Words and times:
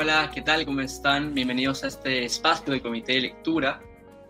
Hola, 0.00 0.30
¿qué 0.32 0.42
tal? 0.42 0.64
¿Cómo 0.64 0.80
están? 0.80 1.34
Bienvenidos 1.34 1.82
a 1.82 1.88
este 1.88 2.24
espacio 2.24 2.70
del 2.70 2.80
Comité 2.80 3.14
de 3.14 3.20
Lectura. 3.22 3.82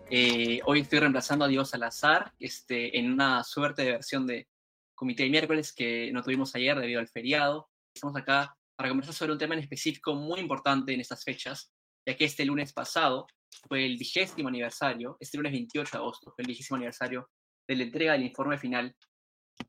Eh, 0.09 0.61
hoy 0.65 0.79
estoy 0.79 0.97
reemplazando 0.97 1.45
a 1.45 1.47
Dios 1.47 1.69
Salazar 1.69 2.33
este, 2.39 2.97
en 2.97 3.13
una 3.13 3.43
suerte 3.43 3.83
de 3.83 3.91
versión 3.91 4.25
de 4.25 4.47
Comité 4.95 5.23
de 5.23 5.29
miércoles 5.29 5.71
que 5.71 6.11
no 6.11 6.23
tuvimos 6.23 6.55
ayer 6.55 6.75
debido 6.79 6.99
al 6.99 7.07
feriado. 7.07 7.69
Estamos 7.93 8.15
acá 8.15 8.57
para 8.75 8.89
conversar 8.89 9.13
sobre 9.13 9.33
un 9.33 9.37
tema 9.37 9.53
en 9.53 9.59
específico 9.59 10.15
muy 10.15 10.39
importante 10.39 10.91
en 10.91 11.01
estas 11.01 11.23
fechas, 11.23 11.71
ya 12.03 12.17
que 12.17 12.25
este 12.25 12.45
lunes 12.45 12.73
pasado 12.73 13.27
fue 13.67 13.85
el 13.85 13.95
vigésimo 13.95 14.47
aniversario, 14.47 15.17
este 15.19 15.37
lunes 15.37 15.51
28 15.51 15.91
de 15.91 15.97
agosto 15.99 16.31
fue 16.35 16.41
el 16.41 16.47
vigésimo 16.47 16.77
aniversario 16.77 17.29
de 17.67 17.75
la 17.75 17.83
entrega 17.83 18.13
del 18.13 18.23
informe 18.23 18.57
final 18.57 18.95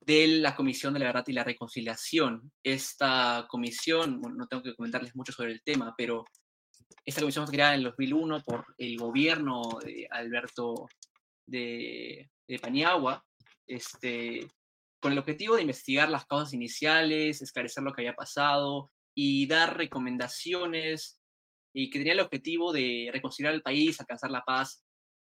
de 0.00 0.26
la 0.28 0.56
Comisión 0.56 0.94
de 0.94 1.00
la 1.00 1.06
Verdad 1.06 1.24
y 1.26 1.32
la 1.32 1.44
Reconciliación. 1.44 2.52
Esta 2.62 3.46
comisión, 3.48 4.20
no 4.20 4.46
tengo 4.46 4.62
que 4.62 4.74
comentarles 4.74 5.14
mucho 5.16 5.32
sobre 5.32 5.52
el 5.52 5.62
tema, 5.62 5.94
pero 5.96 6.24
esta 7.04 7.20
comisión 7.20 7.46
fue 7.46 7.54
creada 7.54 7.74
en 7.74 7.80
el 7.80 7.84
2001 7.86 8.42
por 8.42 8.66
el 8.78 8.96
gobierno 8.96 9.62
de 9.84 10.06
Alberto 10.10 10.88
de, 11.46 12.30
de 12.46 12.58
Paniagua, 12.58 13.24
este, 13.66 14.46
con 15.00 15.12
el 15.12 15.18
objetivo 15.18 15.56
de 15.56 15.62
investigar 15.62 16.08
las 16.08 16.26
causas 16.26 16.52
iniciales, 16.52 17.40
esclarecer 17.42 17.82
lo 17.82 17.92
que 17.92 18.02
había 18.02 18.14
pasado 18.14 18.90
y 19.14 19.46
dar 19.46 19.76
recomendaciones 19.76 21.20
y 21.72 21.90
que 21.90 21.98
tenía 21.98 22.14
el 22.14 22.20
objetivo 22.20 22.72
de 22.72 23.10
reconciliar 23.12 23.54
el 23.54 23.62
país, 23.62 24.00
alcanzar 24.00 24.30
la 24.30 24.42
paz 24.42 24.84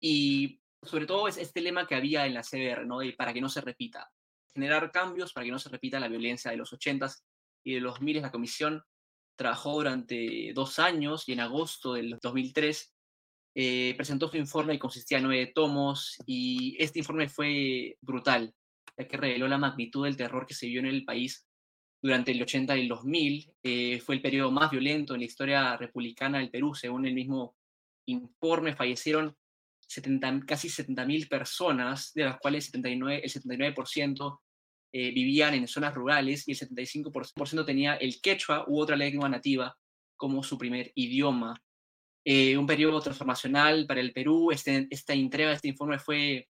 y 0.01 0.60
sobre 0.82 1.07
todo 1.07 1.29
es 1.29 1.37
este 1.37 1.60
lema 1.60 1.87
que 1.87 1.95
había 1.95 2.27
en 2.27 2.34
la 2.34 2.43
CBR, 2.43 2.87
¿no? 2.87 2.98
De 2.98 3.13
para 3.13 3.32
que 3.32 3.41
no 3.41 3.48
se 3.48 3.60
repita 3.60 4.10
generar 4.54 4.90
cambios 4.90 5.32
para 5.32 5.45
que 5.45 5.52
no 5.52 5.58
se 5.58 5.68
repita 5.68 6.00
la 6.00 6.08
violencia 6.08 6.50
de 6.50 6.56
los 6.56 6.72
80s 6.72 7.22
y 7.64 7.74
de 7.74 7.80
los 7.80 7.95
2000 7.95 8.22
la 8.22 8.30
comisión 8.30 8.82
trabajó 9.36 9.74
durante 9.74 10.52
dos 10.54 10.78
años 10.78 11.28
y 11.28 11.32
en 11.32 11.40
agosto 11.40 11.95
del 11.95 12.18
2003 12.20 12.95
eh, 13.54 13.95
presentó 13.96 14.28
su 14.28 14.36
informe 14.36 14.74
y 14.74 14.78
consistía 14.78 15.18
en 15.18 15.24
nueve 15.24 15.52
tomos 15.54 16.16
y 16.26 16.76
este 16.78 17.00
informe 17.00 17.28
fue 17.28 17.96
brutal, 18.00 18.54
ya 18.96 19.06
que 19.06 19.16
reveló 19.16 19.46
la 19.46 19.58
magnitud 19.58 20.04
del 20.04 20.16
terror 20.16 20.46
que 20.46 20.54
se 20.54 20.66
vio 20.66 20.80
en 20.80 20.86
el 20.86 21.04
país 21.04 21.46
durante 22.00 22.32
el 22.32 22.42
80 22.42 22.76
y 22.76 22.80
el 22.80 22.88
2000. 22.88 23.52
Eh, 23.62 24.00
fue 24.00 24.14
el 24.14 24.23
periodo 24.23 24.50
más 24.50 24.70
violento 24.70 25.14
en 25.14 25.20
la 25.20 25.26
historia 25.26 25.76
republicana 25.76 26.38
del 26.38 26.50
Perú, 26.50 26.74
según 26.74 27.06
el 27.06 27.14
mismo 27.14 27.56
informe, 28.06 28.74
fallecieron 28.74 29.36
70, 29.80 30.46
casi 30.46 30.68
70.000 30.68 31.28
personas, 31.28 32.12
de 32.14 32.24
las 32.24 32.38
cuales 32.38 32.66
79, 32.66 33.23
el 33.23 33.30
79% 33.30 34.40
eh, 34.93 35.10
vivían 35.10 35.54
en 35.54 35.66
zonas 35.66 35.95
rurales 35.95 36.46
y 36.46 36.52
el 36.52 36.59
75% 36.59 37.65
tenía 37.65 37.95
el 37.95 38.21
quechua 38.21 38.65
u 38.68 38.79
otra 38.79 38.95
lengua 38.95 39.29
nativa 39.29 39.76
como 40.16 40.43
su 40.43 40.59
primer 40.59 40.93
idioma. 40.95 41.60
Eh, 42.24 42.57
un 42.57 42.66
periodo 42.66 43.01
transformacional 43.01 43.87
para 43.87 44.01
el 44.01 44.13
Perú. 44.13 44.51
Este, 44.52 44.87
esta 44.90 45.15
entrega, 45.15 45.52
este 45.52 45.68
informe 45.68 45.98
fue 45.98 46.48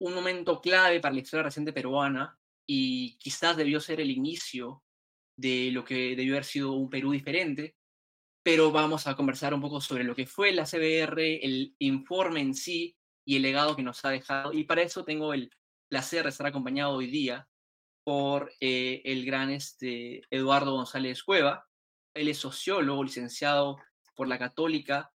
un 0.00 0.14
momento 0.14 0.60
clave 0.60 1.00
para 1.00 1.14
la 1.14 1.20
historia 1.20 1.42
reciente 1.42 1.72
peruana 1.72 2.38
y 2.66 3.18
quizás 3.18 3.56
debió 3.56 3.80
ser 3.80 4.00
el 4.00 4.10
inicio 4.10 4.82
de 5.36 5.70
lo 5.72 5.84
que 5.84 6.16
debió 6.16 6.34
haber 6.34 6.44
sido 6.44 6.72
un 6.72 6.90
Perú 6.90 7.12
diferente, 7.12 7.76
pero 8.42 8.70
vamos 8.70 9.06
a 9.06 9.16
conversar 9.16 9.52
un 9.52 9.60
poco 9.60 9.80
sobre 9.80 10.04
lo 10.04 10.14
que 10.14 10.26
fue 10.26 10.52
la 10.52 10.64
CBR, 10.64 11.44
el 11.44 11.74
informe 11.78 12.40
en 12.40 12.54
sí 12.54 12.96
y 13.26 13.36
el 13.36 13.42
legado 13.42 13.76
que 13.76 13.82
nos 13.82 14.04
ha 14.04 14.10
dejado. 14.10 14.52
Y 14.52 14.64
para 14.64 14.82
eso 14.82 15.04
tengo 15.04 15.34
el 15.34 15.50
placer 15.88 16.24
de 16.24 16.30
estar 16.30 16.46
acompañado 16.46 16.94
hoy 16.94 17.06
día 17.08 17.48
por 18.04 18.52
eh, 18.60 19.02
el 19.04 19.24
gran 19.24 19.50
este, 19.50 20.22
Eduardo 20.30 20.72
González 20.72 21.22
Cueva. 21.22 21.66
Él 22.14 22.28
es 22.28 22.38
sociólogo, 22.38 23.04
licenciado 23.04 23.78
por 24.14 24.28
la 24.28 24.38
Católica, 24.38 25.12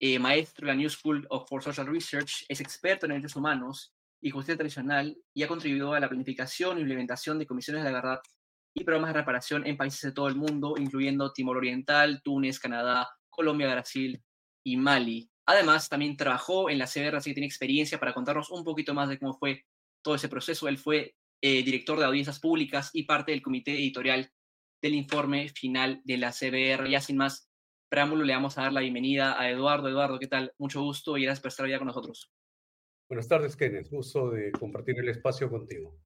eh, 0.00 0.18
maestro 0.18 0.66
de 0.66 0.72
la 0.72 0.76
New 0.76 0.90
School 0.90 1.26
of 1.30 1.48
for 1.48 1.62
Social 1.62 1.86
Research, 1.86 2.44
es 2.48 2.60
experto 2.60 3.06
en 3.06 3.10
derechos 3.10 3.36
humanos 3.36 3.94
y 4.20 4.30
justicia 4.30 4.56
tradicional 4.56 5.16
y 5.32 5.42
ha 5.44 5.48
contribuido 5.48 5.94
a 5.94 6.00
la 6.00 6.08
planificación 6.08 6.76
e 6.76 6.80
implementación 6.80 7.38
de 7.38 7.46
comisiones 7.46 7.84
de 7.84 7.92
verdad 7.92 8.20
y 8.74 8.82
programas 8.82 9.12
de 9.12 9.20
reparación 9.20 9.66
en 9.66 9.76
países 9.76 10.00
de 10.00 10.12
todo 10.12 10.26
el 10.26 10.34
mundo, 10.34 10.74
incluyendo 10.76 11.32
Timor 11.32 11.58
Oriental, 11.58 12.20
Túnez, 12.24 12.58
Canadá, 12.58 13.08
Colombia, 13.30 13.70
Brasil 13.70 14.20
y 14.64 14.76
Mali. 14.76 15.30
Además, 15.46 15.88
también 15.88 16.16
trabajó 16.16 16.70
en 16.70 16.78
la 16.78 16.86
CBR, 16.86 17.16
así 17.16 17.30
que 17.30 17.34
tiene 17.34 17.46
experiencia 17.46 18.00
para 18.00 18.14
contarnos 18.14 18.50
un 18.50 18.64
poquito 18.64 18.94
más 18.94 19.08
de 19.08 19.18
cómo 19.18 19.34
fue 19.34 19.64
todo 20.02 20.14
ese 20.14 20.28
proceso. 20.28 20.68
Él 20.68 20.78
fue 20.78 21.14
eh, 21.40 21.62
director 21.62 21.98
de 21.98 22.04
audiencias 22.04 22.38
públicas 22.38 22.90
y 22.92 23.04
parte 23.04 23.32
del 23.32 23.42
comité 23.42 23.72
editorial 23.72 24.30
del 24.82 24.94
informe 24.94 25.48
final 25.48 26.00
de 26.04 26.16
la 26.18 26.32
CBR. 26.32 26.88
Ya 26.90 27.00
sin 27.00 27.16
más 27.16 27.48
preámbulo, 27.88 28.24
le 28.24 28.34
vamos 28.34 28.58
a 28.58 28.62
dar 28.62 28.72
la 28.72 28.80
bienvenida 28.80 29.40
a 29.40 29.50
Eduardo. 29.50 29.88
Eduardo, 29.88 30.18
¿qué 30.18 30.26
tal? 30.26 30.52
Mucho 30.58 30.82
gusto 30.82 31.16
y 31.16 31.24
gracias 31.24 31.40
por 31.40 31.48
estar 31.48 31.66
hoy 31.66 31.76
con 31.78 31.86
nosotros. 31.86 32.30
Buenas 33.08 33.28
tardes, 33.28 33.56
Kenneth. 33.56 33.90
Gusto 33.90 34.30
de 34.30 34.52
compartir 34.52 34.98
el 34.98 35.08
espacio 35.08 35.50
contigo. 35.50 35.98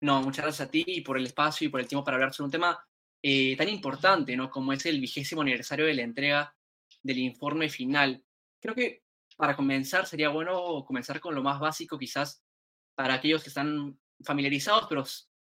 No, 0.00 0.22
muchas 0.22 0.44
gracias 0.44 0.68
a 0.68 0.70
ti 0.70 0.84
y 0.86 1.00
por 1.00 1.18
el 1.18 1.24
espacio 1.24 1.66
y 1.66 1.70
por 1.70 1.80
el 1.80 1.88
tiempo 1.88 2.04
para 2.04 2.16
hablar 2.16 2.32
sobre 2.32 2.46
un 2.46 2.52
tema 2.52 2.78
eh, 3.22 3.56
tan 3.56 3.68
importante, 3.68 4.36
¿no? 4.36 4.50
Como 4.50 4.72
es 4.72 4.84
el 4.86 5.00
vigésimo 5.00 5.40
aniversario 5.40 5.86
de 5.86 5.94
la 5.94 6.02
entrega 6.02 6.54
del 7.02 7.18
informe 7.18 7.68
final. 7.68 8.22
Creo 8.60 8.74
que 8.74 9.02
para 9.36 9.56
comenzar 9.56 10.06
sería 10.06 10.28
bueno 10.28 10.84
comenzar 10.84 11.20
con 11.20 11.34
lo 11.34 11.42
más 11.42 11.58
básico, 11.58 11.98
quizás 11.98 12.43
para 12.94 13.14
aquellos 13.14 13.42
que 13.42 13.48
están 13.48 13.98
familiarizados, 14.22 14.86
pero 14.88 15.04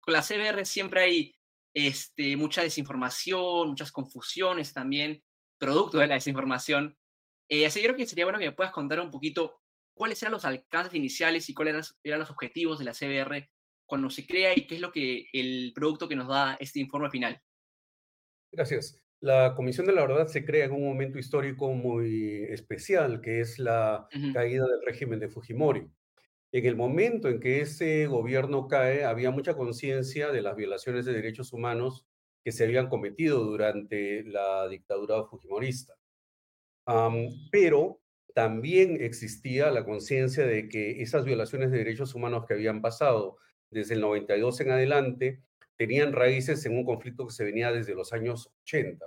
con 0.01 0.15
la 0.15 0.23
CBR 0.23 0.65
siempre 0.65 1.03
hay 1.03 1.35
este, 1.75 2.37
mucha 2.37 2.63
desinformación, 2.63 3.69
muchas 3.69 3.93
confusiones 3.93 4.73
también, 4.73 5.23
producto 5.59 5.99
de 5.99 6.07
la 6.07 6.15
desinformación. 6.15 6.97
Eh, 7.49 7.67
así 7.67 7.81
que 7.81 7.87
creo 7.87 7.97
que 7.97 8.07
sería 8.07 8.25
bueno 8.25 8.39
que 8.39 8.47
me 8.47 8.53
puedas 8.53 8.73
contar 8.73 9.01
un 9.01 9.11
poquito 9.11 9.61
cuáles 9.95 10.23
eran 10.23 10.33
los 10.33 10.45
alcances 10.45 10.95
iniciales 10.95 11.49
y 11.49 11.55
cuáles 11.55 11.95
eran 12.03 12.21
los 12.21 12.31
objetivos 12.31 12.79
de 12.79 12.85
la 12.85 12.93
CBR 12.93 13.51
cuando 13.87 14.09
se 14.09 14.27
crea 14.27 14.57
y 14.57 14.67
qué 14.67 14.77
es 14.77 14.81
lo 14.81 14.93
que 14.93 15.27
el 15.33 15.73
producto 15.75 16.09
que 16.09 16.17
nos 16.17 16.29
da 16.29 16.57
este 16.61 16.81
informe 16.81 17.11
final. 17.11 17.41
Gracias. 18.53 19.01
La 19.21 19.55
Comisión 19.55 19.87
de 19.87 19.93
la 19.93 20.07
Verdad 20.07 20.29
se 20.29 20.45
crea 20.45 20.65
en 20.65 20.73
un 20.73 20.85
momento 20.85 21.19
histórico 21.19 21.73
muy 21.75 22.45
especial, 22.49 23.21
que 23.21 23.41
es 23.41 23.59
la 23.59 24.09
caída 24.33 24.67
del 24.67 24.81
régimen 24.87 25.21
de 25.21 25.29
Fujimori. 25.29 25.87
En 26.53 26.67
el 26.67 26.77
momento 26.77 27.29
en 27.29 27.39
que 27.39 27.61
ese 27.61 28.07
gobierno 28.07 28.67
cae, 28.67 29.05
había 29.05 29.31
mucha 29.31 29.55
conciencia 29.55 30.33
de 30.33 30.43
las 30.43 30.57
violaciones 30.57 31.05
de 31.07 31.13
derechos 31.13 31.53
humanos 31.53 32.07
que 32.45 32.51
se 32.51 32.65
habían 32.65 32.89
cometido 32.89 33.45
durante 33.45 34.25
la 34.25 34.69
dictadura 34.69 35.25
fujimorista. 35.25 35.95
pero 37.53 38.01
también 38.35 38.99
existía 39.01 39.71
la 39.71 39.85
conciencia 39.85 40.47
de 40.47 40.69
que 40.69 41.03
esas 41.03 41.25
violaciones 41.25 41.71
de 41.71 41.79
derechos 41.79 42.15
humanos 42.15 42.47
que 42.47 42.55
habían 42.55 42.81
pasado 42.81 43.39
desde 43.71 43.95
el 43.95 44.01
92 44.01 44.61
en 44.61 44.71
adelante 44.71 45.43
tenían 45.77 46.13
raíces 46.13 46.65
en 46.67 46.77
un 46.77 46.85
conflicto 46.85 47.27
que 47.27 47.33
se 47.33 47.45
venía 47.45 47.73
desde 47.73 47.95
los 47.95 48.13
años 48.13 48.53
80. 48.63 49.07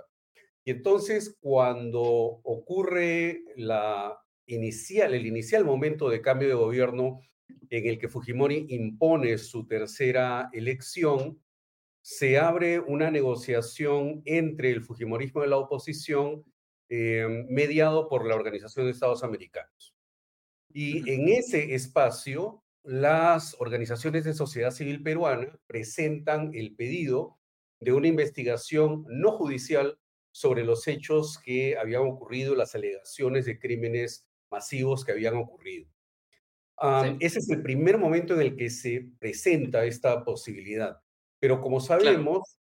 Y 0.64 0.70
entonces, 0.72 1.36
cuando 1.40 2.02
ocurre 2.02 3.44
la 3.56 4.18
inicial, 4.46 5.14
el 5.14 5.26
inicial 5.26 5.64
momento 5.64 6.08
de 6.08 6.22
cambio 6.22 6.48
de 6.48 6.54
gobierno 6.54 7.20
en 7.70 7.86
el 7.86 7.98
que 7.98 8.08
Fujimori 8.08 8.66
impone 8.70 9.38
su 9.38 9.66
tercera 9.66 10.50
elección, 10.52 11.40
se 12.02 12.38
abre 12.38 12.80
una 12.80 13.10
negociación 13.10 14.22
entre 14.26 14.70
el 14.70 14.82
Fujimorismo 14.82 15.44
y 15.44 15.48
la 15.48 15.56
oposición, 15.56 16.44
eh, 16.88 17.46
mediado 17.48 18.08
por 18.08 18.26
la 18.26 18.34
Organización 18.34 18.86
de 18.86 18.92
Estados 18.92 19.24
Americanos. 19.24 19.96
Y 20.70 21.08
en 21.10 21.28
ese 21.28 21.74
espacio, 21.74 22.62
las 22.82 23.56
organizaciones 23.58 24.24
de 24.24 24.34
sociedad 24.34 24.70
civil 24.70 25.02
peruana 25.02 25.58
presentan 25.66 26.50
el 26.54 26.74
pedido 26.74 27.38
de 27.80 27.92
una 27.92 28.08
investigación 28.08 29.06
no 29.08 29.32
judicial 29.32 29.98
sobre 30.30 30.64
los 30.64 30.86
hechos 30.88 31.38
que 31.38 31.78
habían 31.78 32.02
ocurrido, 32.02 32.54
las 32.54 32.74
alegaciones 32.74 33.46
de 33.46 33.58
crímenes 33.58 34.26
masivos 34.50 35.04
que 35.04 35.12
habían 35.12 35.36
ocurrido. 35.36 35.93
Ese 37.20 37.38
es 37.38 37.50
el 37.50 37.62
primer 37.62 37.98
momento 37.98 38.34
en 38.34 38.40
el 38.40 38.56
que 38.56 38.70
se 38.70 39.08
presenta 39.18 39.84
esta 39.84 40.24
posibilidad. 40.24 41.00
Pero 41.38 41.60
como 41.60 41.80
sabemos, 41.80 42.58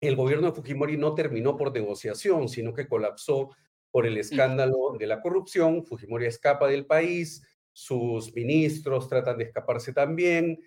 el 0.00 0.16
gobierno 0.16 0.48
de 0.48 0.52
Fujimori 0.52 0.96
no 0.96 1.14
terminó 1.14 1.56
por 1.56 1.72
negociación, 1.72 2.48
sino 2.48 2.72
que 2.72 2.88
colapsó 2.88 3.50
por 3.90 4.06
el 4.06 4.16
escándalo 4.18 4.96
de 4.98 5.06
la 5.06 5.20
corrupción. 5.20 5.84
Fujimori 5.84 6.26
escapa 6.26 6.68
del 6.68 6.86
país, 6.86 7.42
sus 7.72 8.34
ministros 8.34 9.08
tratan 9.08 9.38
de 9.38 9.44
escaparse 9.44 9.92
también, 9.92 10.58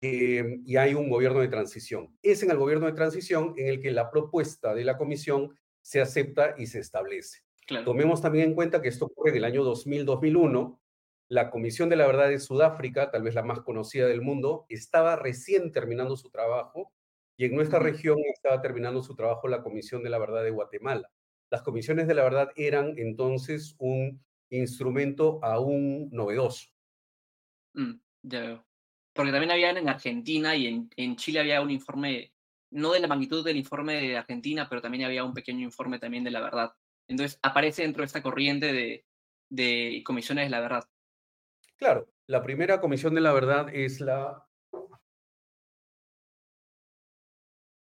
em, 0.00 0.62
y 0.66 0.76
hay 0.76 0.94
un 0.94 1.08
gobierno 1.08 1.40
de 1.40 1.48
transición. 1.48 2.16
Es 2.22 2.42
en 2.42 2.50
el 2.50 2.56
gobierno 2.58 2.86
de 2.86 2.92
transición 2.92 3.54
en 3.56 3.68
el 3.68 3.80
que 3.80 3.92
la 3.92 4.10
propuesta 4.10 4.74
de 4.74 4.84
la 4.84 4.98
comisión 4.98 5.56
se 5.80 6.00
acepta 6.00 6.54
y 6.58 6.66
se 6.66 6.80
establece. 6.80 7.40
Tomemos 7.84 8.20
también 8.20 8.50
en 8.50 8.54
cuenta 8.54 8.82
que 8.82 8.88
esto 8.88 9.06
ocurre 9.06 9.30
en 9.30 9.36
el 9.38 9.44
año 9.44 9.64
2000-2001. 9.64 10.78
La 11.28 11.50
Comisión 11.50 11.88
de 11.88 11.96
la 11.96 12.06
Verdad 12.06 12.28
de 12.28 12.38
Sudáfrica, 12.38 13.10
tal 13.10 13.22
vez 13.22 13.34
la 13.34 13.42
más 13.42 13.60
conocida 13.60 14.06
del 14.06 14.20
mundo, 14.20 14.66
estaba 14.68 15.16
recién 15.16 15.72
terminando 15.72 16.16
su 16.16 16.30
trabajo 16.30 16.92
y 17.36 17.46
en 17.46 17.54
nuestra 17.54 17.78
región 17.78 18.18
estaba 18.34 18.60
terminando 18.60 19.02
su 19.02 19.16
trabajo 19.16 19.48
la 19.48 19.62
Comisión 19.62 20.02
de 20.02 20.10
la 20.10 20.18
Verdad 20.18 20.44
de 20.44 20.50
Guatemala. 20.50 21.10
Las 21.50 21.62
comisiones 21.62 22.06
de 22.06 22.14
la 22.14 22.22
verdad 22.22 22.50
eran 22.56 22.94
entonces 22.96 23.74
un 23.78 24.22
instrumento 24.50 25.38
aún 25.42 26.08
novedoso. 26.10 26.68
Mm, 27.74 27.94
ya 28.22 28.40
veo. 28.40 28.66
Porque 29.12 29.32
también 29.32 29.50
había 29.50 29.70
en 29.70 29.88
Argentina 29.88 30.56
y 30.56 30.66
en, 30.66 30.90
en, 30.96 31.16
Chile 31.16 31.40
había 31.40 31.60
un 31.60 31.70
informe, 31.70 32.32
no 32.70 32.92
de 32.92 33.00
la 33.00 33.06
magnitud 33.06 33.44
del 33.44 33.56
informe 33.56 34.00
de 34.00 34.16
Argentina, 34.16 34.66
pero 34.68 34.80
también 34.80 35.04
había 35.04 35.24
un 35.24 35.34
pequeño 35.34 35.60
informe 35.60 35.98
también 35.98 36.24
de 36.24 36.30
la 36.30 36.40
verdad. 36.40 36.72
Entonces 37.08 37.38
aparece 37.42 37.82
dentro 37.82 38.02
de 38.02 38.06
esta 38.06 38.22
corriente 38.22 38.72
de, 38.72 39.06
de 39.50 40.02
comisiones 40.04 40.46
de 40.46 40.50
la 40.50 40.60
verdad. 40.60 40.84
Claro, 41.76 42.08
la 42.26 42.42
primera 42.42 42.80
comisión 42.80 43.14
de 43.14 43.20
la 43.20 43.32
verdad 43.32 43.68
es 43.74 44.00
la, 44.00 44.48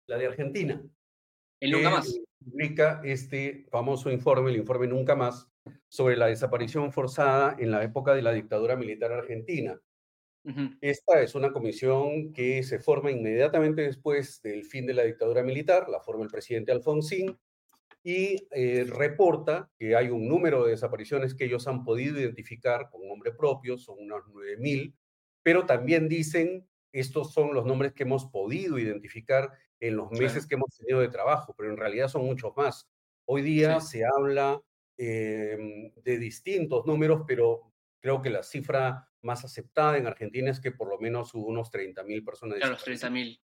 la 0.06 0.18
de 0.18 0.26
Argentina. 0.26 0.82
El 1.60 1.72
Nunca 1.72 1.90
Más. 1.90 2.20
Publica 2.42 3.02
este 3.04 3.66
famoso 3.70 4.10
informe, 4.10 4.50
el 4.50 4.56
informe 4.56 4.86
Nunca 4.86 5.14
Más, 5.14 5.46
sobre 5.88 6.16
la 6.16 6.26
desaparición 6.26 6.90
forzada 6.90 7.54
en 7.58 7.70
la 7.70 7.84
época 7.84 8.14
de 8.14 8.22
la 8.22 8.32
dictadura 8.32 8.76
militar 8.76 9.12
argentina. 9.12 9.80
Esta 10.80 11.20
es 11.20 11.34
una 11.34 11.52
comisión 11.52 12.32
que 12.32 12.62
se 12.62 12.78
forma 12.78 13.10
inmediatamente 13.10 13.82
después 13.82 14.40
del 14.40 14.64
fin 14.64 14.86
de 14.86 14.94
la 14.94 15.02
dictadura 15.02 15.42
militar, 15.42 15.90
la 15.90 16.00
forma 16.00 16.24
el 16.24 16.30
presidente 16.30 16.72
Alfonsín, 16.72 17.38
y 18.02 18.48
eh, 18.50 18.84
reporta 18.88 19.70
que 19.78 19.94
hay 19.94 20.08
un 20.08 20.26
número 20.28 20.64
de 20.64 20.70
desapariciones 20.70 21.34
que 21.34 21.44
ellos 21.44 21.66
han 21.68 21.84
podido 21.84 22.18
identificar 22.18 22.88
con 22.90 23.06
nombre 23.06 23.32
propio, 23.32 23.76
son 23.76 23.96
unos 23.98 24.24
9.000, 24.26 24.94
pero 25.42 25.66
también 25.66 26.08
dicen, 26.08 26.66
estos 26.92 27.32
son 27.32 27.54
los 27.54 27.66
nombres 27.66 27.92
que 27.92 28.04
hemos 28.04 28.26
podido 28.26 28.78
identificar 28.78 29.52
en 29.80 29.96
los 29.96 30.10
meses 30.12 30.46
que 30.46 30.54
hemos 30.54 30.76
tenido 30.76 31.00
de 31.00 31.08
trabajo, 31.08 31.54
pero 31.56 31.70
en 31.70 31.76
realidad 31.76 32.08
son 32.08 32.24
muchos 32.24 32.56
más. 32.56 32.88
Hoy 33.26 33.42
día 33.42 33.80
se 33.80 34.02
habla 34.04 34.60
em, 34.96 35.92
de 36.02 36.18
distintos 36.18 36.86
números, 36.86 37.22
pero 37.26 37.72
creo 38.00 38.20
que 38.22 38.30
la 38.30 38.42
cifra 38.42 39.08
más 39.22 39.44
aceptada 39.44 39.98
en 39.98 40.06
Argentina 40.06 40.50
es 40.50 40.60
que 40.60 40.72
por 40.72 40.88
lo 40.88 40.98
menos 40.98 41.34
hubo 41.34 41.46
unos 41.46 41.70
30.000 41.70 42.24
personas. 42.24 42.58
Claro, 42.58 42.76
30.000. 42.76 43.40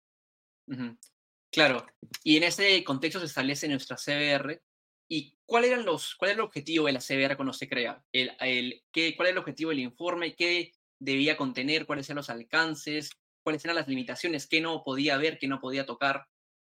Claro, 1.51 1.86
y 2.24 2.38
en 2.38 2.44
ese 2.44 2.83
contexto 2.83 3.19
se 3.19 3.27
establece 3.27 3.68
nuestra 3.68 3.97
CBR. 3.97 4.62
¿Y 5.07 5.38
cuál, 5.45 5.65
eran 5.65 5.81
era 5.81 6.31
el 6.31 6.39
objetivo 6.39 6.88
de 6.88 6.94
la 6.94 7.00
CBR 7.00 7.36
cuando 7.36 7.53
se 7.53 7.69
crea? 7.69 8.03
El, 8.12 8.31
el, 8.39 8.83
¿qué, 8.92 9.15
¿Cuál 9.15 9.27
era 9.27 9.33
el 9.33 9.39
objetivo 9.39 9.69
del 9.69 9.80
informe? 9.80 10.36
¿Qué 10.36 10.71
debía 11.00 11.38
contener? 11.38 11.86
¿Cuáles 11.86 12.09
eran 12.09 12.18
los 12.18 12.30
alcances? 12.30 13.12
¿Cuáles 13.44 13.63
eran 13.63 13.75
las 13.75 13.88
limitaciones? 13.88 14.47
¿Qué 14.47 14.62
no 14.62 14.83
podía 14.83 15.18
ver? 15.18 15.38
¿Qué 15.38 15.47
no 15.47 15.59
podía 15.59 15.86
tocar? 15.86 16.25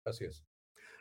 Así 0.04 0.26
es. 0.26 0.44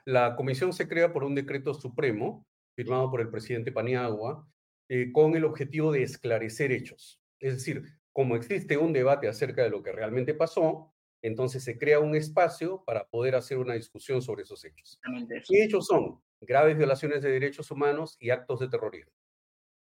La 0.05 0.35
comisión 0.37 0.71
se 0.71 0.87
crea 0.87 1.11
por 1.11 1.25
un 1.25 1.35
decreto 1.35 1.73
supremo 1.73 2.47
firmado 2.75 3.11
por 3.11 3.19
el 3.19 3.29
presidente 3.29 3.73
Paniagua 3.73 4.47
eh, 4.87 5.11
con 5.11 5.35
el 5.35 5.43
objetivo 5.43 5.91
de 5.91 6.03
esclarecer 6.03 6.71
hechos. 6.71 7.19
Es 7.39 7.55
decir, 7.55 7.83
como 8.13 8.35
existe 8.35 8.77
un 8.77 8.93
debate 8.93 9.27
acerca 9.27 9.63
de 9.63 9.69
lo 9.69 9.83
que 9.83 9.91
realmente 9.91 10.33
pasó, 10.33 10.93
entonces 11.21 11.63
se 11.63 11.77
crea 11.77 11.99
un 11.99 12.15
espacio 12.15 12.83
para 12.85 13.07
poder 13.07 13.35
hacer 13.35 13.57
una 13.57 13.73
discusión 13.73 14.21
sobre 14.21 14.43
esos 14.43 14.63
hechos. 14.65 14.99
¿Qué 15.47 15.63
hechos 15.63 15.87
son? 15.87 16.21
Graves 16.41 16.77
violaciones 16.77 17.21
de 17.21 17.31
derechos 17.31 17.71
humanos 17.71 18.17
y 18.19 18.29
actos 18.29 18.59
de 18.59 18.69
terrorismo. 18.69 19.11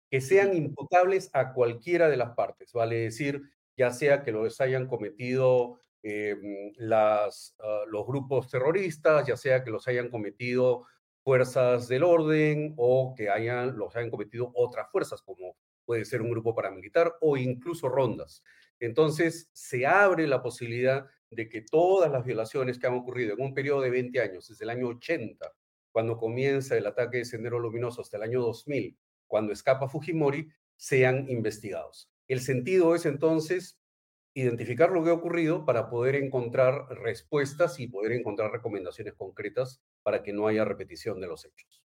Que 0.10 0.22
sean 0.22 0.56
imputables 0.56 1.30
a 1.34 1.54
cualquiera 1.54 2.10
de 2.10 2.18
las 2.18 2.36
partes, 2.36 2.72
vale 2.74 2.96
decir, 2.98 3.42
ya 3.76 3.92
sea 3.92 4.24
que 4.24 4.32
los 4.32 4.62
hayan 4.62 4.88
cometido 4.88 5.80
em, 6.04 6.72
las, 6.78 7.56
ah, 7.60 7.84
los 7.88 8.06
grupos 8.06 8.50
terroristas, 8.50 9.26
ya 9.28 9.36
sea 9.36 9.64
que 9.64 9.72
los 9.72 9.88
hayan 9.88 10.10
cometido 10.10 10.86
fuerzas 11.24 11.88
del 11.88 12.04
orden 12.04 12.76
o 12.78 13.16
que 13.18 13.30
hayan, 13.30 13.76
los 13.76 13.96
hayan 13.96 14.12
cometido 14.12 14.52
otras 14.54 14.92
fuerzas, 14.92 15.24
como 15.24 15.58
puede 15.84 16.06
ser 16.06 16.22
un 16.22 16.30
grupo 16.30 16.54
paramilitar 16.54 17.16
o 17.22 17.36
incluso 17.36 17.90
rondas. 17.90 18.44
Entonces, 18.80 19.50
se 19.54 19.86
abre 19.86 20.28
la 20.28 20.42
posibilidad 20.42 21.06
de 21.30 21.50
que 21.50 21.62
todas 21.62 22.12
las 22.12 22.26
violaciones 22.26 22.80
que 22.80 22.88
han 22.88 22.96
ocurrido 22.96 23.34
en 23.34 23.42
un 23.42 23.54
periodo 23.54 23.82
de 23.82 23.90
20 23.90 24.22
años, 24.22 24.48
desde 24.48 24.64
el 24.64 24.70
año 24.70 24.88
80, 24.88 25.52
cuando 25.92 26.18
comienza 26.18 26.78
el 26.78 26.86
ataque 26.88 27.18
de 27.18 27.26
Sendero 27.26 27.60
Luminoso, 27.60 28.02
hasta 28.02 28.18
el 28.18 28.24
año 28.24 28.42
2000, 28.42 28.98
cuando 29.28 29.54
escapa 29.54 29.88
Fujimori, 29.88 30.50
sean 30.78 31.30
investigados. 31.30 32.10
El 32.28 32.42
sentido 32.42 32.96
es 32.96 33.06
entonces 33.06 33.80
identificar 34.34 34.92
lo 34.92 35.04
que 35.04 35.10
ha 35.10 35.14
ocurrido 35.14 35.66
para 35.66 35.90
poder 35.90 36.16
encontrar 36.16 36.88
respuestas 36.90 37.80
y 37.80 37.88
poder 37.88 38.12
encontrar 38.12 38.52
recomendaciones 38.52 39.14
concretas 39.14 39.82
para 40.04 40.22
que 40.22 40.34
no 40.34 40.48
haya 40.48 40.66
repetición 40.66 41.22
de 41.22 41.28
los 41.28 41.46
hechos. 41.46 41.82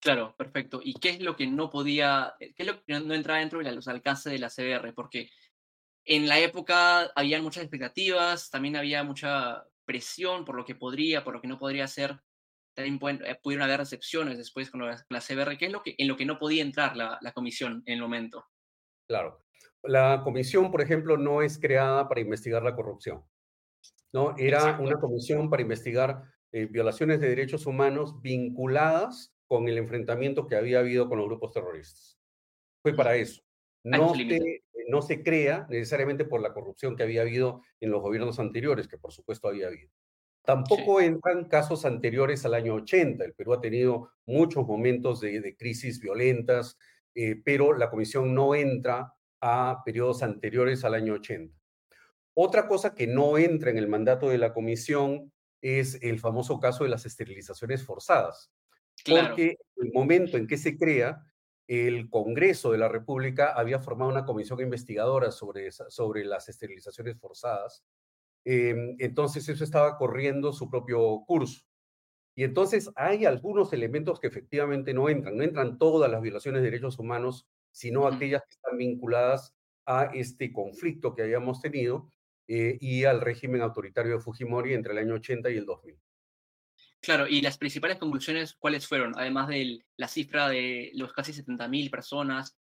Claro, 0.00 0.34
perfecto. 0.36 0.80
¿Y 0.82 0.94
qué 0.94 1.10
es 1.10 1.20
lo 1.20 1.36
que 1.36 1.46
no 1.46 1.70
podía, 1.70 2.34
qué 2.38 2.54
es 2.56 2.66
lo 2.66 2.82
que 2.84 3.00
no 3.00 3.14
entraba 3.14 3.40
dentro 3.40 3.58
de 3.58 3.72
los 3.72 3.88
alcances 3.88 4.32
de 4.32 4.38
la 4.38 4.48
CBR? 4.48 4.94
Porque 4.94 5.30
en 6.04 6.28
la 6.28 6.38
época 6.38 7.10
había 7.14 7.42
muchas 7.42 7.64
expectativas, 7.64 8.48
también 8.50 8.76
había 8.76 9.02
mucha 9.02 9.64
presión 9.84 10.44
por 10.44 10.54
lo 10.54 10.64
que 10.64 10.74
podría, 10.74 11.24
por 11.24 11.34
lo 11.34 11.40
que 11.40 11.48
no 11.48 11.58
podría 11.58 11.84
hacer. 11.84 12.20
También 12.74 13.00
eh, 13.24 13.36
pudieron 13.42 13.64
haber 13.64 13.80
recepciones 13.80 14.38
después 14.38 14.70
con 14.70 14.86
la, 14.86 15.20
CBR, 15.20 15.58
que 15.58 15.66
es 15.66 15.72
lo 15.72 15.82
que, 15.82 15.96
en 15.98 16.06
lo 16.06 16.16
que 16.16 16.24
no 16.24 16.38
podía 16.38 16.62
entrar 16.62 16.96
la, 16.96 17.32
comisión 17.34 17.82
en 17.86 17.94
el 17.94 18.00
momento. 18.00 18.46
Claro. 19.08 19.44
La 19.82 20.22
comisión, 20.22 20.70
por 20.70 20.80
ejemplo, 20.80 21.16
no 21.16 21.42
es 21.42 21.58
creada 21.58 22.08
para 22.08 22.20
investigar 22.20 22.62
la 22.62 22.76
corrupción. 22.76 23.24
¿no? 24.12 24.36
Era 24.38 24.78
una 24.78 24.98
comisión 25.00 25.50
para 25.50 25.62
investigar 25.62 26.22
eh, 26.52 26.66
violaciones 26.66 27.20
de 27.20 27.28
derechos 27.28 27.66
humanos 27.66 28.22
vinculadas 28.22 29.34
con 29.48 29.66
el 29.66 29.78
enfrentamiento 29.78 30.46
que 30.46 30.56
había 30.56 30.78
habido 30.78 31.08
con 31.08 31.18
los 31.18 31.26
grupos 31.26 31.52
terroristas. 31.52 32.18
Fue 32.82 32.94
para 32.94 33.16
eso. 33.16 33.42
No 33.82 34.14
se, 34.14 34.62
no 34.88 35.02
se 35.02 35.22
crea 35.22 35.66
necesariamente 35.70 36.24
por 36.24 36.40
la 36.40 36.52
corrupción 36.52 36.94
que 36.94 37.02
había 37.02 37.22
habido 37.22 37.62
en 37.80 37.90
los 37.90 38.02
gobiernos 38.02 38.38
anteriores, 38.38 38.86
que 38.86 38.98
por 38.98 39.12
supuesto 39.12 39.48
había 39.48 39.68
habido. 39.68 39.90
Tampoco 40.44 41.00
entran 41.00 41.44
casos 41.44 41.84
anteriores 41.84 42.44
al 42.44 42.54
año 42.54 42.74
80. 42.74 43.24
El 43.24 43.34
Perú 43.34 43.54
ha 43.54 43.60
tenido 43.60 44.10
muchos 44.24 44.66
momentos 44.66 45.20
de, 45.20 45.56
crisis 45.58 46.00
violentas, 46.00 46.78
eh, 47.14 47.36
pero 47.44 47.74
la 47.74 47.90
comisión 47.90 48.34
no 48.34 48.54
entra 48.54 49.12
a 49.40 49.82
periodos 49.84 50.22
anteriores 50.22 50.84
al 50.84 50.94
año 50.94 51.14
80. 51.14 51.54
Otra 52.34 52.66
cosa 52.66 52.94
que 52.94 53.06
no 53.06 53.36
entra 53.36 53.70
en 53.70 53.78
el 53.78 53.88
mandato 53.88 54.28
de 54.28 54.38
la 54.38 54.54
comisión 54.54 55.32
es 55.60 55.98
el 56.02 56.18
famoso 56.18 56.60
caso 56.60 56.84
de 56.84 56.90
las 56.90 57.04
esterilizaciones 57.04 57.84
forzadas. 57.84 58.50
Porque 59.04 59.56
el 59.76 59.92
momento 59.92 60.36
en 60.36 60.46
que 60.46 60.56
se 60.56 60.76
crea, 60.76 61.24
el 61.66 62.08
Congreso 62.08 62.72
de 62.72 62.78
la 62.78 62.88
República 62.88 63.52
había 63.52 63.78
formado 63.78 64.10
una 64.10 64.24
comisión 64.24 64.60
investigadora 64.60 65.30
sobre, 65.30 65.70
sobre 65.70 66.24
las 66.24 66.48
esterilizaciones 66.48 67.18
forzadas. 67.18 67.84
Em, 68.44 68.96
entonces 68.98 69.48
eso 69.48 69.64
estaba 69.64 69.98
corriendo 69.98 70.52
su 70.52 70.70
propio 70.70 71.24
curso. 71.26 71.62
Y 72.34 72.44
entonces 72.44 72.90
hay 72.96 73.26
algunos 73.26 73.72
elementos 73.72 74.20
que 74.20 74.28
efectivamente 74.28 74.94
no 74.94 75.08
entran. 75.08 75.36
No 75.36 75.42
entran 75.42 75.76
todas 75.76 76.10
las 76.10 76.22
violaciones 76.22 76.62
de 76.62 76.70
derechos 76.70 76.98
humanos, 76.98 77.46
sino 77.72 78.06
aquellas 78.06 78.42
que 78.42 78.54
están 78.54 78.78
vinculadas 78.78 79.54
a 79.84 80.04
este 80.14 80.52
conflicto 80.52 81.14
que 81.14 81.22
habíamos 81.22 81.60
tenido 81.60 82.10
eh, 82.46 82.78
y 82.80 83.04
al 83.04 83.20
régimen 83.20 83.60
autoritario 83.60 84.12
de 84.14 84.20
Fujimori 84.20 84.72
entre 84.72 84.92
el 84.92 84.98
año 84.98 85.14
80 85.14 85.50
y 85.50 85.56
el 85.56 85.66
2000. 85.66 85.98
Claro, 87.00 87.26
y 87.28 87.40
las 87.40 87.58
principales 87.58 87.98
conclusiones, 87.98 88.54
¿cuáles 88.54 88.86
fueron? 88.86 89.12
Además 89.16 89.48
de 89.48 89.84
la 89.96 90.08
cifra 90.08 90.48
de 90.48 90.90
los 90.94 91.12
casi 91.12 91.32
70.000 91.32 91.90
personas, 91.90 92.58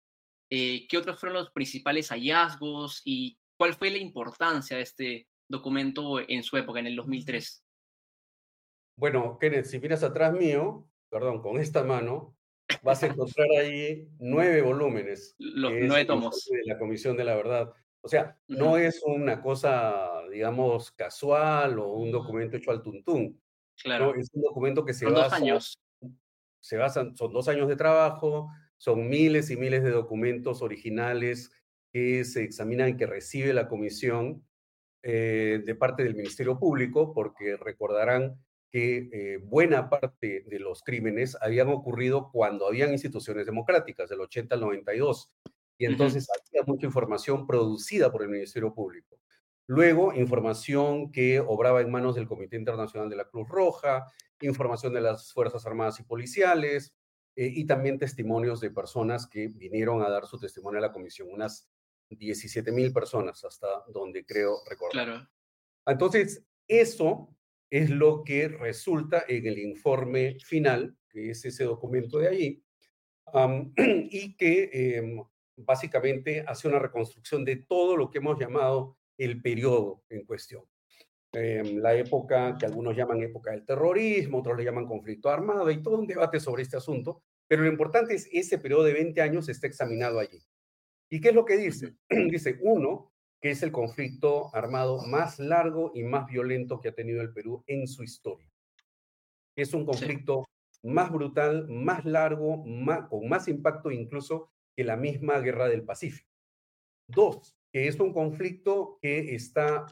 eh, 0.49 0.87
¿qué 0.87 0.97
otros 0.97 1.19
fueron 1.19 1.37
los 1.37 1.51
principales 1.51 2.09
hallazgos 2.09 3.01
y 3.05 3.37
cuál 3.57 3.73
fue 3.75 3.91
la 3.91 3.97
importancia 3.97 4.77
de 4.77 4.83
este 4.83 5.27
documento 5.47 6.19
en 6.27 6.43
su 6.43 6.57
época, 6.57 6.79
en 6.79 6.87
el 6.87 6.95
2003? 6.95 7.63
Bueno, 8.95 9.37
Kenneth, 9.39 9.65
si 9.65 9.79
miras 9.79 10.03
atrás 10.03 10.33
mío, 10.33 10.87
perdón, 11.09 11.41
con 11.41 11.59
esta 11.59 11.83
mano, 11.83 12.35
vas 12.81 13.03
a 13.03 13.07
encontrar 13.07 13.47
ahí 13.59 14.07
nueve 14.19 14.61
volúmenes. 14.61 15.35
Los 15.37 15.71
nueve 15.71 16.05
tomos. 16.05 16.45
De 16.49 16.61
la 16.65 16.77
Comisión 16.77 17.17
de 17.17 17.23
la 17.23 17.35
Verdad. 17.35 17.73
O 18.01 18.07
sea, 18.07 18.37
no 18.47 18.77
es 18.77 19.01
una 19.05 19.41
cosa, 19.41 20.21
digamos, 20.29 20.91
casual 20.91 21.79
o 21.79 21.93
un 21.93 22.11
documento 22.11 22.57
hecho 22.57 22.71
al 22.71 22.83
tuntún. 22.83 23.41
Claro. 23.81 24.15
Es 24.15 24.29
un 24.33 24.41
documento 24.41 24.85
que 24.85 24.93
se 24.93 25.05
son 25.05 25.15
Dos 25.15 25.33
años. 25.33 25.79
Se 26.59 26.77
basan, 26.77 27.15
son 27.17 27.33
dos 27.33 27.47
años 27.47 27.67
de 27.67 27.75
trabajo, 27.75 28.49
son 28.77 29.09
miles 29.09 29.49
y 29.49 29.57
miles 29.57 29.83
de 29.83 29.91
documentos 29.91 30.61
originales 30.61 31.51
que 31.91 32.23
se 32.25 32.43
examinan 32.43 32.89
y 32.89 32.97
que 32.97 33.05
recibe 33.05 33.53
la 33.53 33.67
comisión 33.67 34.45
eh, 35.03 35.61
de 35.65 35.75
parte 35.75 36.03
del 36.03 36.15
Ministerio 36.15 36.57
Público, 36.57 37.13
porque 37.13 37.57
recordarán 37.57 38.41
que 38.71 39.09
eh, 39.11 39.37
buena 39.37 39.89
parte 39.89 40.45
de 40.47 40.59
los 40.59 40.81
crímenes 40.81 41.37
habían 41.41 41.69
ocurrido 41.69 42.31
cuando 42.31 42.67
habían 42.67 42.91
instituciones 42.91 43.45
democráticas, 43.45 44.09
del 44.09 44.21
80 44.21 44.55
al 44.55 44.61
92. 44.61 45.31
Y 45.77 45.85
entonces 45.85 46.27
había 46.29 46.63
mucha 46.65 46.87
información 46.87 47.45
producida 47.45 48.11
por 48.11 48.23
el 48.23 48.29
Ministerio 48.29 48.73
Público. 48.73 49.19
Luego, 49.67 50.13
información 50.13 51.11
que 51.11 51.39
obraba 51.39 51.81
en 51.81 51.91
manos 51.91 52.15
del 52.15 52.27
Comité 52.27 52.57
Internacional 52.57 53.09
de 53.09 53.15
la 53.15 53.29
Cruz 53.29 53.47
Roja, 53.47 54.05
información 54.41 54.93
de 54.93 55.01
las 55.01 55.31
Fuerzas 55.31 55.65
Armadas 55.65 55.99
y 55.99 56.03
Policiales, 56.03 56.95
eh, 57.35 57.51
y 57.53 57.65
también 57.65 57.97
testimonios 57.97 58.59
de 58.59 58.71
personas 58.71 59.27
que 59.27 59.47
vinieron 59.47 60.01
a 60.01 60.09
dar 60.09 60.27
su 60.27 60.37
testimonio 60.37 60.79
a 60.79 60.81
la 60.81 60.91
comisión, 60.91 61.29
unas 61.31 61.69
17 62.09 62.71
mil 62.71 62.91
personas, 62.93 63.43
hasta 63.43 63.67
donde 63.87 64.25
creo 64.25 64.57
recordar. 64.69 65.05
Claro. 65.05 65.29
Entonces, 65.85 66.45
eso 66.67 67.35
es 67.71 67.89
lo 67.89 68.23
que 68.23 68.49
resulta 68.49 69.23
en 69.27 69.47
el 69.47 69.57
informe 69.57 70.37
final, 70.39 70.95
que 71.09 71.31
es 71.31 71.43
ese 71.45 71.63
documento 71.63 72.19
de 72.19 72.27
allí, 72.27 72.63
y 73.77 74.35
que 74.35 74.97
em, 74.97 75.23
básicamente 75.55 76.43
hace 76.47 76.67
una 76.67 76.79
reconstrucción 76.79 77.43
de 77.43 77.55
todo 77.55 77.97
lo 77.97 78.11
que 78.11 78.19
hemos 78.19 78.39
llamado 78.39 78.97
el 79.17 79.41
periodo 79.41 80.03
en 80.09 80.25
cuestión. 80.25 80.63
Em, 81.33 81.77
la 81.77 81.95
época 81.95 82.55
que 82.59 82.65
algunos 82.65 82.95
llaman 82.95 83.21
época 83.21 83.51
del 83.51 83.65
terrorismo, 83.65 84.39
otros 84.39 84.57
le 84.57 84.63
llaman 84.63 84.85
conflicto 84.85 85.29
armado, 85.29 85.71
y 85.71 85.81
todo 85.81 85.97
un 85.97 86.05
debate 86.05 86.39
sobre 86.39 86.63
este 86.63 86.77
asunto, 86.77 87.23
pero 87.47 87.63
lo 87.63 87.69
importante 87.69 88.13
es 88.13 88.29
ese 88.31 88.59
periodo 88.59 88.83
de 88.83 88.93
20 88.93 89.21
años 89.21 89.49
está 89.49 89.67
examinado 89.67 90.19
allí. 90.19 90.43
¿Y 91.09 91.21
qué 91.21 91.29
es 91.29 91.35
lo 91.35 91.45
que 91.45 91.57
dice? 91.57 91.95
dice, 92.09 92.59
uno, 92.61 93.11
que 93.41 93.51
es 93.51 93.63
el 93.63 93.71
conflicto 93.71 94.55
armado 94.55 95.05
más 95.05 95.39
largo 95.39 95.91
y 95.93 96.03
más 96.03 96.27
violento 96.27 96.79
que 96.79 96.89
ha 96.89 96.95
tenido 96.95 97.21
el 97.21 97.33
Perú 97.33 97.63
en 97.67 97.87
su 97.87 98.03
historia. 98.03 98.49
Es 99.55 99.73
un 99.73 99.85
conflicto 99.85 100.45
más 100.83 101.11
brutal, 101.11 101.67
más 101.67 102.05
largo, 102.05 102.63
más, 102.65 103.07
con 103.09 103.27
más 103.27 103.47
impacto 103.47 103.91
incluso 103.91 104.51
que 104.75 104.83
la 104.83 104.97
misma 104.97 105.39
guerra 105.39 105.67
del 105.67 105.83
Pacífico. 105.83 106.29
Dos, 107.07 107.55
que 107.73 107.87
es 107.87 107.99
un 107.99 108.13
conflicto 108.13 108.99
que 109.01 109.33
está 109.33 109.87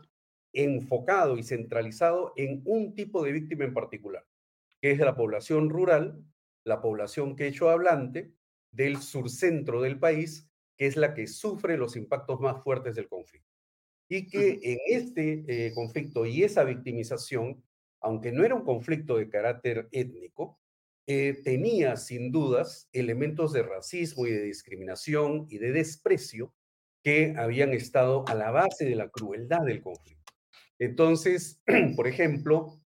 enfocado 0.54 1.38
y 1.38 1.44
centralizado 1.44 2.32
en 2.38 2.62
un 2.64 2.94
tipo 2.94 3.24
de 3.24 3.32
víctima 3.32 3.66
en 3.66 3.74
particular, 3.74 4.24
que 4.80 4.92
es 4.92 5.00
la 5.00 5.16
población 5.16 5.70
rural, 5.70 6.24
la 6.64 6.80
población 6.80 7.36
quechua 7.36 7.74
hablante 7.74 8.34
del 8.72 8.98
surcentro 8.98 9.82
del 9.82 9.98
país, 9.98 10.48
que 10.78 10.86
es 10.86 10.96
la 10.96 11.16
que 11.16 11.26
sufre 11.26 11.76
los 11.76 11.96
impactos 11.96 12.40
más 12.40 12.64
fuertes 12.64 12.96
del 12.96 13.10
conflicto. 13.10 13.50
Y 14.08 14.28
que 14.28 14.60
en 14.62 14.78
este 14.86 15.44
eh, 15.48 15.74
conflicto 15.74 16.26
y 16.26 16.44
esa 16.44 16.64
victimización, 16.64 17.64
aunque 18.00 18.32
no 18.32 18.44
era 18.44 18.54
un 18.54 18.64
conflicto 18.64 19.18
de 19.18 19.30
carácter 19.30 19.88
étnico, 19.92 20.60
eh, 21.08 21.42
tenía 21.44 21.96
sin 21.96 22.32
dudas 22.32 22.90
elementos 22.92 23.54
de 23.54 23.64
racismo 23.64 24.28
y 24.28 24.32
de 24.32 24.44
discriminación 24.44 25.48
y 25.50 25.58
de 25.58 25.72
desprecio 25.72 26.54
que 27.04 27.34
habían 27.38 27.74
estado 27.74 28.26
a 28.28 28.36
la 28.36 28.52
base 28.52 28.86
de 28.86 28.96
la 28.96 29.10
crueldad 29.10 29.62
del 29.66 29.82
conflicto. 29.82 30.34
Entonces, 30.80 31.62
por 31.96 32.08
ejemplo, 32.08 32.82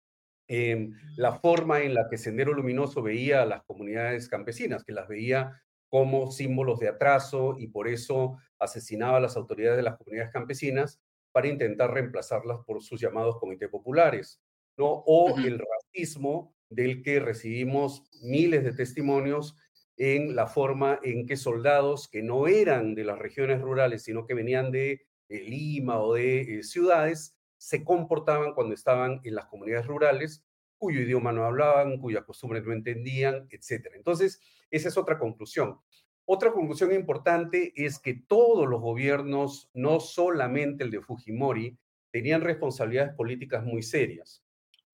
em, 0.48 0.94
la 1.16 1.40
forma 1.40 1.82
en 1.82 1.94
la 1.94 2.08
que 2.10 2.18
Sendero 2.18 2.54
Luminoso 2.54 3.02
veía 3.02 3.42
a 3.42 3.46
las 3.46 3.64
comunidades 3.64 4.28
campesinas, 4.28 4.84
que 4.84 4.94
las 4.94 5.08
veía 5.08 5.62
como 5.90 6.32
símbolos 6.32 6.80
de 6.80 6.90
atraso 6.90 7.56
y 7.60 7.68
por 7.68 7.88
eso 7.88 8.38
asesinaba 8.58 9.18
a 9.18 9.22
las 9.22 9.38
autoridades 9.38 9.78
de 9.78 9.84
las 9.84 9.98
comunidades 9.98 10.34
campesinas 10.34 11.00
para 11.32 11.48
intentar 11.48 11.94
reemplazarlas 11.94 12.60
por 12.66 12.82
sus 12.82 13.00
llamados 13.00 13.38
comités 13.40 13.70
populares, 13.70 14.42
¿no? 14.78 15.04
O 15.06 15.38
el 15.38 15.60
racismo 15.60 16.56
del 16.70 17.04
que 17.04 17.20
recibimos 17.20 18.04
miles 18.24 18.64
de 18.64 18.74
testimonios 18.74 19.56
en 19.98 20.36
la 20.36 20.48
forma 20.48 21.00
en 21.04 21.26
que 21.26 21.38
soldados 21.38 22.08
que 22.08 22.24
no 22.24 22.48
eran 22.48 22.96
de 22.96 23.04
las 23.04 23.20
regiones 23.20 23.62
rurales, 23.62 24.04
sino 24.04 24.26
que 24.26 24.34
venían 24.34 24.72
de 24.72 25.06
eh, 25.30 25.40
Lima 25.42 26.00
o 26.00 26.14
de 26.14 26.60
eh, 26.60 26.64
ciudades, 26.64 27.38
se 27.58 27.84
comportaban 27.84 28.54
cuando 28.54 28.74
estaban 28.74 29.22
en 29.24 29.36
las 29.36 29.46
comunidades 29.46 29.88
rurales, 29.88 30.44
cuyo 30.78 31.02
idioma 31.02 31.32
no 31.32 31.46
hablaban, 31.46 31.98
cuyas 32.00 32.26
costumbres 32.26 32.66
no 32.66 32.74
entendían, 32.74 33.48
etc. 33.50 33.88
Entonces, 33.96 34.42
esa 34.70 34.90
es 34.90 34.98
otra 34.98 35.18
conclusión. 35.18 35.80
Otra 36.26 36.52
conclusión 36.52 36.92
importante 36.94 37.72
es 37.76 38.00
que 38.00 38.16
todos 38.28 38.68
los 38.68 38.82
gobiernos, 38.82 39.70
no 39.74 40.00
solamente 40.00 40.84
el 40.84 40.92
de 40.92 41.02
Fujimori, 41.02 41.78
tenían 42.12 42.42
responsabilidades 42.42 43.14
políticas 43.14 43.64
muy 43.64 43.82
serias 43.82 44.43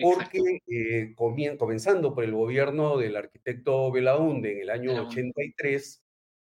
porque 0.01 0.61
eh, 0.67 1.13
comenzando 1.15 2.13
por 2.13 2.23
el 2.23 2.33
gobierno 2.33 2.97
del 2.97 3.15
arquitecto 3.15 3.91
Belaunde 3.91 4.53
en 4.53 4.61
el 4.61 4.69
año 4.69 5.07
83, 5.07 6.03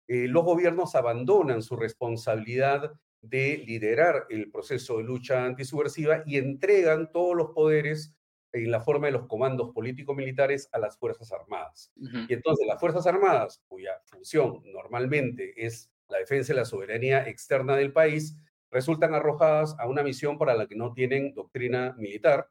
eh, 0.09 0.29
los 0.29 0.45
gobiernos 0.45 0.95
abandonan 0.95 1.62
su 1.62 1.76
responsabilidad 1.76 2.93
de 3.21 3.62
liderar 3.67 4.26
el 4.31 4.50
proceso 4.50 4.99
de 4.99 5.05
lucha 5.05 5.45
antisubversiva 5.45 6.23
y 6.26 6.37
entregan 6.38 7.11
todos 7.11 7.37
los 7.37 7.50
poderes 7.50 8.15
en 8.53 8.71
la 8.71 8.81
forma 8.81 9.07
de 9.07 9.12
los 9.12 9.26
comandos 9.26 9.73
político-militares 9.73 10.69
a 10.73 10.79
las 10.79 10.97
Fuerzas 10.99 11.33
Armadas. 11.33 11.93
Y 11.97 12.33
entonces 12.33 12.67
las 12.67 12.81
Fuerzas 12.81 13.07
Armadas, 13.07 13.62
cuya 13.67 14.00
función 14.05 14.62
normalmente 14.73 15.53
es 15.57 15.91
la 16.09 16.19
defensa 16.19 16.53
de 16.53 16.61
la 16.61 16.65
soberanía 16.65 17.29
externa 17.29 17.76
del 17.76 17.93
país, 17.93 18.37
resultan 18.71 19.15
arrojadas 19.15 19.76
a 19.79 19.88
una 19.88 20.03
misión 20.03 20.38
para 20.38 20.55
la 20.55 20.67
que 20.67 20.76
no 20.76 20.93
tienen 20.93 21.35
doctrina 21.35 21.95
militar 21.99 22.49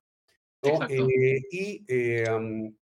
eh, 0.61 1.41
y, 1.51 1.85
eh, 1.87 2.25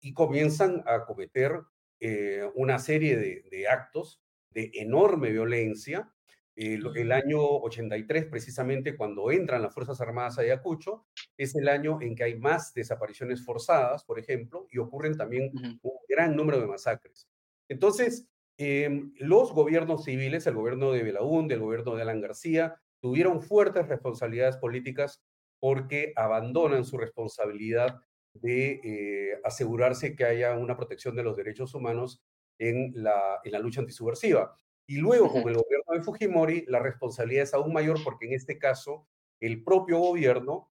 y, 0.01 0.13
comienzan 0.13 0.83
a 0.85 1.05
cometer 1.05 1.61
eh, 1.99 2.49
una 2.55 2.79
serie 2.79 3.17
de, 3.17 3.67
actos 3.67 4.21
de 4.51 4.71
enorme 4.75 5.31
violencia. 5.31 6.11
el 6.55 7.11
año 7.11 7.41
83, 7.41 8.25
precisamente 8.25 8.95
cuando 8.95 9.31
entran 9.31 9.61
las 9.61 9.73
Fuerzas 9.73 9.99
Armadas 10.01 10.37
a 10.37 10.41
Ayacucho, 10.41 11.05
es 11.37 11.55
el 11.55 11.67
año 11.67 11.99
en 12.01 12.15
que 12.15 12.23
hay 12.23 12.39
más 12.39 12.73
desapariciones 12.73 13.43
forzadas, 13.43 14.03
por 14.03 14.19
ejemplo, 14.19 14.67
y 14.71 14.77
ocurren 14.77 15.17
también 15.17 15.51
un 15.81 15.97
gran 16.07 16.35
número 16.35 16.59
de 16.59 16.67
masacres. 16.67 17.27
Entonces, 17.67 18.27
em, 18.57 19.13
los 19.17 19.51
gobiernos 19.51 20.03
civiles, 20.03 20.45
el 20.45 20.55
gobierno 20.55 20.91
de 20.91 21.03
Belaúnde, 21.03 21.55
el 21.55 21.61
gobierno 21.61 21.95
de 21.95 22.03
Alan 22.03 22.21
García, 22.21 22.79
tuvieron 23.01 23.41
fuertes 23.41 23.87
responsabilidades 23.87 24.57
políticas 24.57 25.23
porque 25.63 26.11
abandonan 26.17 26.83
su 26.83 26.97
responsabilidad 26.97 28.01
de 28.33 28.81
eh, 28.83 29.39
asegurarse 29.45 30.13
que 30.13 30.25
haya 30.25 30.57
una 30.57 30.75
protección 30.75 31.15
de 31.15 31.23
los 31.23 31.37
derechos 31.37 31.73
humanos 31.73 32.21
en 32.59 32.91
la, 32.95 33.39
en 33.45 33.53
la 33.53 33.59
lucha 33.59 33.79
antisubversiva. 33.79 34.57
Y 34.85 34.97
luego, 34.97 35.31
con 35.31 35.47
el 35.47 35.55
gobierno 35.55 35.93
de 35.93 36.01
Fujimori, 36.01 36.65
la 36.67 36.79
responsabilidad 36.79 37.43
es 37.43 37.53
aún 37.53 37.71
mayor 37.71 37.97
porque 38.03 38.25
en 38.25 38.33
este 38.33 38.59
caso 38.59 39.07
el 39.39 39.63
propio 39.63 39.99
gobierno 39.99 40.69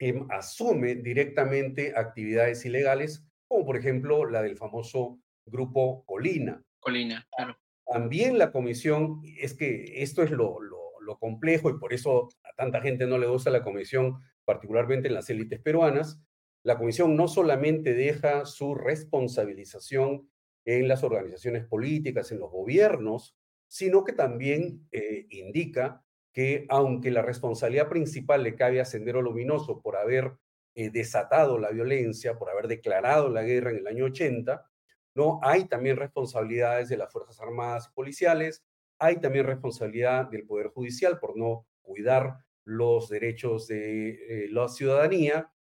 em, 0.00 0.26
asume 0.32 0.96
directamente 0.96 1.92
actividades 1.96 2.64
ilegales, 2.64 3.24
como 3.46 3.64
por 3.64 3.76
ejemplo 3.76 4.28
la 4.28 4.42
del 4.42 4.56
famoso 4.56 5.20
grupo 5.46 6.04
Colina. 6.06 6.60
Colina, 6.80 7.24
claro. 7.36 7.56
También 7.86 8.36
la 8.36 8.50
comisión, 8.50 9.22
es 9.38 9.54
que 9.54 10.02
esto 10.02 10.24
es 10.24 10.32
lo, 10.32 10.60
lo, 10.60 10.84
lo 11.02 11.18
complejo 11.20 11.70
y 11.70 11.78
por 11.78 11.92
eso 11.92 12.30
tanta 12.56 12.80
gente 12.80 13.06
no 13.06 13.18
le 13.18 13.26
gusta 13.26 13.50
la 13.50 13.62
comisión, 13.62 14.20
particularmente 14.44 15.08
en 15.08 15.14
las 15.14 15.30
élites 15.30 15.60
peruanas, 15.60 16.20
la 16.62 16.78
comisión 16.78 17.14
no 17.14 17.28
solamente 17.28 17.94
deja 17.94 18.46
su 18.46 18.74
responsabilización 18.74 20.30
en 20.64 20.88
las 20.88 21.04
organizaciones 21.04 21.66
políticas, 21.66 22.32
en 22.32 22.38
los 22.38 22.50
gobiernos, 22.50 23.36
sino 23.68 24.02
que 24.02 24.14
también 24.14 24.88
eh, 24.90 25.26
indica 25.30 26.02
que 26.32 26.64
aunque 26.68 27.10
la 27.10 27.22
responsabilidad 27.22 27.88
principal 27.88 28.42
le 28.42 28.56
cabe 28.56 28.80
a 28.80 28.84
Sendero 28.84 29.20
Luminoso 29.20 29.82
por 29.82 29.96
haber 29.96 30.32
eh, 30.74 30.90
desatado 30.90 31.58
la 31.58 31.70
violencia, 31.70 32.38
por 32.38 32.50
haber 32.50 32.66
declarado 32.66 33.28
la 33.28 33.42
guerra 33.42 33.70
en 33.70 33.78
el 33.78 33.86
año 33.86 34.06
80, 34.06 34.68
no 35.14 35.38
hay 35.42 35.66
también 35.66 35.96
responsabilidades 35.96 36.88
de 36.88 36.96
las 36.96 37.12
Fuerzas 37.12 37.40
Armadas 37.40 37.88
y 37.88 37.94
policiales, 37.94 38.64
hay 38.98 39.20
también 39.20 39.46
responsabilidad 39.46 40.30
del 40.30 40.46
Poder 40.46 40.68
Judicial 40.68 41.20
por 41.20 41.36
no 41.36 41.66
cuidar 41.84 42.38
los 42.64 43.08
derechos 43.08 43.68
de 43.68 44.10
eh, 44.10 44.48
la 44.50 44.68
ciudadanía. 44.68 45.52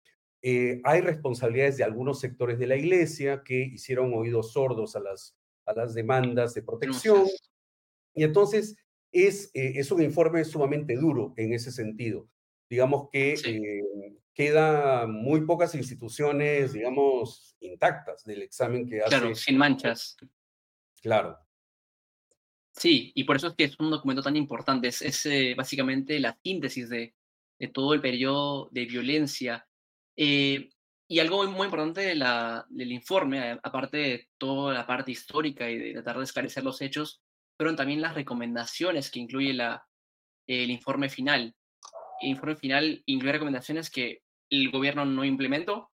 Eh, 0.40 0.80
hay 0.84 1.00
responsabilidades 1.00 1.76
de 1.76 1.84
algunos 1.84 2.20
sectores 2.20 2.58
de 2.58 2.66
la 2.66 2.76
iglesia 2.76 3.42
que 3.44 3.60
hicieron 3.60 4.14
oídos 4.14 4.52
sordos 4.52 4.96
a 4.96 5.00
las, 5.00 5.36
a 5.66 5.74
las 5.74 5.94
demandas 5.94 6.54
de 6.54 6.62
protección. 6.62 7.26
Y 8.14 8.24
entonces 8.24 8.76
es, 9.12 9.50
eh, 9.54 9.74
es 9.76 9.90
un 9.92 10.02
informe 10.02 10.44
sumamente 10.44 10.96
duro 10.96 11.34
en 11.36 11.52
ese 11.52 11.70
sentido. 11.70 12.28
Digamos 12.68 13.08
que 13.10 13.34
queda 14.32 15.06
muy 15.06 15.42
pocas 15.42 15.74
instituciones, 15.74 16.72
digamos, 16.72 17.54
intactas 17.60 18.24
del 18.24 18.42
examen 18.42 18.86
que 18.86 19.00
hace. 19.00 19.10
Claro, 19.10 19.34
sin 19.34 19.58
manchas. 19.58 20.16
Claro, 21.02 21.38
Sí, 22.74 23.12
y 23.14 23.24
por 23.24 23.36
eso 23.36 23.48
es 23.48 23.54
que 23.54 23.64
es 23.64 23.78
un 23.78 23.90
documento 23.90 24.22
tan 24.22 24.36
importante. 24.36 24.88
Es, 24.88 25.26
eh, 25.26 25.54
básicamente 25.56 26.18
la 26.20 26.38
síntesis 26.42 26.88
de, 26.88 27.14
de, 27.58 27.68
todo 27.68 27.94
el 27.94 28.00
periodo 28.00 28.68
de 28.72 28.86
violencia. 28.86 29.66
Eh, 30.16 30.70
y 31.08 31.18
algo 31.18 31.46
muy, 31.46 31.66
importante 31.66 32.00
de 32.00 32.14
la, 32.14 32.64
del 32.70 32.92
informe, 32.92 33.58
aparte 33.62 33.96
de 33.98 34.28
toda 34.38 34.72
la 34.72 34.86
parte 34.86 35.10
histórica 35.12 35.70
y 35.70 35.78
de 35.78 35.92
tratar 35.92 36.16
de 36.16 36.24
esclarecer 36.24 36.64
los 36.64 36.80
hechos, 36.80 37.22
fueron 37.58 37.76
también 37.76 38.00
las 38.00 38.14
recomendaciones 38.14 39.10
que 39.10 39.20
incluye 39.20 39.52
la, 39.52 39.86
el 40.46 40.70
informe 40.70 41.10
final. 41.10 41.54
informe 42.22 42.56
final 42.56 43.02
incluye 43.06 43.32
recomendaciones 43.32 43.90
que 43.90 44.22
el 44.50 44.70
gobierno 44.70 45.04
no 45.04 45.24
implementó. 45.24 45.90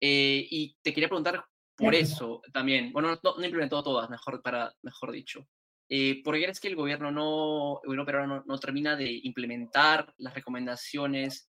Eh, 0.00 0.46
y 0.50 0.76
te 0.82 0.92
quería 0.92 1.08
preguntar 1.08 1.44
por 1.76 1.94
eso 1.94 2.42
también. 2.52 2.92
Bueno, 2.92 3.18
no, 3.22 3.44
implementó 3.44 3.82
todas, 3.82 4.10
mejor, 4.10 4.42
para, 4.42 4.74
mejor 4.82 5.12
dicho. 5.12 5.46
Eh, 5.88 6.22
¿Por 6.22 6.34
qué 6.34 6.42
crees 6.42 6.60
que 6.60 6.68
el 6.68 6.76
gobierno 6.76 7.10
no, 7.10 7.80
el 7.84 8.44
no, 8.46 8.58
termina 8.58 8.96
de 8.96 9.20
implementar 9.24 10.12
las 10.18 10.34
recomendaciones? 10.34 11.50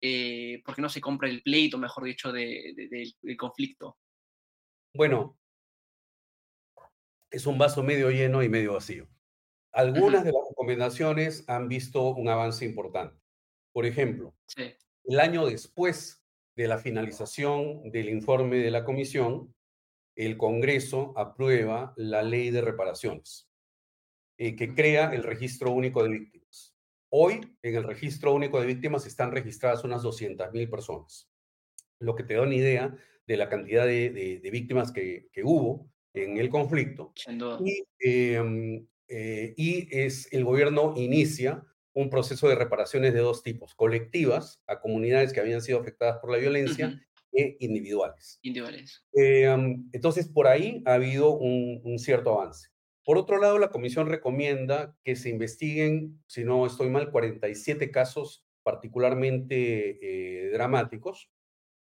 Eh, 0.00 0.62
¿Por 0.64 0.74
qué 0.74 0.82
no 0.82 0.88
se 0.88 1.00
compra 1.00 1.28
el 1.28 1.42
pleito, 1.42 1.78
mejor 1.78 2.04
dicho, 2.04 2.32
de, 2.32 2.74
del 3.22 3.36
conflicto? 3.36 3.98
Bueno, 4.94 5.38
es 7.30 7.46
un 7.46 7.58
vaso 7.58 7.82
medio 7.82 8.10
lleno 8.10 8.42
y 8.42 8.48
medio 8.48 8.74
vacío. 8.74 9.08
Algunas 9.72 10.24
de 10.24 10.32
las 10.32 10.42
recomendaciones 10.48 11.44
han 11.48 11.68
visto 11.68 12.14
un 12.14 12.28
avance 12.28 12.64
importante. 12.64 13.20
Por 13.72 13.86
ejemplo, 13.86 14.34
el 15.04 15.20
año 15.20 15.46
después 15.46 16.24
de 16.56 16.66
la 16.66 16.78
finalización 16.78 17.90
del 17.90 18.08
informe 18.08 18.56
de 18.56 18.70
la 18.70 18.84
comisión, 18.84 19.54
el 20.16 20.36
Congreso 20.36 21.14
aprueba 21.16 21.94
la 21.96 22.22
ley 22.22 22.50
de 22.50 22.60
reparaciones, 22.60 23.49
eh, 24.42 24.56
que 24.56 24.74
crea 24.74 25.12
el 25.12 25.22
registro 25.22 25.70
único 25.70 26.02
de 26.02 26.08
víctimas. 26.08 26.74
Hoy, 27.10 27.40
en 27.60 27.76
el 27.76 27.84
registro 27.84 28.32
único 28.32 28.58
de 28.58 28.66
víctimas 28.66 29.04
están 29.04 29.32
registradas 29.32 29.84
unas 29.84 30.02
200.000 30.02 30.70
personas, 30.70 31.28
lo 31.98 32.14
que 32.14 32.22
te 32.22 32.32
da 32.32 32.40
una 32.40 32.54
idea 32.54 32.96
de 33.26 33.36
la 33.36 33.50
cantidad 33.50 33.84
de, 33.84 34.40
víctimas 34.50 34.92
que, 34.92 35.28
hubo 35.44 35.92
en 36.14 36.38
el 36.38 36.48
conflicto. 36.48 37.12
Y, 37.62 37.84
em, 37.98 38.86
eh, 39.08 39.52
y 39.58 39.86
es 39.90 40.32
el 40.32 40.46
gobierno 40.46 40.94
inicia 40.96 41.62
un 41.92 42.08
proceso 42.08 42.48
de 42.48 42.54
reparaciones 42.54 43.12
de 43.12 43.20
dos 43.20 43.42
tipos, 43.42 43.74
colectivas 43.74 44.62
a 44.66 44.80
comunidades 44.80 45.34
que 45.34 45.40
habían 45.40 45.60
sido 45.60 45.80
afectadas 45.80 46.18
por 46.18 46.30
la 46.30 46.38
violencia 46.38 46.98
e 47.30 47.58
individuales. 47.60 48.38
Individuales. 48.40 49.04
Eh, 49.12 49.54
entonces, 49.92 50.28
por 50.28 50.46
ahí 50.46 50.82
ha 50.86 50.94
habido 50.94 51.36
un, 51.36 51.98
cierto 51.98 52.40
avance. 52.40 52.70
Por 53.04 53.18
otro 53.18 53.38
lado, 53.38 53.58
la 53.58 53.70
comisión 53.70 54.08
recomienda 54.08 54.96
que 55.04 55.16
se 55.16 55.30
investiguen, 55.30 56.22
si 56.26 56.44
no 56.44 56.66
estoy 56.66 56.90
mal, 56.90 57.10
47 57.10 57.90
casos 57.90 58.44
particularmente 58.62 59.98
eh, 60.02 60.50
dramáticos, 60.50 61.30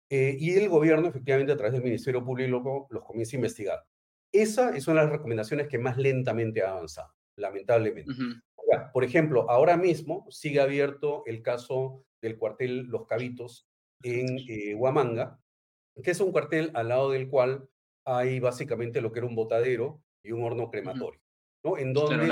eh, 0.09 0.35
y 0.39 0.51
el 0.53 0.69
gobierno, 0.69 1.07
efectivamente, 1.07 1.51
a 1.51 1.57
través 1.57 1.73
del 1.73 1.83
Ministerio 1.83 2.23
Público, 2.23 2.87
los 2.89 3.03
comienza 3.03 3.35
a 3.35 3.39
investigar. 3.39 3.85
Esa 4.31 4.75
es 4.75 4.87
una 4.87 5.01
de 5.01 5.07
las 5.07 5.15
recomendaciones 5.15 5.67
que 5.67 5.79
más 5.79 5.97
lentamente 5.97 6.61
ha 6.61 6.71
avanzado, 6.71 7.13
lamentablemente. 7.37 8.11
Por 8.91 9.03
ejemplo, 9.03 9.49
ahora 9.49 9.77
mismo 9.77 10.25
sigue 10.29 10.59
abierto 10.59 11.23
el 11.25 11.41
caso 11.41 12.03
del 12.21 12.37
cuartel 12.37 12.87
Los 12.87 13.05
Cabitos 13.05 13.67
en 14.03 14.37
eh, 14.49 14.75
Huamanga, 14.75 15.39
que 16.03 16.11
es 16.11 16.19
un 16.19 16.31
cuartel 16.31 16.71
al 16.73 16.89
lado 16.89 17.11
del 17.11 17.29
cual 17.29 17.69
hay 18.05 18.39
básicamente 18.39 19.01
lo 19.01 19.11
que 19.11 19.19
era 19.19 19.27
un 19.27 19.35
botadero 19.35 20.01
y 20.25 20.31
un 20.31 20.43
horno 20.43 20.69
crematorio, 20.69 21.21
¿no? 21.63 21.77
En 21.77 21.93
donde 21.93 22.27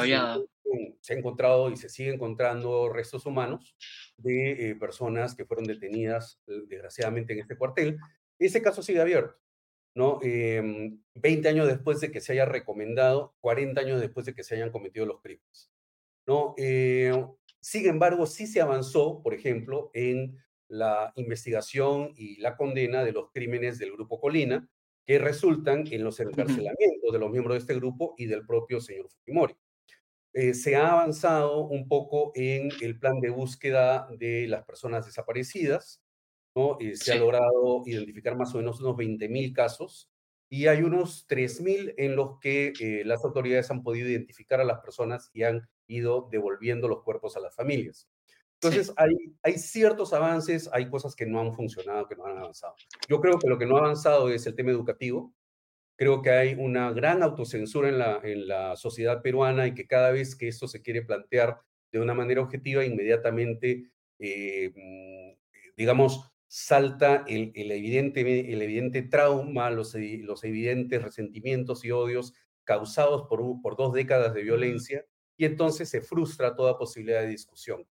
se, 1.01 1.13
ha 1.13 1.17
encontrado 1.17 1.69
y 1.69 1.77
se 1.77 1.89
sigue 1.89 2.13
encontrando 2.13 2.89
restos 2.89 3.25
humanos 3.25 3.75
de 4.17 4.69
eh, 4.69 4.75
personas 4.75 5.35
que 5.35 5.45
fueron 5.45 5.65
detenidas 5.65 6.39
eh, 6.47 6.61
desgraciadamente 6.67 7.33
en 7.33 7.39
este 7.39 7.57
cuartel. 7.57 7.99
Ese 8.39 8.61
caso 8.61 8.81
sigue 8.81 9.01
abierto, 9.01 9.37
¿no? 9.95 10.19
20 10.19 10.99
em, 11.15 11.47
años 11.47 11.67
después 11.67 11.99
de 11.99 12.11
que 12.11 12.21
se 12.21 12.33
haya 12.33 12.45
recomendado, 12.45 13.35
40 13.41 13.79
años 13.81 14.01
después 14.01 14.25
de 14.25 14.33
que 14.33 14.43
se 14.43 14.55
hayan 14.55 14.71
cometido 14.71 15.05
los 15.05 15.21
crímenes, 15.21 15.71
¿no? 16.25 16.55
sin 17.63 17.87
embargo, 17.87 18.25
sí 18.25 18.45
se 18.45 18.59
avanzó, 18.59 19.21
por 19.23 19.33
ejemplo, 19.33 19.89
en 19.93 20.37
la 20.67 21.13
investigación 21.15 22.13
y 22.17 22.37
la 22.41 22.57
condena 22.57 23.03
de 23.03 23.11
los 23.11 23.31
crímenes 23.31 23.77
del 23.77 23.93
grupo 23.93 24.19
Colina, 24.19 24.67
que 25.05 25.19
resultan 25.19 25.85
en 25.91 26.03
los 26.03 26.19
encarcelamientos 26.19 27.11
de 27.11 27.19
los 27.19 27.29
miembros 27.31 27.55
de 27.55 27.59
este 27.59 27.75
grupo 27.75 28.15
y 28.17 28.25
del 28.25 28.45
propio 28.45 28.79
señor 28.79 29.09
Fujimori. 29.09 29.55
Eh, 30.33 30.53
se 30.55 30.75
ha 30.75 30.91
avanzado 30.91 31.67
un 31.67 31.87
poco 31.87 32.31
en 32.35 32.69
el 32.81 32.97
plan 32.97 33.19
de 33.19 33.29
búsqueda 33.29 34.07
de 34.17 34.47
las 34.47 34.63
personas 34.65 35.05
desaparecidas, 35.05 36.01
¿no? 36.55 36.77
Eh, 36.79 36.95
se 36.95 37.13
ha 37.13 37.15
logrado 37.17 37.83
identificar 37.85 38.35
más 38.35 38.53
o 38.55 38.57
menos 38.57 38.81
unos 38.81 38.95
20.000 38.95 39.53
casos 39.53 40.09
y 40.49 40.67
hay 40.67 40.81
unos 40.81 41.27
3.000 41.27 41.93
en 41.97 42.15
los 42.15 42.39
que 42.39 42.73
eh, 42.79 43.03
las 43.05 43.23
autoridades 43.23 43.69
han 43.69 43.83
podido 43.83 44.07
identificar 44.07 44.59
a 44.59 44.63
las 44.65 44.79
personas 44.79 45.29
y 45.33 45.43
han 45.43 45.69
ido 45.87 46.27
devolviendo 46.31 46.87
los 46.87 47.03
cuerpos 47.03 47.37
a 47.37 47.39
las 47.39 47.55
familias. 47.55 48.09
Entonces, 48.63 48.93
hay, 48.95 49.15
hay 49.41 49.57
ciertos 49.57 50.13
avances, 50.13 50.69
hay 50.71 50.89
cosas 50.89 51.15
que 51.15 51.25
no 51.25 51.41
han 51.41 51.53
funcionado, 51.53 52.07
que 52.07 52.15
no 52.15 52.25
han 52.25 52.37
avanzado. 52.37 52.75
Yo 53.09 53.19
creo 53.19 53.37
que 53.37 53.47
lo 53.47 53.57
que 53.57 53.65
no 53.65 53.75
ha 53.77 53.79
avanzado 53.79 54.29
es 54.29 54.45
el 54.47 54.55
tema 54.55 54.71
educativo. 54.71 55.33
Creo 55.97 56.21
que 56.21 56.31
hay 56.31 56.53
una 56.55 56.91
gran 56.91 57.21
autocensura 57.23 57.89
en 57.89 57.99
la, 57.99 58.19
en 58.23 58.47
la 58.47 58.75
sociedad 58.75 59.21
peruana 59.21 59.67
y 59.67 59.73
que 59.73 59.85
cada 59.85 60.11
vez 60.11 60.35
que 60.35 60.47
esto 60.47 60.67
se 60.67 60.81
quiere 60.81 61.03
plantear 61.03 61.59
de 61.91 61.99
una 61.99 62.13
manera 62.13 62.41
objetiva, 62.41 62.83
inmediatamente, 62.83 63.91
eh, 64.19 64.71
mm, 64.75 65.37
digamos, 65.77 66.31
salta 66.47 67.23
el, 67.27 67.51
el, 67.55 67.71
evidente, 67.71 68.21
el 68.51 68.61
evidente 68.61 69.03
trauma, 69.03 69.69
los, 69.71 69.95
los 69.95 70.43
evidentes 70.43 71.01
resentimientos 71.01 71.83
y 71.85 71.91
odios 71.91 72.33
causados 72.63 73.27
por, 73.27 73.41
por 73.61 73.75
dos 73.75 73.93
décadas 73.93 74.33
de 74.33 74.43
violencia, 74.43 75.05
y 75.37 75.45
entonces 75.45 75.89
se 75.89 76.01
frustra 76.01 76.55
toda 76.55 76.77
posibilidad 76.77 77.21
de 77.21 77.27
discusión. 77.27 77.85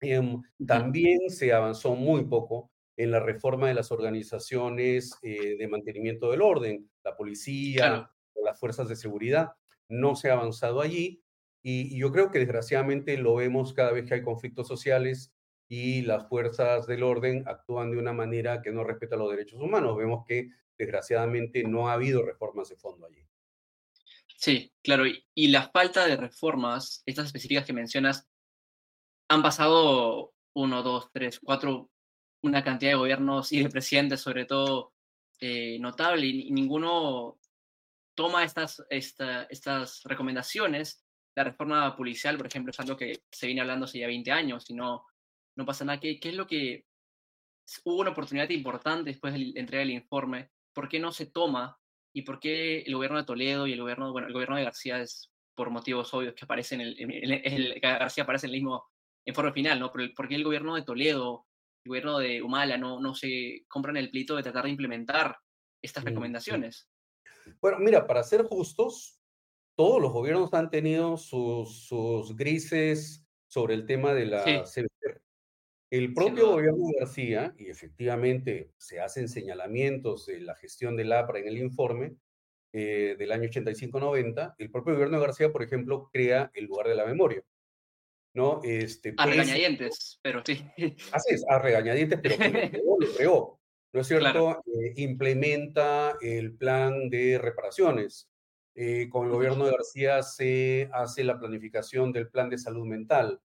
Em, 0.00 0.42
también 0.66 1.28
se 1.28 1.52
avanzó 1.52 1.94
muy 1.94 2.24
poco 2.24 2.70
en 2.96 3.10
la 3.10 3.20
reforma 3.20 3.68
de 3.68 3.74
las 3.74 3.92
organizaciones 3.92 5.18
eh, 5.22 5.56
de 5.58 5.68
mantenimiento 5.68 6.30
del 6.30 6.42
orden, 6.42 6.90
la 7.02 7.16
policía 7.16 8.10
las 8.42 8.58
fuerzas 8.58 8.88
de 8.88 8.96
seguridad. 8.96 9.52
No 9.88 10.16
se 10.16 10.30
ha 10.30 10.34
avanzado 10.34 10.80
allí 10.80 11.22
y, 11.62 11.98
yo 11.98 12.12
creo 12.12 12.30
que 12.30 12.38
desgraciadamente 12.38 13.16
lo 13.16 13.34
vemos 13.34 13.74
cada 13.74 13.92
vez 13.92 14.06
que 14.06 14.14
hay 14.14 14.22
conflictos 14.22 14.66
sociales 14.66 15.32
y 15.68 16.02
las 16.02 16.28
fuerzas 16.28 16.86
del 16.86 17.02
orden 17.02 17.44
actúan 17.46 17.90
de 17.90 17.98
una 17.98 18.12
manera 18.12 18.60
que 18.62 18.72
no 18.72 18.82
respeta 18.82 19.16
los 19.16 19.30
derechos 19.30 19.60
humanos. 19.60 19.96
Vemos 19.96 20.24
que 20.26 20.48
desgraciadamente 20.76 21.64
no 21.64 21.88
ha 21.88 21.94
habido 21.94 22.24
reformas 22.24 22.68
de 22.70 22.76
fondo 22.76 23.06
allí. 23.06 23.24
Sí, 24.36 24.72
claro. 24.82 25.04
y 25.34 25.48
la 25.48 25.68
falta 25.68 26.06
de 26.06 26.16
reformas, 26.16 27.02
estas 27.04 27.26
específicas 27.26 27.66
que 27.66 27.74
mencionas, 27.74 28.26
han 29.30 29.42
pasado 29.42 30.34
uno, 30.54 30.82
dos, 30.82 31.10
tres, 31.12 31.38
cuatro, 31.40 31.88
una 32.42 32.64
cantidad 32.64 32.90
de 32.90 32.96
gobiernos 32.96 33.52
y 33.52 33.62
de 33.62 33.70
presidentes, 33.70 34.20
sobre 34.20 34.44
todo, 34.44 34.92
eh, 35.40 35.78
notable, 35.78 36.26
y, 36.26 36.50
ninguno 36.50 37.38
toma 38.16 38.42
estas, 38.44 38.84
estas 38.90 40.02
recomendaciones. 40.02 41.06
La 41.36 41.44
reforma 41.44 41.96
policial, 41.96 42.36
por 42.36 42.48
ejemplo, 42.48 42.72
es 42.72 42.80
algo 42.80 42.96
que 42.96 43.22
se 43.30 43.46
viene 43.46 43.60
hablando 43.60 43.84
hace 43.84 44.00
ya 44.00 44.08
20 44.08 44.32
años 44.32 44.68
y 44.68 44.74
no, 44.74 45.06
no 45.56 45.64
pasa 45.64 45.84
nada. 45.84 46.00
¿Qué, 46.00 46.18
¿Qué 46.18 46.30
es 46.30 46.34
lo 46.34 46.48
que 46.48 46.86
hubo 47.84 48.00
una 48.00 48.10
oportunidad 48.10 48.50
importante 48.50 49.10
después 49.10 49.32
de 49.32 49.38
la 49.38 49.60
entrega 49.60 49.80
del 49.80 49.92
informe? 49.92 50.50
¿Por 50.74 50.88
qué 50.88 50.98
no 50.98 51.12
se 51.12 51.26
toma? 51.26 51.78
¿Y 52.12 52.22
por 52.22 52.40
qué 52.40 52.80
el 52.80 52.96
gobierno 52.96 53.18
de 53.18 53.24
Toledo 53.24 53.68
y 53.68 53.74
el 53.74 53.80
gobierno, 53.80 54.10
bueno, 54.10 54.26
el 54.26 54.32
gobierno 54.32 54.56
de 54.56 54.64
García 54.64 55.00
es 55.00 55.30
por 55.54 55.70
motivos 55.70 56.12
obvios 56.14 56.34
que 56.34 56.44
aparecen, 56.44 56.80
el, 56.80 56.96
el, 56.98 57.80
García 57.80 58.24
aparece 58.24 58.46
en 58.46 58.54
el 58.54 58.60
mismo 58.60 58.89
en 59.24 59.34
forma 59.34 59.52
final, 59.52 59.78
¿no? 59.80 59.92
¿Por, 59.92 60.28
qué 60.28 60.34
el 60.34 60.44
gobierno 60.44 60.74
de 60.74 60.82
Toledo, 60.82 61.46
el 61.84 61.90
gobierno 61.90 62.18
de 62.18 62.42
Humala 62.42 62.76
no, 62.76 63.00
no 63.00 63.14
se 63.14 63.64
compran 63.68 63.96
el 63.96 64.10
plito 64.10 64.36
de 64.36 64.42
tratar 64.42 64.64
de 64.64 64.70
implementar 64.70 65.36
estas 65.82 66.04
mm, 66.04 66.06
recomendaciones? 66.06 66.88
Bueno, 67.60 67.78
mira, 67.78 68.06
para 68.06 68.22
ser 68.22 68.44
justos, 68.44 69.20
todos 69.76 70.00
los 70.00 70.12
gobiernos 70.12 70.52
han 70.54 70.70
tenido 70.70 71.16
sus, 71.16 71.86
sus 71.86 72.36
grises 72.36 73.26
sobre 73.46 73.74
el 73.74 73.86
tema 73.86 74.14
de 74.14 74.26
la 74.26 74.64
CBR. 74.64 75.20
El 75.90 76.14
propio 76.14 76.52
gobierno 76.52 76.86
de 76.86 77.00
García, 77.00 77.52
y 77.58 77.68
efectivamente 77.68 78.72
se 78.76 79.00
hacen 79.00 79.28
señalamientos 79.28 80.26
de 80.26 80.40
la 80.40 80.54
gestión 80.54 80.96
del 80.96 81.12
APRA 81.12 81.40
en 81.40 81.48
el 81.48 81.58
informe 81.58 82.14
eh, 82.72 83.16
del 83.18 83.32
año 83.32 83.48
85-90, 83.48 84.54
el 84.58 84.70
propio 84.70 84.94
gobierno 84.94 85.18
de 85.18 85.26
García, 85.26 85.50
por 85.50 85.64
ejemplo, 85.64 86.08
crea 86.12 86.52
el 86.54 86.66
lugar 86.66 86.86
de 86.86 86.94
la 86.94 87.04
memoria. 87.04 87.42
¿No? 88.34 88.60
Este, 88.62 89.14
a 89.16 89.26
regañadientes, 89.26 90.18
pero 90.22 90.42
sí. 90.44 90.64
Así 91.12 91.34
es, 91.34 91.44
a 91.48 91.58
regañadientes, 91.58 92.20
pero 92.22 92.36
lo 92.98 93.14
creó, 93.16 93.60
¿no 93.92 94.00
es 94.00 94.06
cierto? 94.06 94.62
Eh, 94.66 94.94
implementa 94.96 96.16
el 96.20 96.56
plan 96.56 97.08
de 97.08 97.38
reparaciones. 97.38 98.28
Eh, 98.76 99.08
con 99.10 99.26
el 99.26 99.32
gobierno 99.32 99.64
de 99.64 99.72
García 99.72 100.22
se 100.22 100.88
hace 100.92 101.24
la 101.24 101.38
planificación 101.38 102.12
del 102.12 102.30
plan 102.30 102.48
de 102.48 102.56
salud 102.56 102.86
mental, 102.86 103.40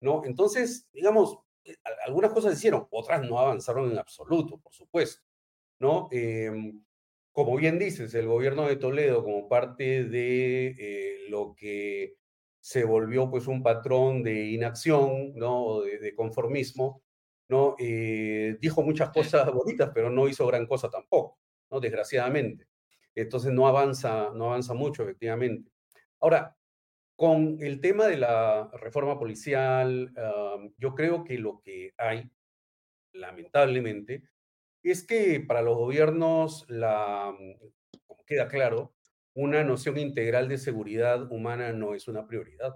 ¿no? 0.00 0.22
Entonces, 0.26 0.86
digamos, 0.92 1.38
eh, 1.64 1.74
algunas 2.04 2.30
cosas 2.32 2.54
hicieron, 2.54 2.86
otras 2.90 3.22
no 3.22 3.38
avanzaron 3.38 3.90
en 3.90 3.98
absoluto, 3.98 4.58
por 4.58 4.74
supuesto, 4.74 5.24
¿no? 5.80 6.08
Em, 6.12 6.84
como 7.32 7.56
bien 7.56 7.78
dices, 7.78 8.14
el 8.14 8.26
gobierno 8.26 8.68
de 8.68 8.76
Toledo, 8.76 9.24
como 9.24 9.48
parte 9.48 10.04
de 10.04 11.26
lo 11.30 11.54
que 11.54 12.16
se 12.66 12.82
volvió 12.82 13.30
pues 13.30 13.46
un 13.46 13.62
patrón 13.62 14.24
de 14.24 14.46
inacción, 14.46 15.36
¿no? 15.36 15.82
De, 15.82 16.12
conformismo, 16.16 17.00
¿no? 17.48 17.76
Eh, 17.78 18.58
dijo 18.60 18.82
muchas 18.82 19.10
cosas 19.10 19.52
bonitas, 19.52 19.92
pero 19.94 20.10
no 20.10 20.26
hizo 20.26 20.44
gran 20.48 20.66
cosa 20.66 20.90
tampoco, 20.90 21.38
¿no? 21.70 21.78
Desgraciadamente. 21.78 22.66
Entonces 23.14 23.52
no 23.52 23.68
avanza, 23.68 24.30
no 24.34 24.46
avanza 24.46 24.74
mucho, 24.74 25.04
efectivamente. 25.04 25.70
Ahora, 26.18 26.56
con 27.14 27.58
el 27.60 27.80
tema 27.80 28.08
de 28.08 28.16
la 28.16 28.68
reforma 28.72 29.16
policial, 29.16 30.12
yo 30.76 30.96
creo 30.96 31.22
que 31.22 31.38
lo 31.38 31.60
que 31.60 31.92
hay, 31.96 32.28
lamentablemente, 33.12 34.24
es 34.82 35.06
que 35.06 35.38
para 35.38 35.62
los 35.62 35.76
gobiernos, 35.76 36.64
la, 36.68 37.32
como 38.08 38.24
queda 38.24 38.48
claro, 38.48 38.95
una 39.36 39.62
noción 39.62 39.98
integral 39.98 40.48
de 40.48 40.56
seguridad 40.56 41.30
humana 41.30 41.70
no 41.72 41.94
es 41.94 42.08
una 42.08 42.26
prioridad. 42.26 42.74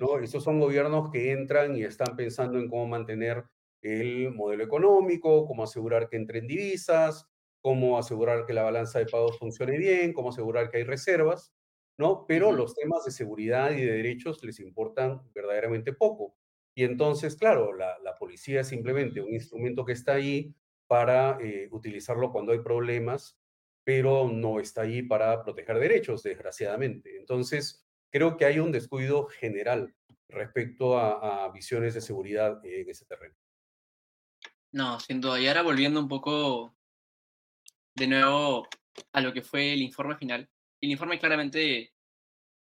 ¿no? 0.00 0.18
Estos 0.18 0.42
son 0.42 0.58
gobiernos 0.58 1.10
que 1.10 1.32
entran 1.32 1.76
y 1.76 1.84
están 1.84 2.16
pensando 2.16 2.58
en 2.58 2.68
cómo 2.68 2.88
mantener 2.88 3.44
el 3.82 4.32
modelo 4.32 4.64
económico, 4.64 5.46
cómo 5.46 5.64
asegurar 5.64 6.08
que 6.08 6.16
entren 6.16 6.46
divisas, 6.46 7.28
cómo 7.60 7.98
asegurar 7.98 8.46
que 8.46 8.54
la 8.54 8.62
balanza 8.62 9.00
de 9.00 9.06
pagos 9.06 9.38
funcione 9.38 9.76
bien, 9.76 10.14
cómo 10.14 10.30
asegurar 10.30 10.70
que 10.70 10.78
hay 10.78 10.84
reservas, 10.84 11.52
¿no? 11.98 12.24
Pero 12.26 12.52
los 12.52 12.74
temas 12.74 13.04
de 13.04 13.10
seguridad 13.10 13.72
y 13.72 13.82
de 13.82 13.92
derechos 13.92 14.42
les 14.42 14.60
importan 14.60 15.20
verdaderamente 15.34 15.92
poco. 15.92 16.34
Y 16.74 16.84
entonces, 16.84 17.36
claro, 17.36 17.74
la, 17.74 17.98
policía 18.18 18.62
es 18.62 18.68
simplemente 18.68 19.20
un 19.20 19.34
instrumento 19.34 19.84
que 19.84 19.92
está 19.92 20.14
ahí 20.14 20.54
para 20.86 21.38
eh, 21.40 21.68
utilizarlo 21.70 22.32
cuando 22.32 22.52
hay 22.52 22.60
problemas 22.60 23.41
pero 23.84 24.28
no 24.28 24.60
está 24.60 24.82
ahí 24.82 25.02
para 25.02 25.42
proteger 25.42 25.78
derechos, 25.78 26.22
desgraciadamente. 26.22 27.16
Entonces, 27.16 27.84
creo 28.10 28.36
que 28.36 28.44
hay 28.44 28.58
un 28.58 28.70
descuido 28.70 29.26
general 29.26 29.94
respecto 30.28 30.98
a, 30.98 31.50
visiones 31.52 31.94
de 31.94 32.00
seguridad 32.00 32.64
en 32.64 32.88
ese 32.88 33.04
terreno. 33.06 33.34
No, 34.72 34.98
sin 35.00 35.20
duda. 35.20 35.40
Y 35.40 35.46
ahora 35.46 35.62
volviendo 35.62 36.00
un 36.00 36.08
poco 36.08 36.74
de 37.94 38.06
nuevo 38.06 38.66
a 39.12 39.20
lo 39.20 39.32
que 39.32 39.42
fue 39.42 39.74
el 39.74 39.82
informe 39.82 40.16
final. 40.16 40.48
El 40.80 40.90
informe 40.90 41.18
claramente 41.18 41.92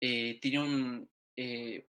eh, 0.01 0.39
tiene 0.41 0.59
un... 0.59 1.09
Eh, 1.35 1.87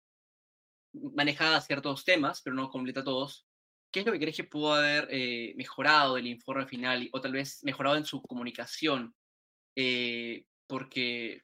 maneja 0.93 1.61
ciertos 1.61 2.05
temas, 2.05 2.41
pero 2.43 2.57
no 2.57 2.71
completa 2.71 3.05
todos. 3.05 3.48
¿Qué 3.91 4.01
es 4.01 4.07
lo 4.07 4.13
que 4.13 4.21
crees 4.21 4.37
que 4.37 4.45
pudo 4.45 4.75
haber 4.75 5.09
eh, 5.11 5.55
mejorado 5.57 6.17
del 6.17 6.27
informe 6.27 6.67
final 6.67 7.09
o 7.13 7.21
tal 7.21 7.33
vez 7.33 7.65
mejorado 7.65 7.97
en 7.97 8.05
su 8.05 8.21
comunicación? 8.23 9.15
Eh, 9.75 10.45
porque, 10.67 11.43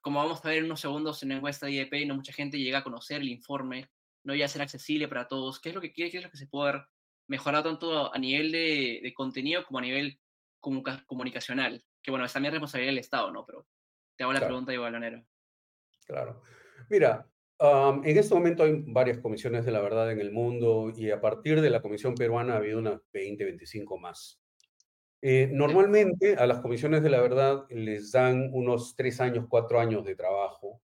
como 0.00 0.20
vamos 0.20 0.44
a 0.44 0.48
ver 0.48 0.58
en 0.58 0.64
unos 0.64 0.80
segundos 0.80 1.22
en 1.22 1.28
la 1.28 1.36
encuesta 1.36 1.66
de 1.66 1.72
IEP, 1.72 2.06
no 2.06 2.16
mucha 2.16 2.32
gente 2.32 2.58
llega 2.58 2.78
a 2.78 2.84
conocer 2.84 3.20
el 3.20 3.28
informe, 3.28 3.88
no 4.24 4.34
iba 4.34 4.44
a 4.44 4.48
ser 4.48 4.62
accesible 4.62 5.06
para 5.06 5.28
todos. 5.28 5.60
¿Qué 5.60 5.68
es 5.68 5.74
lo 5.74 5.80
que 5.80 5.92
quiere? 5.92 6.10
¿Qué 6.10 6.18
es 6.18 6.24
lo 6.24 6.30
que 6.30 6.36
se 6.36 6.48
puede 6.48 6.70
haber 6.70 6.86
mejorado 7.28 7.64
tanto 7.64 8.12
a 8.12 8.18
nivel 8.18 8.50
de, 8.50 9.12
contenido 9.14 9.64
como 9.64 9.78
a 9.78 9.82
nivel 9.82 10.18
comunicacional? 10.60 11.84
Que 12.02 12.10
bueno, 12.10 12.26
es 12.26 12.32
también 12.32 12.52
responsabilidad 12.52 12.90
del 12.90 12.98
Estado, 12.98 13.30
¿no? 13.30 13.46
Pero 13.46 13.66
te 14.16 14.24
hago 14.24 14.32
la 14.32 14.40
pregunta 14.40 14.72
igual, 14.72 14.92
Balonero. 14.92 15.24
Claro. 16.06 16.42
Mira, 16.88 17.26
en 17.58 18.18
este 18.18 18.34
momento 18.34 18.64
hay 18.64 18.82
varias 18.86 19.18
comisiones 19.18 19.64
de 19.64 19.72
la 19.72 19.80
verdad 19.80 20.10
en 20.10 20.20
el 20.20 20.32
mundo 20.32 20.92
y 20.94 21.10
a 21.10 21.20
partir 21.20 21.60
de 21.60 21.70
la 21.70 21.82
Comisión 21.82 22.14
Peruana 22.14 22.54
ha 22.54 22.56
habido 22.58 22.78
unas 22.78 23.00
20, 23.12 23.44
25 23.44 23.98
más. 23.98 24.40
Eh, 25.22 25.48
normalmente 25.50 26.36
a 26.36 26.46
las 26.46 26.60
comisiones 26.60 27.02
de 27.02 27.08
la 27.08 27.20
verdad 27.20 27.64
les 27.70 28.12
dan 28.12 28.50
unos 28.52 28.94
tres 28.94 29.20
años, 29.20 29.46
cuatro 29.48 29.80
años 29.80 30.04
de 30.04 30.16
trabajo. 30.16 30.82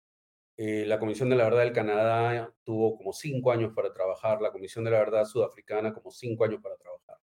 Eh, 0.57 0.85
la 0.85 0.99
Comisión 0.99 1.29
de 1.29 1.35
la 1.35 1.45
Verdad 1.45 1.63
del 1.63 1.73
Canadá 1.73 2.53
tuvo 2.63 2.97
como 2.97 3.13
cinco 3.13 3.51
años 3.51 3.73
para 3.73 3.93
trabajar, 3.93 4.41
la 4.41 4.51
Comisión 4.51 4.85
de 4.85 4.91
la 4.91 4.99
Verdad 4.99 5.25
Sudafricana 5.25 5.93
como 5.93 6.11
cinco 6.11 6.45
años 6.45 6.61
para 6.61 6.75
trabajar. 6.77 7.17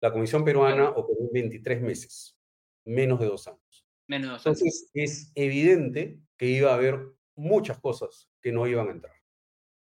La 0.00 0.12
Comisión 0.12 0.44
Peruana 0.44 0.90
operó 0.90 1.28
23 1.32 1.82
meses, 1.82 2.36
menos 2.84 3.18
de 3.20 3.26
dos 3.26 3.48
años. 3.48 3.86
Menos 4.06 4.38
Entonces 4.38 4.90
es 4.94 5.32
evidente 5.34 6.20
que 6.36 6.46
iba 6.46 6.70
a 6.70 6.74
haber 6.74 7.00
muchas 7.34 7.78
cosas 7.78 8.27
que 8.48 8.52
no 8.52 8.66
iban 8.66 8.88
a 8.88 8.92
entrar, 8.92 9.14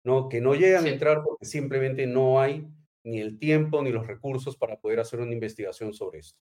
¿no? 0.04 0.28
que 0.28 0.42
no 0.42 0.54
llegan 0.54 0.86
a 0.86 0.90
entrar 0.90 1.24
porque 1.24 1.46
simplemente 1.46 2.06
no 2.08 2.42
hay 2.42 2.68
ni 3.06 3.22
el 3.22 3.40
tiempo 3.40 3.82
ni 3.82 3.90
los 3.90 4.06
recursos 4.06 4.58
para 4.58 4.82
poder 4.82 5.00
hacer 5.00 5.22
una 5.22 5.32
investigación 5.32 5.94
sobre 5.94 6.20
esto. 6.20 6.38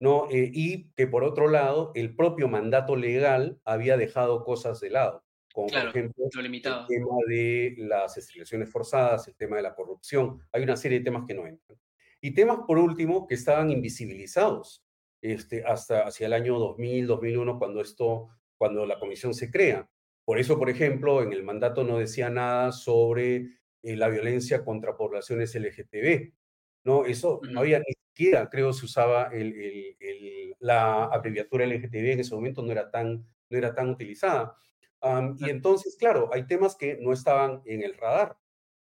¿no? 0.00 0.28
Eh, 0.28 0.50
y 0.52 0.90
que 0.96 1.06
por 1.06 1.22
otro 1.22 1.46
lado, 1.46 1.92
el 1.94 2.16
propio 2.16 2.48
mandato 2.48 2.96
legal 2.96 3.60
había 3.64 3.96
dejado 3.96 4.42
cosas 4.42 4.80
de 4.80 4.90
lado, 4.90 5.24
como 5.54 5.68
por 5.68 5.78
ejemplo 5.78 6.24
el 6.34 6.62
tema 6.88 7.16
de 7.28 7.76
las 7.78 8.16
esterilizaciones 8.18 8.68
forzadas, 8.68 9.28
el 9.28 9.36
tema 9.36 9.54
de 9.54 9.62
la 9.62 9.76
corrupción, 9.76 10.40
hay 10.50 10.64
una 10.64 10.76
serie 10.76 10.98
de 10.98 11.04
temas 11.04 11.24
que 11.28 11.34
no 11.34 11.46
entran. 11.46 11.78
Y 12.20 12.34
temas, 12.34 12.58
por 12.66 12.78
último, 12.78 13.28
que 13.28 13.36
estaban 13.36 13.70
invisibilizados 13.70 14.84
este, 15.22 15.62
hasta 15.64 16.00
hacia 16.08 16.26
el 16.26 16.32
año 16.32 16.58
2000, 16.58 17.06
2001, 17.06 17.58
cuando, 17.58 17.80
esto, 17.80 18.30
cuando 18.58 18.84
la 18.84 18.98
comisión 18.98 19.32
se 19.32 19.48
crea. 19.48 19.88
Por 20.26 20.40
eso, 20.40 20.58
por 20.58 20.68
ejemplo, 20.68 21.22
en 21.22 21.32
el 21.32 21.44
mandato 21.44 21.84
no 21.84 21.98
decía 21.98 22.28
nada 22.28 22.72
sobre 22.72 23.36
eh, 23.82 23.96
la 23.96 24.08
violencia 24.08 24.64
contra 24.64 24.96
poblaciones 24.96 25.54
LGTB. 25.54 26.32
¿no? 26.82 27.06
Eso 27.06 27.40
no 27.48 27.60
había 27.60 27.78
ni 27.78 27.94
creo, 28.50 28.72
se 28.72 28.86
usaba 28.86 29.30
la 30.58 31.04
abreviatura 31.04 31.64
LGTB 31.64 32.12
en 32.12 32.20
ese 32.20 32.34
momento, 32.34 32.62
no 32.62 32.72
era 32.72 32.90
tan, 32.90 33.24
no 33.50 33.58
era 33.58 33.74
tan 33.74 33.90
utilizada. 33.90 34.56
y 35.38 35.48
entonces, 35.48 35.96
claro, 35.96 36.30
hay 36.32 36.46
temas 36.46 36.74
que 36.74 36.98
no 37.00 37.12
estaban 37.12 37.62
en 37.64 37.82
el 37.82 37.94
radar. 37.94 38.36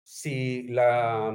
Si 0.02 0.64
la, 0.64 1.32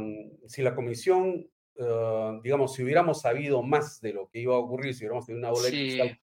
si 0.48 0.62
la 0.62 0.76
comisión, 0.76 1.50
ah, 1.80 2.38
digamos, 2.44 2.74
si 2.74 2.84
hubiéramos 2.84 3.22
sabido 3.22 3.64
más 3.64 4.02
de 4.02 4.12
lo 4.12 4.28
que 4.28 4.40
iba 4.40 4.56
a 4.56 4.60
ocurrir, 4.60 4.94
si 4.94 5.04
hubiéramos 5.04 5.26
tenido 5.26 5.48
una 5.48 5.52
bola 5.52 5.70
de 5.70 6.20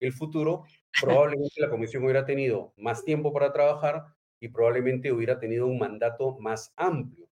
el 0.00 0.12
futuro, 0.12 0.62
probablemente 1.00 1.60
la 1.60 1.70
comisión 1.70 2.04
hubiera 2.04 2.24
tenido 2.24 2.72
más 2.76 3.04
tiempo 3.04 3.32
para 3.32 3.52
trabajar 3.52 4.04
y 4.40 4.48
probablemente 4.48 5.12
hubiera 5.12 5.38
tenido 5.38 5.66
un 5.66 5.78
mandato 5.78 6.38
más 6.38 6.72
amplio 6.76 7.28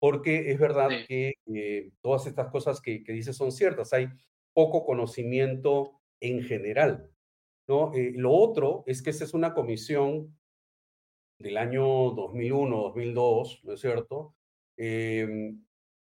porque 0.00 0.50
es 0.50 0.58
verdad 0.58 0.88
que 1.06 1.34
eh, 1.54 1.92
todas 2.00 2.26
estas 2.26 2.48
cosas 2.48 2.80
que, 2.80 3.04
que 3.04 3.12
dices 3.12 3.36
son 3.36 3.52
ciertas. 3.52 3.92
Hay 3.92 4.08
poco 4.54 4.84
conocimiento 4.84 6.00
en 6.20 6.42
general. 6.42 7.10
¿no? 7.68 7.92
Eh, 7.94 8.12
lo 8.16 8.32
otro 8.32 8.82
es 8.86 9.02
que 9.02 9.10
esta 9.10 9.24
es 9.24 9.34
una 9.34 9.52
comisión 9.54 10.36
del 11.38 11.58
año 11.58 11.84
2001, 11.84 12.76
2002, 12.76 13.60
¿no 13.64 13.72
es 13.74 13.80
cierto? 13.80 14.34
Em, 14.76 15.64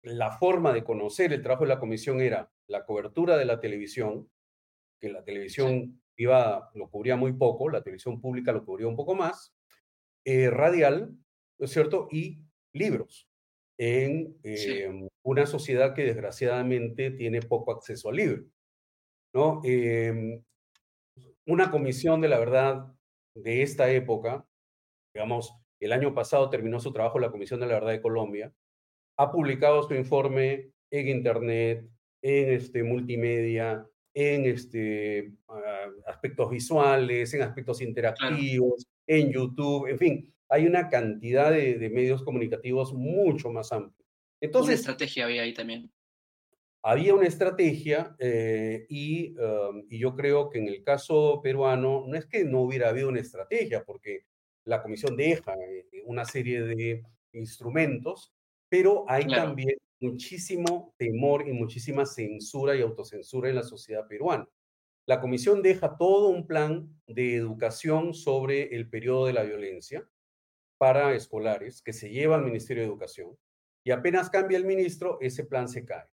la 0.03 0.31
forma 0.31 0.73
de 0.73 0.83
conocer 0.83 1.33
el 1.33 1.41
trabajo 1.41 1.63
de 1.63 1.69
la 1.69 1.79
comisión 1.79 2.21
era 2.21 2.51
la 2.67 2.85
cobertura 2.85 3.37
de 3.37 3.45
la 3.45 3.59
televisión, 3.59 4.29
que 4.99 5.09
la 5.09 5.23
televisión 5.23 6.01
privada 6.17 6.71
lo 6.73 6.89
cubría 6.89 7.15
muy 7.15 7.33
poco, 7.33 7.69
la 7.69 7.83
televisión 7.83 8.19
pública 8.19 8.51
lo 8.51 8.65
cubría 8.65 8.87
un 8.87 8.95
poco 8.95 9.15
más, 9.15 9.53
eh, 10.25 10.49
radial, 10.49 11.15
¿no 11.59 11.65
es 11.65 11.71
cierto? 11.71 12.07
Y 12.11 12.41
libros 12.73 13.29
en 13.79 14.35
em, 14.43 15.07
una 15.23 15.45
sociedad 15.45 15.93
que 15.93 16.03
desgraciadamente 16.03 17.11
tiene 17.11 17.41
poco 17.41 17.71
acceso 17.71 18.09
al 18.09 18.15
libro. 18.15 18.43
¿no? 19.33 19.61
Em, 19.63 20.43
una 21.45 21.69
comisión 21.69 22.19
de 22.21 22.27
la 22.27 22.39
verdad 22.39 22.87
de 23.35 23.61
esta 23.61 23.91
época, 23.91 24.45
digamos, 25.13 25.53
el 25.79 25.93
año 25.93 26.15
pasado 26.15 26.49
terminó 26.49 26.79
su 26.79 26.91
trabajo 26.91 27.19
la 27.19 27.29
Comisión 27.31 27.59
de 27.59 27.67
la 27.67 27.75
Verdad 27.75 27.91
de 27.91 28.01
Colombia, 28.01 28.51
ha 29.17 29.31
publicado 29.31 29.83
su 29.83 29.93
informe 29.93 30.71
en 30.91 31.07
Internet, 31.07 31.87
en 32.23 32.49
este, 32.49 32.83
multimedia, 32.83 33.87
en 34.15 34.45
este, 34.45 35.33
ah, 35.47 35.66
aspectos 36.05 36.49
visuales, 36.49 37.33
en 37.33 37.41
aspectos 37.41 37.81
interactivos, 37.81 38.85
en 39.05 39.31
YouTube, 39.31 39.87
en 39.87 39.97
fin, 39.97 40.33
hay 40.49 40.65
una 40.65 40.89
cantidad 40.89 41.51
de, 41.51 41.89
medios 41.89 42.23
comunicativos 42.23 42.93
mucho 42.93 43.49
más 43.49 43.71
amplia. 43.71 44.05
Entonces, 44.41 44.69
una 44.69 44.79
estrategia 44.79 45.25
había 45.25 45.41
ahí 45.43 45.53
también. 45.53 45.91
Había 46.83 47.15
una 47.15 47.27
estrategia 47.27 48.15
eh, 48.19 48.85
y, 48.87 49.35
um, 49.37 49.83
y, 49.89 49.99
yo 49.99 50.15
creo 50.15 50.49
que 50.49 50.59
en 50.59 50.67
el 50.67 50.83
caso 50.83 51.41
peruano 51.43 52.05
no 52.07 52.15
es 52.15 52.27
que 52.27 52.45
no 52.45 52.61
hubiera 52.61 52.89
habido 52.89 53.09
una 53.09 53.19
estrategia, 53.19 53.83
porque 53.83 54.25
la 54.63 54.81
comisión 54.81 55.17
deja 55.17 55.53
eh, 55.53 55.85
una 56.05 56.23
serie 56.23 56.61
de 56.61 57.03
instrumentos, 57.33 58.31
pero 58.69 59.05
hay 59.07 59.25
también 59.27 59.77
muchísimo 59.99 60.93
temor 60.97 61.47
y 61.47 61.53
muchísima 61.53 62.05
censura 62.05 62.75
y 62.75 62.81
autocensura 62.81 63.49
en 63.49 63.55
la 63.55 63.63
sociedad 63.63 64.07
peruana. 64.07 64.47
La 65.07 65.21
comisión 65.21 65.63
deja 65.63 65.97
todo 65.97 66.27
un 66.27 66.45
plan 66.45 66.87
de 67.07 67.35
educación 67.35 68.13
sobre 68.13 68.75
el 68.75 68.89
periodo 68.89 69.25
de 69.25 69.33
la 69.33 69.43
violencia, 69.43 70.07
para 70.77 71.15
escolares 71.15 71.81
que 71.81 71.93
se 71.93 72.09
lleva 72.11 72.35
al 72.35 72.43
Ministerio 72.43 72.83
de 72.83 72.89
Educación 72.89 73.35
y 73.83 73.91
apenas 73.91 74.29
cambia 74.29 74.57
el 74.57 74.65
ministro, 74.65 75.17
ese 75.21 75.43
plan 75.45 75.67
se 75.67 75.85
cae. 75.85 76.05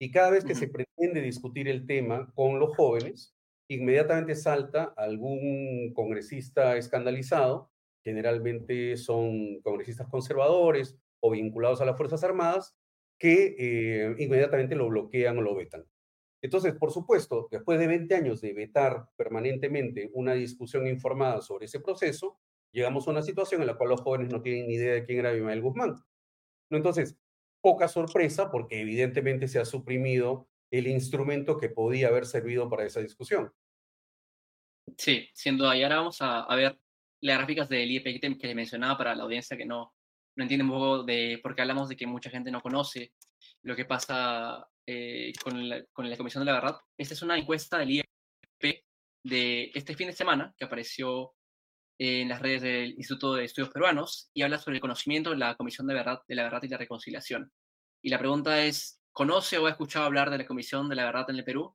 Y 0.00 0.10
cada 0.10 0.30
vez 0.30 0.44
que 0.44 0.54
se 0.54 0.68
pretende 0.68 1.20
discutir 1.20 1.68
el 1.68 1.86
tema 1.86 2.32
con 2.34 2.58
los 2.58 2.74
jóvenes, 2.74 3.34
inmediatamente 3.68 4.34
salta 4.34 4.94
algún 4.96 5.92
congresista 5.92 6.76
escandalizado 6.76 7.70
generalmente 8.06 8.96
son 8.96 9.60
congresistas 9.62 10.06
conservadores 10.06 10.96
o 11.18 11.32
vinculados 11.32 11.80
a 11.80 11.84
las 11.84 11.96
Fuerzas 11.96 12.22
Armadas, 12.22 12.76
que 13.18 13.56
eh, 13.58 14.14
inmediatamente 14.18 14.76
lo 14.76 14.88
bloquean 14.88 15.36
o 15.38 15.42
lo 15.42 15.56
vetan. 15.56 15.84
Entonces, 16.46 16.74
por 16.74 16.92
supuesto, 16.92 17.48
después 17.50 17.76
de 17.80 17.88
20 17.88 18.14
años 18.14 18.40
de 18.40 18.52
vetar 18.52 19.08
permanentemente 19.16 20.10
una 20.14 20.32
discusión 20.32 20.86
informada 20.86 21.42
sobre 21.42 21.66
ese 21.66 21.80
proceso, 21.80 22.38
llegamos 22.70 23.08
a 23.08 23.10
una 23.10 23.22
situación 23.22 23.62
en 23.62 23.66
la 23.66 23.76
cual 23.76 23.90
los 23.90 24.00
jóvenes 24.00 24.30
no 24.30 24.40
tienen 24.40 24.68
ni 24.68 24.74
idea 24.74 24.94
de 24.94 25.04
quién 25.04 25.18
era 25.18 25.30
Abimael 25.30 25.60
Guzmán. 25.60 25.96
Entonces, 26.70 27.18
poca 27.60 27.88
sorpresa 27.88 28.48
porque 28.48 28.80
evidentemente 28.80 29.48
se 29.48 29.58
ha 29.58 29.64
suprimido 29.64 30.48
el 30.70 30.86
instrumento 30.86 31.56
que 31.56 31.68
podía 31.68 32.08
haber 32.08 32.26
servido 32.26 32.70
para 32.70 32.84
esa 32.84 33.00
discusión. 33.00 33.52
Sí, 34.96 35.28
duda. 35.50 35.76
Y 35.76 35.82
ahora 35.82 35.96
vamos 35.96 36.18
a, 36.20 36.46
ver 36.54 36.78
las 37.22 37.38
gráficas 37.38 37.68
del 37.68 37.90
IEP 37.90 38.40
que 38.40 38.54
mencionaba 38.54 38.96
para 38.96 39.16
la 39.16 39.24
audiencia 39.24 39.56
que 39.56 39.66
no, 39.66 39.95
no 40.36 40.44
entiende 40.44 40.64
un 40.64 40.70
poco 40.70 41.02
de 41.02 41.40
por 41.42 41.54
qué 41.54 41.62
hablamos 41.62 41.88
de 41.88 41.96
que 41.96 42.06
mucha 42.06 42.30
gente 42.30 42.50
no 42.50 42.60
conoce 42.60 43.12
lo 43.62 43.74
que 43.74 43.84
pasa 43.84 44.68
eh, 44.86 45.32
con, 45.42 45.68
la, 45.68 45.84
con, 45.92 46.08
la, 46.08 46.16
Comisión 46.16 46.42
de 46.44 46.52
la 46.52 46.60
Verdad. 46.60 46.78
Esta 46.96 47.14
es 47.14 47.22
una 47.22 47.36
encuesta 47.36 47.78
del 47.78 47.90
IEP 47.90 48.06
de 49.24 49.72
este 49.74 49.96
fin 49.96 50.06
de 50.06 50.12
semana 50.12 50.54
que 50.56 50.64
apareció 50.64 51.34
en 51.98 52.28
las 52.28 52.40
redes 52.40 52.62
del 52.62 52.90
Instituto 52.90 53.34
de 53.34 53.44
Estudios 53.44 53.72
Peruanos 53.72 54.30
y 54.34 54.42
habla 54.42 54.58
sobre 54.58 54.76
el 54.76 54.80
conocimiento 54.80 55.30
de 55.30 55.38
la 55.38 55.56
Comisión 55.56 55.86
de, 55.86 55.94
Verdad, 55.94 56.20
de 56.28 56.34
la 56.34 56.44
Verdad 56.44 56.62
y 56.62 56.68
la 56.68 56.76
Reconciliación. 56.76 57.50
Y 58.02 58.10
la 58.10 58.18
pregunta 58.18 58.62
es, 58.64 59.00
¿conoce 59.12 59.58
o 59.58 59.66
ha 59.66 59.70
escuchado 59.70 60.04
hablar 60.04 60.30
de 60.30 60.38
la 60.38 60.46
Comisión 60.46 60.88
de 60.88 60.94
la 60.94 61.06
Verdad 61.06 61.30
en 61.30 61.36
el 61.36 61.44
Perú? 61.44 61.74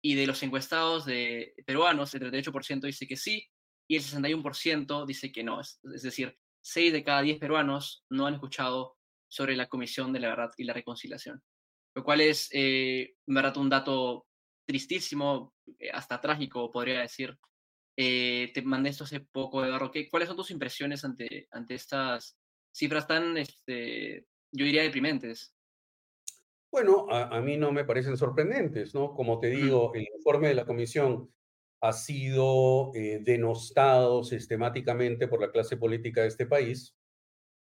Y 0.00 0.14
de 0.14 0.26
los 0.26 0.42
encuestados 0.42 1.04
de 1.04 1.54
peruanos, 1.66 2.14
el 2.14 2.22
38% 2.22 2.80
dice 2.80 3.06
que 3.06 3.16
sí 3.16 3.46
y 3.88 3.96
el 3.96 4.02
61% 4.02 5.04
dice 5.06 5.30
que 5.30 5.44
no. 5.44 5.60
Es, 5.60 5.80
es 5.92 6.02
decir, 6.02 6.38
6 6.62 6.92
de 6.92 7.04
cada 7.04 7.22
10 7.22 7.38
peruanos 7.38 8.04
no 8.08 8.26
han 8.26 8.34
escuchado 8.34 8.96
sobre 9.28 9.56
la 9.56 9.66
Comisión 9.66 10.12
de 10.12 10.20
la 10.20 10.28
Verdad 10.28 10.50
y 10.56 10.64
la 10.64 10.72
Reconciliación, 10.72 11.42
lo 11.94 12.04
cual 12.04 12.20
es, 12.20 12.48
eh, 12.52 13.14
verdad, 13.26 13.56
un 13.56 13.68
dato 13.68 14.26
tristísimo, 14.66 15.54
eh, 15.78 15.90
hasta 15.90 16.20
trágico, 16.20 16.70
podría 16.70 17.00
decir. 17.00 17.36
Eh, 17.96 18.50
te 18.54 18.62
mandé 18.62 18.90
esto 18.90 19.04
hace 19.04 19.20
poco, 19.20 19.64
Eduardo. 19.64 19.90
¿qué, 19.90 20.08
¿Cuáles 20.08 20.28
son 20.28 20.36
tus 20.36 20.50
impresiones 20.50 21.04
ante, 21.04 21.48
ante 21.50 21.74
estas 21.74 22.38
cifras 22.74 23.06
tan, 23.06 23.36
este, 23.36 24.26
yo 24.50 24.64
diría, 24.64 24.82
deprimentes? 24.82 25.54
Bueno, 26.70 27.06
a, 27.10 27.38
mí 27.42 27.58
no 27.58 27.70
me 27.70 27.84
parecen 27.84 28.16
sorprendentes, 28.16 28.94
¿no? 28.94 29.12
Como 29.12 29.38
te 29.38 29.48
digo, 29.48 29.92
el 29.94 30.06
informe 30.16 30.48
de 30.48 30.54
la 30.54 30.64
comisión 30.64 31.30
ha 31.82 31.92
sido 31.92 32.92
eh, 32.94 33.18
denostado 33.22 34.22
sistemáticamente 34.22 35.26
por 35.26 35.40
la 35.40 35.50
clase 35.50 35.76
política 35.76 36.22
de 36.22 36.28
este 36.28 36.46
país. 36.46 36.94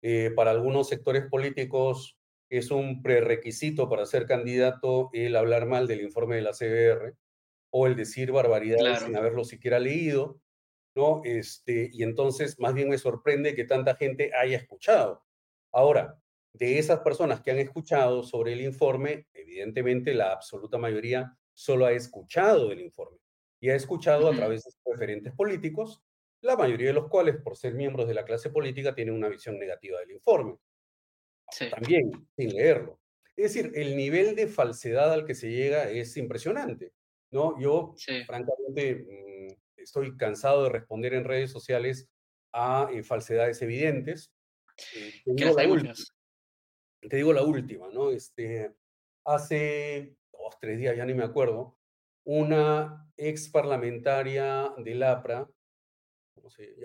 Eh, 0.02 0.32
para 0.34 0.50
algunos 0.50 0.88
sectores 0.88 1.26
políticos 1.26 2.18
es 2.50 2.72
un 2.72 3.00
prerequisito 3.00 3.88
para 3.88 4.06
ser 4.06 4.26
candidato 4.26 5.10
el 5.12 5.36
hablar 5.36 5.66
mal 5.66 5.86
del 5.86 6.00
informe 6.00 6.34
de 6.36 6.42
la 6.42 6.52
CBR 6.52 7.14
o 7.70 7.86
el 7.86 7.94
decir 7.94 8.32
barbaridades 8.32 9.04
sin 9.04 9.14
haberlo 9.14 9.44
siquiera 9.44 9.78
leído, 9.78 10.40
¿no? 10.96 11.20
Este, 11.24 11.88
y 11.92 12.02
entonces 12.02 12.58
más 12.58 12.74
bien 12.74 12.88
me 12.88 12.98
sorprende 12.98 13.54
que 13.54 13.64
tanta 13.64 13.94
gente 13.94 14.32
haya 14.34 14.56
escuchado. 14.56 15.22
Ahora, 15.70 16.18
de 16.54 16.78
esas 16.80 17.00
personas 17.00 17.40
que 17.40 17.52
han 17.52 17.58
escuchado 17.58 18.24
sobre 18.24 18.54
el 18.54 18.62
informe, 18.62 19.28
evidentemente 19.32 20.12
la 20.12 20.32
absoluta 20.32 20.76
mayoría 20.76 21.36
solo 21.54 21.86
ha 21.86 21.92
escuchado 21.92 22.70
del 22.70 22.80
informe 22.80 23.18
y 23.60 23.70
ha 23.70 23.74
escuchado 23.74 24.28
a 24.28 24.34
través 24.34 24.64
de 24.64 24.70
sus 24.70 24.82
referentes 24.84 25.32
políticos, 25.32 26.02
la 26.40 26.56
mayoría 26.56 26.88
de 26.88 26.94
los 26.94 27.08
cuales, 27.08 27.36
por 27.36 27.56
ser 27.56 27.74
miembros 27.74 28.06
de 28.06 28.14
la 28.14 28.24
clase 28.24 28.50
política, 28.50 28.94
tienen 28.94 29.14
una 29.14 29.28
visión 29.28 29.58
negativa 29.58 29.98
del 30.00 30.12
informe. 30.12 30.56
También, 31.70 32.28
sin 32.36 32.54
leerlo. 32.54 33.00
Es 33.36 33.54
decir, 33.54 33.72
el 33.74 33.96
nivel 33.96 34.36
de 34.36 34.46
falsedad 34.46 35.12
al 35.12 35.24
que 35.24 35.34
se 35.34 35.50
llega 35.50 35.90
es 35.90 36.16
impresionante. 36.16 36.92
¿no? 37.30 37.58
Yo, 37.60 37.94
francamente, 38.26 39.06
mm, 39.06 39.54
estoy 39.76 40.16
cansado 40.16 40.64
de 40.64 40.70
responder 40.70 41.14
en 41.14 41.24
redes 41.24 41.50
sociales 41.50 42.08
a 42.52 42.88
eh, 42.92 43.02
falsedades 43.02 43.60
evidentes. 43.62 44.32
Eh, 44.94 45.22
te, 45.24 45.32
digo 45.34 45.56
la 45.56 45.68
última, 45.68 45.94
te 47.08 47.16
digo 47.16 47.32
la 47.32 47.42
última, 47.42 47.88
¿no? 47.90 48.10
Este, 48.10 48.72
hace 49.24 50.14
dos, 50.32 50.56
tres 50.60 50.78
días, 50.78 50.96
ya 50.96 51.04
ni 51.04 51.14
me 51.14 51.24
acuerdo, 51.24 51.77
una 52.28 53.10
ex 53.16 53.48
parlamentaria 53.48 54.70
del 54.76 55.02
APRA, 55.02 55.48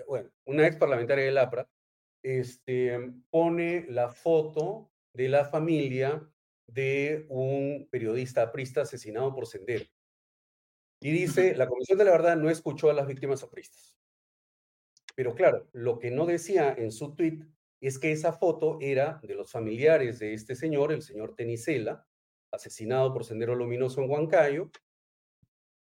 bueno, 0.08 0.30
una 0.46 0.66
ex 0.66 0.76
parlamentaria 0.76 1.26
del 1.26 1.36
APRA, 1.36 1.68
este, 2.22 3.12
pone 3.28 3.84
la 3.90 4.08
foto 4.10 4.90
de 5.12 5.28
la 5.28 5.44
familia 5.44 6.26
de 6.66 7.26
un 7.28 7.86
periodista 7.90 8.40
aprista 8.40 8.80
asesinado 8.80 9.34
por 9.34 9.46
Sendero. 9.46 9.84
Y 11.02 11.10
dice, 11.10 11.54
la 11.54 11.68
Comisión 11.68 11.98
de 11.98 12.06
la 12.06 12.12
Verdad 12.12 12.36
no 12.36 12.48
escuchó 12.48 12.88
a 12.88 12.94
las 12.94 13.06
víctimas 13.06 13.42
apristas. 13.42 13.98
Pero 15.14 15.34
claro, 15.34 15.68
lo 15.72 15.98
que 15.98 16.10
no 16.10 16.24
decía 16.24 16.72
en 16.72 16.90
su 16.90 17.14
tweet 17.14 17.40
es 17.82 17.98
que 17.98 18.12
esa 18.12 18.32
foto 18.32 18.78
era 18.80 19.20
de 19.22 19.34
los 19.34 19.52
familiares 19.52 20.18
de 20.20 20.32
este 20.32 20.54
señor, 20.54 20.90
el 20.90 21.02
señor 21.02 21.34
Tenicela, 21.36 22.06
asesinado 22.50 23.12
por 23.12 23.26
Sendero 23.26 23.54
Luminoso 23.54 24.00
en 24.00 24.08
Huancayo, 24.08 24.70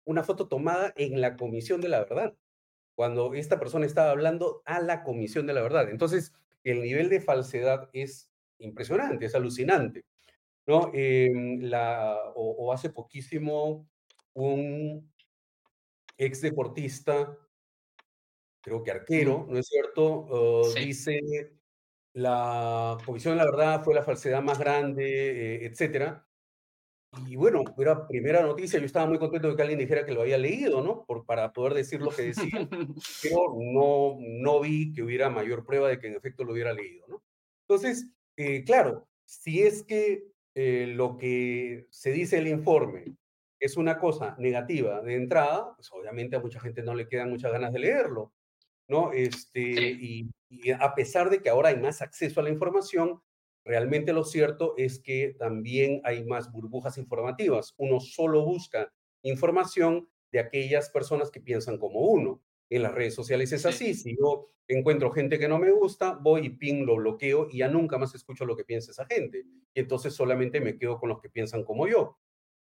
una 0.05 0.23
foto 0.23 0.49
tomada 0.49 0.93
en 0.97 1.21
la 1.21 1.37
Comisión 1.37 1.81
de 1.81 1.89
la 1.89 2.01
Verdad, 2.01 2.35
cuando 2.95 3.35
esta 3.35 3.59
persona 3.59 3.87
estaba 3.87 4.11
hablando 4.11 4.63
a 4.65 4.81
la 4.81 5.03
Comisión 5.03 5.47
de 5.47 5.55
la 5.55 5.63
Verdad. 5.63 5.91
Entonces, 5.91 6.33
el 6.65 6.83
nivel 6.83 7.09
de 7.09 7.21
falsedad 7.21 7.91
es 7.93 8.31
impresionante, 8.59 9.27
es 9.27 9.35
alucinante. 9.35 10.05
¿no? 10.67 10.91
Em, 10.95 11.61
la, 11.63 12.17
o, 12.35 12.73
hace 12.73 12.91
poquísimo, 12.91 13.89
un 14.35 15.13
ex 16.17 16.41
deportista, 16.41 17.37
creo 18.61 18.83
que 18.83 18.91
arquero, 18.91 19.47
¿no 19.49 19.59
es 19.59 19.67
cierto? 19.67 20.27
Uh, 20.31 20.75
dice, 20.75 21.21
la 22.15 22.97
Comisión 23.05 23.37
de 23.37 23.45
la 23.45 23.51
Verdad 23.51 23.85
fue 23.85 23.95
la 23.95 24.03
falsedad 24.03 24.43
más 24.43 24.59
grande, 24.59 25.05
eh, 25.57 25.67
etcétera. 25.67 26.27
Y 27.29 27.37
bueno, 27.37 27.65
era 27.79 28.07
primera 28.07 28.43
noticia, 28.43 28.79
yo 28.79 28.87
estaba 28.87 29.07
muy 29.07 29.19
contento 29.19 29.49
de 29.49 29.57
que 29.57 29.63
alguien 29.63 29.79
dijera 29.79 30.05
que 30.05 30.13
lo 30.13 30.23
había 30.23 30.39
leído, 30.39 30.83
¿no? 30.83 31.05
Por, 31.05 31.25
para 31.25 31.53
poder 31.53 31.75
decir 31.75 32.01
lo 32.01 32.11
que 32.11 32.23
decía, 32.23 32.69
pero 33.23 33.55
no, 33.59 34.17
no 34.21 34.61
vi 34.61 34.93
que 34.93 35.03
hubiera 35.03 35.31
mayor 35.31 35.65
prueba 35.65 35.89
de 35.89 35.99
que 35.99 36.09
en 36.09 36.15
efecto 36.15 36.45
lo 36.45 36.53
hubiera 36.53 36.73
leído, 36.73 37.07
¿no? 37.09 37.23
Entonces, 37.69 38.09
eh, 38.37 38.65
claro, 38.65 39.09
si 39.25 39.63
es 39.63 39.85
que 39.85 40.25
eh, 40.55 40.87
lo 40.95 41.17
que 41.17 41.87
se 41.91 42.13
dice 42.13 42.39
el 42.39 42.49
informe 42.49 43.17
es 43.59 43.77
una 43.77 43.99
cosa 43.99 44.37
negativa 44.39 45.01
de 45.01 45.15
entrada, 45.15 45.75
pues 45.77 45.91
obviamente 45.93 46.37
a 46.37 46.41
mucha 46.41 46.61
gente 46.61 46.83
no 46.83 46.95
le 46.95 47.09
quedan 47.09 47.31
muchas 47.31 47.53
ganas 47.53 47.73
de 47.73 47.79
leerlo, 47.81 48.33
¿no? 48.89 49.13
Este, 49.13 49.61
y, 49.61 50.31
y 50.49 50.71
a 50.71 50.95
pesar 50.95 51.31
de 51.31 51.41
que 51.43 51.49
ahora 51.51 51.71
hay 51.71 51.81
más 51.81 52.03
acceso 52.03 52.41
a 52.41 52.43
la 52.45 52.51
información, 52.51 53.21
Realmente 53.65 54.13
lo 54.13 54.25
cierto 54.25 54.75
es 54.77 54.99
que 54.99 55.35
también 55.39 56.01
hay 56.05 56.25
más 56.25 56.53
burbujas 56.53 56.99
informativas. 56.99 57.75
Uno 57.79 57.99
solo 57.99 58.45
busca 58.45 58.93
información 59.23 60.09
de 60.31 60.41
aquellas 60.41 60.91
personas 60.91 61.31
que 61.31 61.41
piensan 61.41 61.79
como 61.79 62.01
uno. 62.01 62.43
En 62.69 62.83
las 62.83 62.95
redes 62.95 63.15
sociales 63.15 63.53
es 63.53 63.65
así. 63.65 63.95
Si 63.95 64.17
yo 64.19 64.51
encuentro 64.69 65.11
gente 65.11 65.39
que 65.39 65.49
no 65.49 65.59
me 65.59 65.71
gusta, 65.71 66.19
voy 66.21 66.47
y 66.47 66.51
ping, 66.51 66.85
lo 66.85 66.97
bloqueo 66.97 67.49
y 67.51 67.59
ya 67.59 67.69
nunca 67.69 67.97
más 67.97 68.15
escucho 68.15 68.45
lo 68.45 68.57
que 68.57 68.65
piensa 68.65 68.91
esa 68.91 69.07
gente. 69.07 69.45
Y 69.73 69.81
entonces 69.81 70.15
solamente 70.15 70.61
me 70.61 70.77
quedo 70.77 70.99
con 70.99 71.09
los 71.09 71.21
que 71.21 71.31
piensan 71.31 71.65
como 71.65 71.87
yo. 71.89 72.19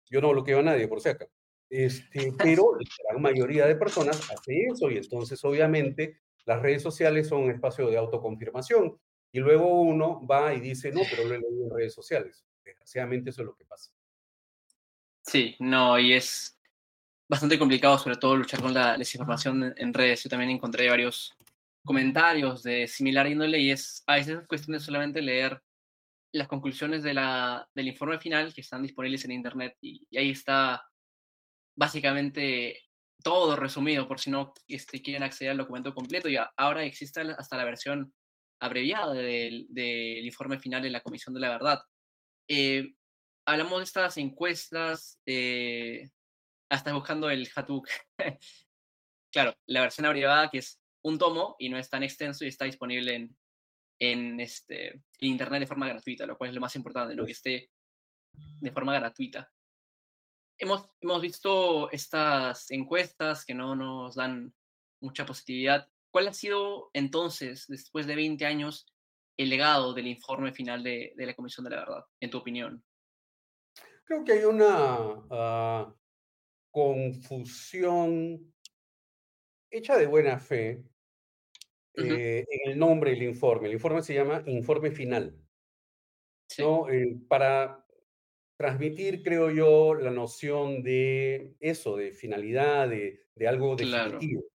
Yo 0.09 0.21
no 0.21 0.29
bloqueo 0.29 0.59
a 0.59 0.63
nadie, 0.63 0.87
por 0.87 1.01
si 1.01 1.09
acaso. 1.09 1.31
Este, 1.69 2.31
pero 2.37 2.73
la 2.75 2.89
gran 3.09 3.21
mayoría 3.21 3.65
de 3.65 3.75
personas 3.75 4.29
hace 4.31 4.67
eso 4.71 4.91
y 4.91 4.97
entonces 4.97 5.43
obviamente 5.43 6.19
las 6.45 6.61
redes 6.61 6.83
sociales 6.83 7.27
son 7.27 7.43
un 7.43 7.51
espacio 7.51 7.89
de 7.89 7.97
autoconfirmación 7.97 8.97
y 9.35 9.39
luego 9.39 9.81
uno 9.81 10.25
va 10.25 10.53
y 10.53 10.61
dice, 10.61 10.93
no, 10.93 11.01
pero 11.09 11.25
lo 11.25 11.33
he 11.33 11.37
en 11.37 11.69
redes 11.69 11.93
sociales. 11.93 12.45
Desgraciadamente 12.63 13.31
eso 13.31 13.41
es 13.41 13.47
lo 13.47 13.53
que 13.53 13.65
pasa. 13.65 13.91
Sí, 15.23 15.57
no, 15.59 15.99
y 15.99 16.13
es 16.13 16.57
bastante 17.27 17.59
complicado 17.59 17.97
sobre 17.97 18.15
todo 18.15 18.37
luchar 18.37 18.61
con 18.61 18.73
la 18.73 18.97
desinformación 18.97 19.73
en 19.75 19.93
redes. 19.93 20.23
Yo 20.23 20.29
también 20.29 20.51
encontré 20.51 20.89
varios 20.89 21.35
comentarios 21.83 22.63
de 22.63 22.87
similar 22.87 23.27
índole 23.27 23.59
y 23.59 23.71
es 23.71 24.05
a 24.07 24.15
veces 24.15 24.39
es 24.39 24.47
cuestión 24.47 24.77
de 24.77 24.79
solamente 24.79 25.21
leer 25.21 25.61
las 26.31 26.47
conclusiones 26.47 27.03
de 27.03 27.13
la, 27.13 27.67
del 27.75 27.89
informe 27.89 28.19
final 28.19 28.53
que 28.53 28.61
están 28.61 28.83
disponibles 28.83 29.25
en 29.25 29.33
internet 29.33 29.75
y, 29.81 30.07
ahí 30.17 30.29
está 30.29 30.89
básicamente 31.75 32.83
todo 33.21 33.57
resumido 33.57 34.07
por 34.07 34.21
si 34.21 34.31
no 34.31 34.53
este, 34.69 35.01
quieren 35.01 35.23
acceder 35.23 35.51
al 35.51 35.57
documento 35.57 35.93
completo 35.93 36.29
y 36.29 36.37
ahora 36.55 36.85
existe 36.85 37.19
hasta 37.19 37.57
la 37.57 37.65
versión 37.65 38.13
abreviado 38.59 39.13
del, 39.13 39.67
informe 40.25 40.59
final 40.59 40.81
de 40.81 40.89
la 40.89 41.01
Comisión 41.01 41.33
de 41.33 41.41
la 41.41 41.49
Verdad. 41.49 41.81
Eh, 42.47 42.93
hablamos 43.45 43.79
de 43.79 43.83
estas 43.83 44.17
encuestas, 44.17 45.19
eh, 45.25 46.09
hasta 46.69 46.93
buscando 46.93 47.29
el 47.29 47.49
Hatuk. 47.55 47.87
claro, 49.31 49.53
la 49.67 49.81
versión 49.81 50.05
abreviada 50.05 50.49
que 50.49 50.59
es 50.59 50.79
un 51.03 51.17
tomo 51.17 51.55
y 51.59 51.69
no 51.69 51.77
es 51.77 51.89
tan 51.89 52.03
extenso 52.03 52.45
y 52.45 52.47
está 52.47 52.65
disponible 52.65 53.15
en, 53.15 53.37
en, 53.99 54.39
este, 54.39 55.03
internet 55.19 55.61
de 55.61 55.67
forma 55.67 55.87
gratuita, 55.87 56.25
lo 56.25 56.37
cual 56.37 56.49
es 56.49 56.55
lo 56.55 56.61
más 56.61 56.75
importante, 56.75 57.15
¿no? 57.15 57.25
que 57.25 57.31
esté 57.31 57.69
de 58.33 58.71
forma 58.71 58.93
gratuita. 58.93 59.51
Hemos, 60.57 60.89
hemos 61.01 61.21
visto 61.21 61.91
estas 61.91 62.71
encuestas 62.71 63.45
que 63.45 63.53
no 63.53 63.75
nos 63.75 64.15
dan 64.15 64.53
mucha 65.01 65.25
positividad. 65.25 65.87
¿Cuál 66.15 66.29
ha 66.29 66.33
sido 66.33 66.91
entonces, 66.93 67.65
después 67.67 68.07
de 68.07 68.15
20 68.15 68.45
años, 68.45 68.87
el 69.35 69.49
legado 69.49 69.93
del 69.93 70.07
informe 70.07 70.53
final 70.53 70.81
de, 70.81 71.11
de 71.13 71.25
la 71.25 71.33
Comisión 71.33 71.65
de 71.65 71.71
la 71.71 71.81
Verdad, 71.81 72.05
en 72.21 72.29
tu 72.29 72.37
opinión? 72.37 72.81
Creo 74.05 74.23
que 74.23 74.31
hay 74.31 74.45
una 74.45 74.97
uh, 75.01 75.93
confusión 76.71 78.53
hecha 79.69 79.97
de 79.97 80.07
buena 80.07 80.39
fe 80.39 80.85
eh, 81.95 82.45
en 82.49 82.71
el 82.71 82.79
nombre 82.79 83.11
del 83.11 83.23
informe. 83.23 83.67
El 83.67 83.73
informe 83.73 84.01
se 84.01 84.13
llama 84.13 84.41
informe 84.45 84.91
final. 84.91 85.37
¿no? 86.59 86.89
Eh, 86.89 87.19
para 87.27 87.85
transmitir, 88.57 89.21
creo 89.21 89.51
yo, 89.51 89.95
la 89.95 90.11
noción 90.11 90.81
de 90.81 91.57
eso, 91.59 91.97
de 91.97 92.13
finalidad, 92.13 92.87
de, 92.87 93.25
de 93.35 93.47
algo 93.49 93.75
definitivo. 93.75 94.45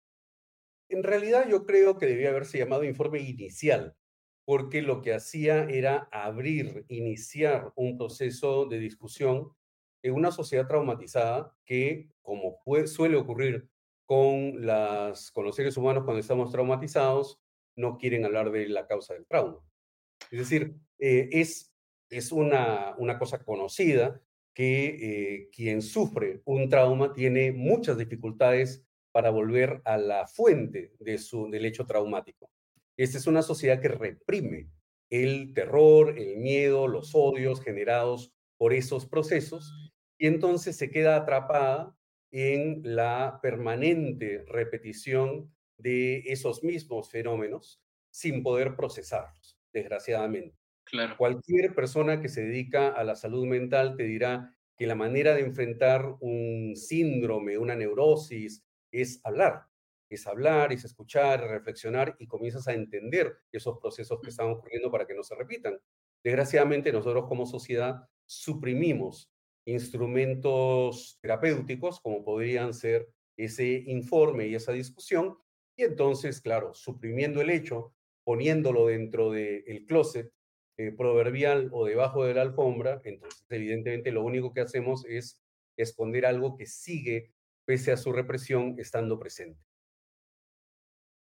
En 0.91 1.03
realidad 1.03 1.47
yo 1.49 1.65
creo 1.65 1.97
que 1.97 2.05
debía 2.05 2.31
haberse 2.31 2.57
llamado 2.57 2.83
informe 2.83 3.21
inicial, 3.21 3.95
porque 4.43 4.81
lo 4.81 5.01
que 5.01 5.13
hacía 5.13 5.63
era 5.63 6.09
abrir, 6.11 6.83
iniciar 6.89 7.71
un 7.77 7.97
proceso 7.97 8.65
de 8.65 8.77
discusión 8.77 9.53
en 10.03 10.13
una 10.13 10.33
sociedad 10.33 10.67
traumatizada 10.67 11.55
que, 11.63 12.09
como 12.21 12.57
suele 12.87 13.15
ocurrir 13.15 13.69
con, 14.05 14.65
los 14.65 15.55
seres 15.55 15.77
humanos 15.77 16.03
cuando 16.03 16.19
estamos 16.19 16.51
traumatizados, 16.51 17.39
no 17.77 17.97
quieren 17.97 18.25
hablar 18.25 18.51
de 18.51 18.67
la 18.67 18.85
causa 18.85 19.13
del 19.13 19.25
trauma. 19.25 19.59
Es 20.29 20.39
decir, 20.39 20.75
eh, 20.99 21.29
es, 21.31 21.73
una 22.33 23.17
cosa 23.17 23.41
conocida 23.45 24.21
que 24.53 24.87
eh, 24.87 25.49
quien 25.53 25.81
sufre 25.81 26.41
un 26.43 26.67
trauma 26.67 27.13
tiene 27.13 27.53
muchas 27.53 27.97
dificultades 27.97 28.85
para 29.11 29.29
volver 29.29 29.81
a 29.85 29.97
la 29.97 30.27
fuente 30.27 30.93
de 30.99 31.17
su, 31.17 31.49
del 31.49 31.65
hecho 31.65 31.85
traumático. 31.85 32.49
Esta 32.97 33.17
es 33.17 33.27
una 33.27 33.41
sociedad 33.41 33.81
que 33.81 33.87
reprime 33.89 34.69
el 35.09 35.53
terror, 35.53 36.17
el 36.17 36.37
miedo, 36.37 36.87
los 36.87 37.11
odios 37.13 37.61
generados 37.61 38.31
por 38.57 38.73
esos 38.73 39.05
procesos 39.05 39.91
y 40.17 40.27
entonces 40.27 40.77
se 40.77 40.89
queda 40.89 41.15
atrapada 41.15 41.95
en 42.31 42.81
la 42.83 43.39
permanente 43.41 44.45
repetición 44.47 45.53
de 45.77 46.19
esos 46.27 46.63
mismos 46.63 47.09
fenómenos 47.09 47.81
sin 48.11 48.43
poder 48.43 48.75
procesarlos, 48.75 49.57
desgraciadamente. 49.73 50.55
Claro. 50.85 51.15
Cualquier 51.17 51.73
persona 51.73 52.21
que 52.21 52.29
se 52.29 52.43
dedica 52.43 52.89
a 52.89 53.03
la 53.03 53.15
salud 53.15 53.45
mental 53.45 53.95
te 53.95 54.03
dirá 54.03 54.55
que 54.77 54.87
la 54.87 54.95
manera 54.95 55.35
de 55.35 55.41
enfrentar 55.41 56.15
un 56.19 56.75
síndrome, 56.75 57.57
una 57.57 57.75
neurosis, 57.75 58.63
es 58.91 59.19
hablar, 59.23 59.65
es 60.09 60.27
hablar, 60.27 60.73
es 60.73 60.83
escuchar, 60.83 61.41
reflexionar 61.41 62.15
y 62.19 62.27
comienzas 62.27 62.67
a 62.67 62.73
entender 62.73 63.37
esos 63.51 63.79
procesos 63.79 64.19
que 64.21 64.29
están 64.29 64.49
ocurriendo 64.49 64.91
para 64.91 65.07
que 65.07 65.15
no 65.15 65.23
se 65.23 65.35
repitan. 65.35 65.79
Desgraciadamente 66.23 66.91
nosotros 66.91 67.25
como 67.27 67.45
sociedad 67.45 68.07
suprimimos 68.25 69.31
instrumentos 69.65 71.19
terapéuticos 71.21 71.99
como 71.99 72.23
podrían 72.23 72.73
ser 72.73 73.09
ese 73.37 73.83
informe 73.87 74.47
y 74.47 74.55
esa 74.55 74.71
discusión 74.71 75.37
y 75.75 75.83
entonces, 75.83 76.41
claro, 76.41 76.73
suprimiendo 76.73 77.41
el 77.41 77.49
hecho, 77.49 77.93
poniéndolo 78.23 78.87
dentro 78.87 79.31
del 79.31 79.85
closet 79.87 80.31
eh, 80.77 80.91
proverbial 80.91 81.69
o 81.71 81.85
debajo 81.85 82.25
de 82.25 82.33
la 82.33 82.41
alfombra, 82.41 83.01
entonces 83.03 83.45
evidentemente 83.49 84.11
lo 84.11 84.23
único 84.23 84.53
que 84.53 84.61
hacemos 84.61 85.05
es 85.05 85.41
esconder 85.77 86.25
algo 86.25 86.55
que 86.55 86.65
sigue 86.65 87.33
pese 87.71 87.93
a 87.93 87.97
su 87.97 88.11
represión 88.11 88.75
estando 88.77 89.17
presente. 89.17 89.57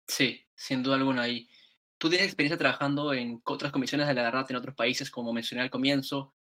Sí, 0.07 0.47
sin 0.55 0.81
duda 0.81 0.95
alguna. 0.95 1.27
Y 1.27 1.49
tú 1.97 2.07
tienes 2.07 2.27
experiencia 2.27 2.57
trabajando 2.57 3.13
en 3.13 3.41
otras 3.43 3.69
comisiones 3.73 4.07
de 4.07 4.13
la 4.13 4.23
verdad 4.23 4.45
en 4.49 4.55
otros 4.55 4.73
países, 4.73 5.11
como 5.11 5.33
mencioné 5.33 5.63
al 5.63 5.69
comienzo. 5.69 6.33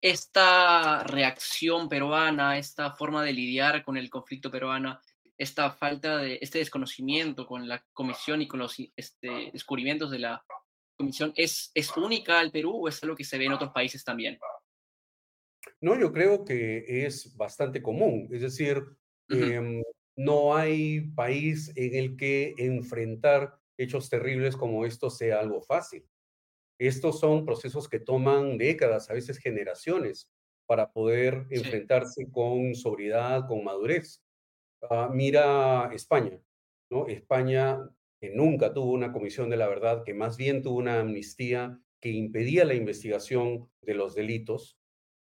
Esta 0.00 1.04
reacción 1.04 1.88
peruana, 1.88 2.58
esta 2.58 2.90
forma 2.90 3.22
de 3.22 3.34
lidiar 3.34 3.84
con 3.84 3.96
el 3.96 4.10
conflicto 4.10 4.50
peruano, 4.50 4.98
esta 5.38 5.70
falta 5.70 6.18
de, 6.18 6.40
este 6.42 6.58
desconocimiento 6.58 7.46
con 7.46 7.68
la 7.68 7.86
comisión 7.92 8.42
y 8.42 8.48
con 8.48 8.58
los 8.58 8.74
este, 8.96 9.50
descubrimientos 9.52 10.10
de 10.10 10.18
la 10.18 10.44
comisión, 10.96 11.32
¿es, 11.36 11.70
¿es 11.72 11.96
única 11.96 12.40
al 12.40 12.50
Perú 12.50 12.84
o 12.84 12.88
es 12.88 13.00
algo 13.04 13.14
que 13.14 13.22
se 13.22 13.38
ve 13.38 13.44
en 13.44 13.52
otros 13.52 13.70
países 13.70 14.02
también? 14.02 14.40
No, 15.80 15.96
yo 15.96 16.12
creo 16.12 16.44
que 16.44 17.06
es 17.06 17.36
bastante 17.36 17.80
común. 17.80 18.28
Es 18.32 18.40
decir, 18.40 18.82
Em, 19.30 19.82
no 20.16 20.56
hay 20.56 21.02
país 21.14 21.72
en 21.76 21.94
el 21.94 22.16
que 22.16 22.54
enfrentar 22.58 23.58
hechos 23.78 24.08
terribles 24.08 24.56
como 24.56 24.86
estos 24.86 25.18
sea 25.18 25.40
algo 25.40 25.60
fácil. 25.62 26.08
Estos 26.78 27.20
son 27.20 27.46
procesos 27.46 27.88
que 27.88 28.00
toman 28.00 28.58
décadas, 28.58 29.10
a 29.10 29.14
veces 29.14 29.38
generaciones, 29.38 30.30
para 30.66 30.92
poder 30.92 31.46
enfrentarse 31.50 32.30
con 32.30 32.74
sobriedad, 32.74 33.46
con 33.48 33.64
madurez. 33.64 34.22
Ah, 34.90 35.10
mira 35.12 35.90
España, 35.94 36.40
¿no? 36.90 37.08
España 37.08 37.90
que 38.20 38.30
nunca 38.30 38.74
tuvo 38.74 38.92
una 38.92 39.12
comisión 39.12 39.50
de 39.50 39.58
la 39.58 39.68
verdad, 39.68 40.04
que 40.04 40.14
más 40.14 40.38
bien 40.38 40.62
tuvo 40.62 40.78
una 40.78 41.00
amnistía 41.00 41.80
que 42.00 42.10
impedía 42.10 42.64
la 42.64 42.74
investigación 42.74 43.70
de 43.82 43.94
los 43.94 44.14
delitos, 44.14 44.78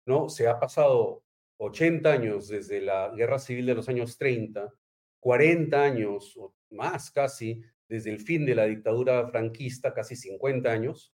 ¿no? 0.07 0.29
Se 0.29 0.47
ha 0.47 0.59
pasado 0.59 1.24
80 1.57 2.11
años 2.11 2.47
desde 2.47 2.81
la 2.81 3.11
guerra 3.15 3.39
civil 3.39 3.65
de 3.65 3.75
los 3.75 3.89
años 3.89 4.17
30, 4.17 4.73
40 5.19 5.81
años 5.81 6.35
o 6.37 6.53
más 6.71 7.11
casi 7.11 7.61
desde 7.87 8.11
el 8.11 8.19
fin 8.19 8.45
de 8.45 8.55
la 8.55 8.65
dictadura 8.65 9.27
franquista, 9.27 9.93
casi 9.93 10.15
50 10.15 10.69
años. 10.69 11.13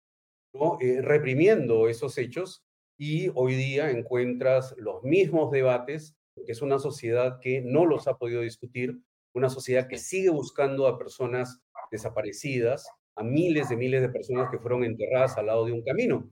Eh, 0.80 1.00
reprimiendo 1.00 1.88
esos 1.88 2.18
hechos 2.18 2.64
y 2.98 3.30
hoy 3.34 3.54
día 3.54 3.90
encuentras 3.90 4.74
los 4.76 5.02
mismos 5.02 5.50
debates, 5.50 6.14
que 6.44 6.52
es 6.52 6.60
una 6.60 6.78
sociedad 6.78 7.38
que 7.40 7.62
no 7.62 7.86
los 7.86 8.06
ha 8.06 8.18
podido 8.18 8.42
discutir, 8.42 8.98
una 9.34 9.48
sociedad 9.48 9.88
que 9.88 9.96
sigue 9.96 10.28
buscando 10.28 10.86
a 10.86 10.98
personas 10.98 11.62
desaparecidas, 11.90 12.86
a 13.16 13.22
miles 13.22 13.70
de 13.70 13.76
miles 13.76 14.02
de 14.02 14.10
personas 14.10 14.50
que 14.50 14.58
fueron 14.58 14.84
enterradas 14.84 15.38
al 15.38 15.46
lado 15.46 15.64
de 15.64 15.72
un 15.72 15.82
camino. 15.82 16.30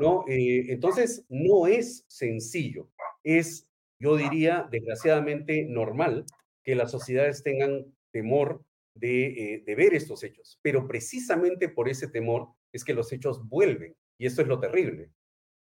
¿no? 0.00 0.24
Eh, 0.28 0.66
entonces, 0.68 1.24
no 1.28 1.66
es 1.66 2.04
sencillo 2.08 2.90
es, 3.26 3.68
yo 4.00 4.16
diría, 4.16 4.68
desgraciadamente 4.70 5.66
normal 5.68 6.24
que 6.64 6.76
las 6.76 6.92
sociedades 6.92 7.42
tengan 7.42 7.92
temor 8.12 8.62
de, 8.94 9.54
eh, 9.66 9.74
ver 9.74 9.94
estos 9.94 10.22
hechos, 10.22 10.58
pero 10.62 10.86
precisamente 10.86 11.68
por 11.68 11.88
ese 11.88 12.08
temor 12.08 12.48
es 12.72 12.84
que 12.84 12.94
los 12.94 13.12
hechos 13.12 13.46
vuelven, 13.48 13.96
y 14.18 14.26
esto 14.26 14.42
es 14.42 14.48
lo 14.48 14.60
terrible. 14.60 15.10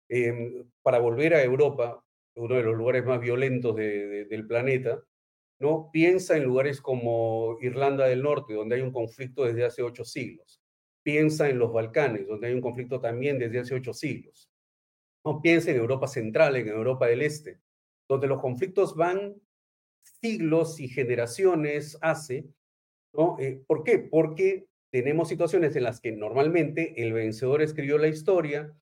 Em, 0.09 0.68
para 0.83 0.98
volver 0.98 1.35
a 1.35 1.42
Europa, 1.42 2.05
uno 2.37 2.57
de 2.57 2.62
los 2.64 2.77
lugares 2.77 3.05
más 3.05 3.20
violentos 3.20 3.77
del 3.77 4.46
planeta, 4.46 5.03
¿no? 5.61 5.90
Piensa 5.92 6.37
en 6.37 6.44
lugares 6.44 6.81
como 6.81 7.59
Irlanda 7.61 8.07
del 8.07 8.22
Norte, 8.22 8.55
donde 8.55 8.77
hay 8.77 8.83
un 8.83 8.92
conflicto 8.92 9.44
desde 9.44 9.64
hace 9.64 9.83
ocho 9.83 10.05
siglos. 10.05 10.61
Piensa 11.05 11.48
en 11.48 11.59
los 11.59 11.72
Balcanes, 11.72 12.27
donde 12.27 12.48
hay 12.48 12.55
un 12.55 12.61
conflicto 12.61 13.01
también 13.01 13.38
desde 13.38 13.61
hace 13.61 13.75
ocho 13.75 13.92
siglos. 13.94 14.52
No 15.25 15.41
piense 15.41 15.71
en 15.71 15.77
Europa 15.77 16.09
Central, 16.09 16.57
en 16.57 16.69
Europa 16.69 17.07
del 17.07 17.23
Este, 17.23 17.61
donde 18.09 18.27
los 18.27 18.41
conflictos 18.41 18.97
van 18.97 19.41
siglos 20.20 20.81
y 20.81 20.89
generaciones 20.89 21.99
hace. 22.01 22.47
Eh, 23.39 23.62
¿Por 23.66 23.85
qué? 23.85 23.99
Porque 23.99 24.66
tenemos 24.93 25.29
situaciones 25.29 25.75
en 25.77 25.85
las 25.85 26.01
que 26.01 26.12
normalmente 26.12 27.03
el 27.03 27.12
vencedor 27.12 27.62
escribió 27.62 27.99
la 27.99 28.09
historia, 28.09 28.77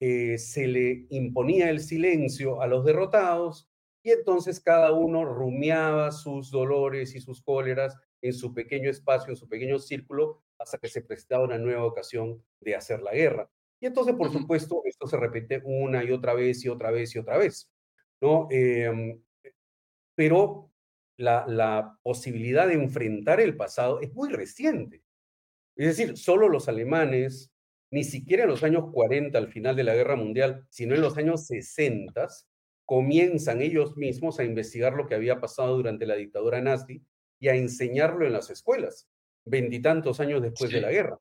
eh, 0.00 0.38
se 0.38 0.66
le 0.66 1.06
imponía 1.10 1.68
el 1.70 1.80
silencio 1.80 2.62
a 2.62 2.66
los 2.66 2.84
derrotados 2.84 3.68
y 4.02 4.10
entonces 4.10 4.60
cada 4.60 4.92
uno 4.92 5.24
rumiaba 5.26 6.10
sus 6.10 6.50
dolores 6.50 7.14
y 7.14 7.20
sus 7.20 7.42
cóleras 7.42 7.96
en 8.22 8.32
su 8.32 8.54
pequeño 8.54 8.88
espacio, 8.88 9.30
en 9.30 9.36
su 9.36 9.48
pequeño 9.48 9.78
círculo, 9.78 10.42
hasta 10.58 10.78
que 10.78 10.88
se 10.88 11.02
prestaba 11.02 11.44
una 11.44 11.58
nueva 11.58 11.84
ocasión 11.84 12.42
de 12.60 12.74
hacer 12.74 13.02
la 13.02 13.12
guerra. 13.12 13.50
Y 13.80 13.86
entonces, 13.86 14.14
por 14.14 14.30
supuesto, 14.30 14.82
esto 14.84 15.06
se 15.06 15.16
repite 15.16 15.62
una 15.64 16.04
y 16.04 16.10
otra 16.12 16.34
vez 16.34 16.64
y 16.64 16.68
otra 16.68 16.90
vez 16.90 17.14
y 17.14 17.18
otra 17.18 17.38
vez, 17.38 17.70
¿no? 18.20 18.46
Em, 18.50 19.20
pero 20.14 20.70
la, 21.16 21.46
la 21.46 21.98
posibilidad 22.02 22.68
de 22.68 22.74
enfrentar 22.74 23.40
el 23.40 23.56
pasado 23.56 24.00
es 24.00 24.12
muy 24.12 24.28
reciente. 24.28 25.02
Es 25.76 25.96
decir, 25.96 26.18
solo 26.18 26.48
los 26.48 26.68
alemanes, 26.68 27.50
ni 27.90 28.04
siquiera 28.04 28.44
en 28.44 28.50
los 28.50 28.62
años 28.62 28.90
40, 28.92 29.38
al 29.38 29.48
final 29.48 29.74
de 29.76 29.84
la 29.84 29.94
Guerra 29.94 30.16
Mundial, 30.16 30.66
sino 30.68 30.94
en 30.94 31.00
los 31.00 31.16
años 31.16 31.46
60, 31.46 32.28
comienzan 32.84 33.62
ellos 33.62 33.96
mismos 33.96 34.40
a 34.40 34.44
investigar 34.44 34.94
lo 34.94 35.06
que 35.06 35.14
había 35.14 35.40
pasado 35.40 35.76
durante 35.76 36.06
la 36.06 36.16
dictadura 36.16 36.60
nazi 36.60 37.02
y 37.38 37.48
a 37.48 37.54
enseñarlo 37.54 38.26
en 38.26 38.32
las 38.32 38.50
escuelas. 38.50 39.08
veintitantos 39.46 40.20
años 40.20 40.42
después 40.42 40.70
de 40.70 40.82
la 40.82 40.90
guerra. 40.90 41.18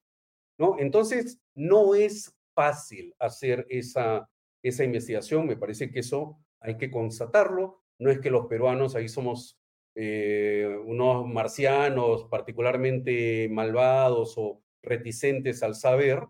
¿no? 0.58 0.76
Entonces, 0.78 1.40
no 1.56 1.96
es 1.96 2.36
fácil 2.60 3.16
hacer 3.20 3.66
esa, 3.70 4.30
esa 4.62 4.84
investigación, 4.84 5.48
me 5.48 5.56
parece 5.56 5.90
que 5.90 6.00
eso 6.00 6.38
hay 6.60 6.76
que 6.76 6.92
constatarlo, 6.92 7.82
no 8.00 8.12
es 8.12 8.20
que 8.20 8.30
los 8.30 8.48
peruanos 8.48 8.96
ahí 8.96 9.08
somos 9.08 9.58
eh, 9.96 10.68
unos 10.86 11.26
marcianos 11.26 12.26
particularmente 12.26 13.48
malvados 13.50 14.34
o 14.36 14.62
reticentes 14.84 15.64
al 15.64 15.74
saber, 15.74 16.28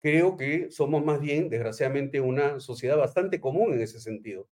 creo 0.00 0.36
que 0.36 0.70
somos 0.70 1.04
más 1.04 1.20
bien, 1.20 1.48
desgraciadamente, 1.48 2.20
una 2.20 2.60
sociedad 2.60 2.96
bastante 2.96 3.40
común 3.40 3.72
en 3.72 3.80
ese 3.80 3.98
sentido, 3.98 4.48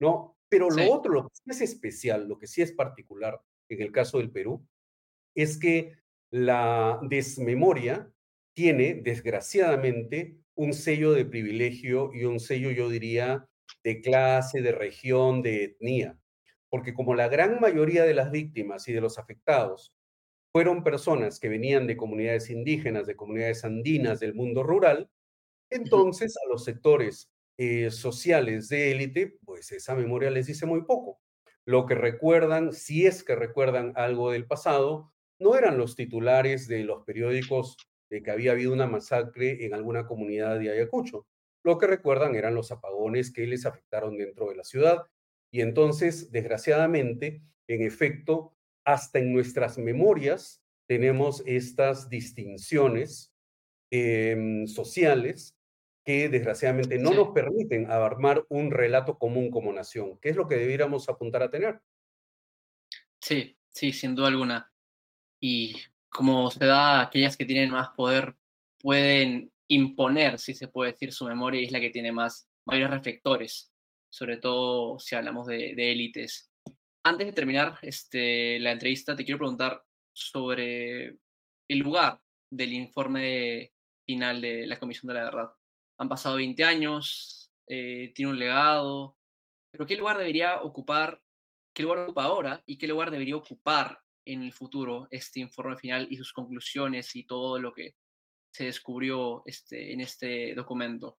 ¿no? 0.00 0.36
Pero 0.48 0.70
lo 0.70 0.92
otro, 0.92 1.12
lo 1.12 1.28
que 1.28 1.36
sí 1.36 1.50
es 1.50 1.60
especial, 1.60 2.26
lo 2.26 2.36
que 2.36 2.48
sí 2.48 2.62
es 2.62 2.72
particular 2.72 3.40
en 3.68 3.80
el 3.80 3.92
caso 3.92 4.18
del 4.18 4.32
Perú, 4.32 4.66
es 5.36 5.56
que 5.56 5.92
la 6.32 6.98
desmemoria 7.08 8.10
tiene, 8.56 8.94
desgraciadamente, 8.94 10.43
un 10.56 10.72
sello 10.72 11.12
de 11.12 11.24
privilegio 11.24 12.10
y 12.14 12.24
un 12.24 12.40
sello, 12.40 12.70
yo 12.70 12.88
diría, 12.88 13.48
de 13.82 14.00
clase, 14.00 14.62
de 14.62 14.72
región, 14.72 15.42
de 15.42 15.64
etnia. 15.64 16.18
Porque 16.70 16.94
como 16.94 17.14
la 17.14 17.28
gran 17.28 17.60
mayoría 17.60 18.04
de 18.04 18.14
las 18.14 18.30
víctimas 18.30 18.88
y 18.88 18.92
de 18.92 19.00
los 19.00 19.18
afectados 19.18 19.92
fueron 20.52 20.84
personas 20.84 21.40
que 21.40 21.48
venían 21.48 21.86
de 21.86 21.96
comunidades 21.96 22.50
indígenas, 22.50 23.06
de 23.06 23.16
comunidades 23.16 23.64
andinas, 23.64 24.20
del 24.20 24.34
mundo 24.34 24.62
rural, 24.62 25.10
entonces 25.70 26.36
a 26.36 26.48
los 26.48 26.64
sectores 26.64 27.30
eh, 27.58 27.90
sociales 27.90 28.68
de 28.68 28.92
élite, 28.92 29.38
pues 29.44 29.72
esa 29.72 29.94
memoria 29.94 30.30
les 30.30 30.46
dice 30.46 30.66
muy 30.66 30.82
poco. 30.84 31.20
Lo 31.66 31.86
que 31.86 31.94
recuerdan, 31.94 32.72
si 32.72 33.06
es 33.06 33.24
que 33.24 33.34
recuerdan 33.34 33.92
algo 33.96 34.30
del 34.30 34.46
pasado, 34.46 35.12
no 35.38 35.56
eran 35.56 35.78
los 35.78 35.96
titulares 35.96 36.68
de 36.68 36.84
los 36.84 37.04
periódicos 37.04 37.76
de 38.14 38.22
que 38.22 38.30
había 38.30 38.52
habido 38.52 38.72
una 38.72 38.86
masacre 38.86 39.66
en 39.66 39.74
alguna 39.74 40.06
comunidad 40.06 40.60
de 40.60 40.70
Ayacucho. 40.70 41.26
Lo 41.64 41.78
que 41.78 41.88
recuerdan 41.88 42.36
eran 42.36 42.54
los 42.54 42.70
apagones 42.70 43.32
que 43.32 43.44
les 43.44 43.66
afectaron 43.66 44.16
dentro 44.16 44.50
de 44.50 44.54
la 44.54 44.62
ciudad. 44.62 45.02
Y 45.50 45.62
entonces, 45.62 46.30
desgraciadamente, 46.30 47.42
en 47.66 47.82
efecto, 47.82 48.54
hasta 48.84 49.18
en 49.18 49.32
nuestras 49.32 49.78
memorias 49.78 50.62
tenemos 50.86 51.42
estas 51.44 52.08
distinciones 52.08 53.34
em, 53.90 54.68
sociales 54.68 55.56
que 56.04 56.28
desgraciadamente 56.28 57.00
no 57.00 57.14
nos 57.14 57.30
permiten 57.30 57.90
armar 57.90 58.46
un 58.48 58.70
relato 58.70 59.18
común 59.18 59.50
como 59.50 59.72
nación, 59.72 60.20
que 60.20 60.28
es 60.28 60.36
lo 60.36 60.46
que 60.46 60.54
debiéramos 60.54 61.08
apuntar 61.08 61.42
a 61.42 61.50
tener. 61.50 61.80
Sí, 63.20 63.58
sí, 63.70 63.92
sin 63.92 64.14
duda 64.14 64.28
alguna. 64.28 64.72
Y 65.40 65.74
como 66.14 66.48
se 66.48 66.64
da, 66.64 67.00
aquellas 67.00 67.36
que 67.36 67.44
tienen 67.44 67.70
más 67.70 67.88
poder 67.90 68.36
pueden 68.78 69.52
imponer, 69.68 70.38
si 70.38 70.54
se 70.54 70.68
puede 70.68 70.92
decir, 70.92 71.12
su 71.12 71.24
memoria 71.24 71.60
y 71.60 71.64
es 71.64 71.72
la 71.72 71.80
que 71.80 71.90
tiene 71.90 72.12
más 72.12 72.48
mayores 72.66 72.90
reflectores, 72.90 73.72
sobre 74.10 74.36
todo 74.36 75.00
si 75.00 75.16
hablamos 75.16 75.48
de, 75.48 75.72
élites. 75.76 76.52
Antes 77.02 77.26
de 77.26 77.32
terminar 77.32 77.78
este, 77.82 78.60
la 78.60 78.70
entrevista, 78.70 79.16
te 79.16 79.24
quiero 79.24 79.38
preguntar 79.38 79.82
sobre 80.12 81.18
el 81.68 81.78
lugar 81.78 82.20
del 82.48 82.72
informe 82.74 83.72
final 84.06 84.40
de 84.40 84.68
la 84.68 84.78
Comisión 84.78 85.08
de 85.08 85.14
la 85.14 85.24
Verdad 85.24 85.50
han 85.98 86.08
pasado 86.08 86.36
20 86.36 86.62
años, 86.62 87.52
eh, 87.66 88.12
tiene 88.14 88.30
un 88.30 88.38
legado, 88.38 89.16
pero 89.72 89.86
¿qué 89.86 89.96
lugar 89.96 90.18
debería 90.18 90.62
ocupar, 90.62 91.20
qué 91.74 91.82
lugar 91.82 91.98
ocupa 92.00 92.24
ahora 92.24 92.62
y 92.66 92.78
qué 92.78 92.86
lugar 92.86 93.10
debería 93.10 93.36
ocupar 93.36 94.03
en 94.24 94.42
el 94.42 94.52
futuro 94.52 95.06
este 95.10 95.40
informe 95.40 95.76
final 95.76 96.06
y 96.10 96.16
sus 96.16 96.32
conclusiones 96.32 97.14
y 97.16 97.24
todo 97.24 97.58
lo 97.58 97.72
que 97.72 97.94
se 98.52 98.64
descubrió 98.64 99.42
este, 99.46 99.92
en 99.92 100.00
este 100.00 100.54
documento? 100.54 101.18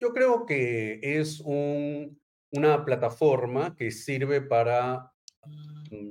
Yo 0.00 0.12
creo 0.12 0.46
que 0.46 1.00
es 1.02 1.40
una 1.40 2.84
plataforma 2.84 3.74
que 3.76 3.90
sirve 3.90 4.40
para 4.40 5.12
mm, 5.90 6.10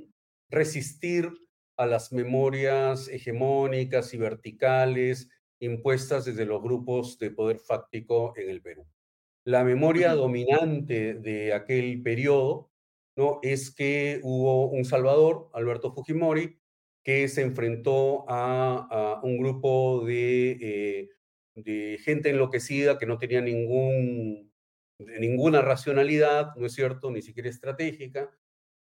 resistir 0.50 1.30
a 1.76 1.86
las 1.86 2.12
memorias 2.12 3.08
hegemónicas 3.08 4.14
y 4.14 4.18
verticales 4.18 5.28
impuestas 5.60 6.24
desde 6.24 6.44
los 6.44 6.62
grupos 6.62 7.18
de 7.18 7.30
poder 7.30 7.58
fáctico 7.58 8.34
en 8.36 8.50
el 8.50 8.62
Perú. 8.62 8.86
La 9.44 9.64
memoria 9.64 10.14
dominante 10.14 11.14
de 11.14 11.52
aquel 11.52 12.02
periodo 12.02 12.70
¿no? 13.16 13.40
es 13.42 13.74
que 13.74 14.20
hubo 14.22 14.68
un 14.68 14.84
Salvador, 14.84 15.50
Alberto 15.52 15.92
Fujimori, 15.92 16.58
que 17.04 17.28
se 17.28 17.42
enfrentó 17.42 18.24
a, 18.28 19.20
un 19.22 19.38
grupo 19.38 20.04
de, 20.06 20.50
eh, 20.60 21.10
de, 21.54 21.98
gente 22.02 22.30
enloquecida 22.30 22.98
que 22.98 23.06
no 23.06 23.18
tenía 23.18 23.42
ningún, 23.42 24.50
ninguna 24.98 25.60
racionalidad, 25.60 26.54
¿no 26.56 26.66
es 26.66 26.72
cierto?, 26.72 27.10
ni 27.10 27.20
siquiera 27.20 27.50
estratégica, 27.50 28.30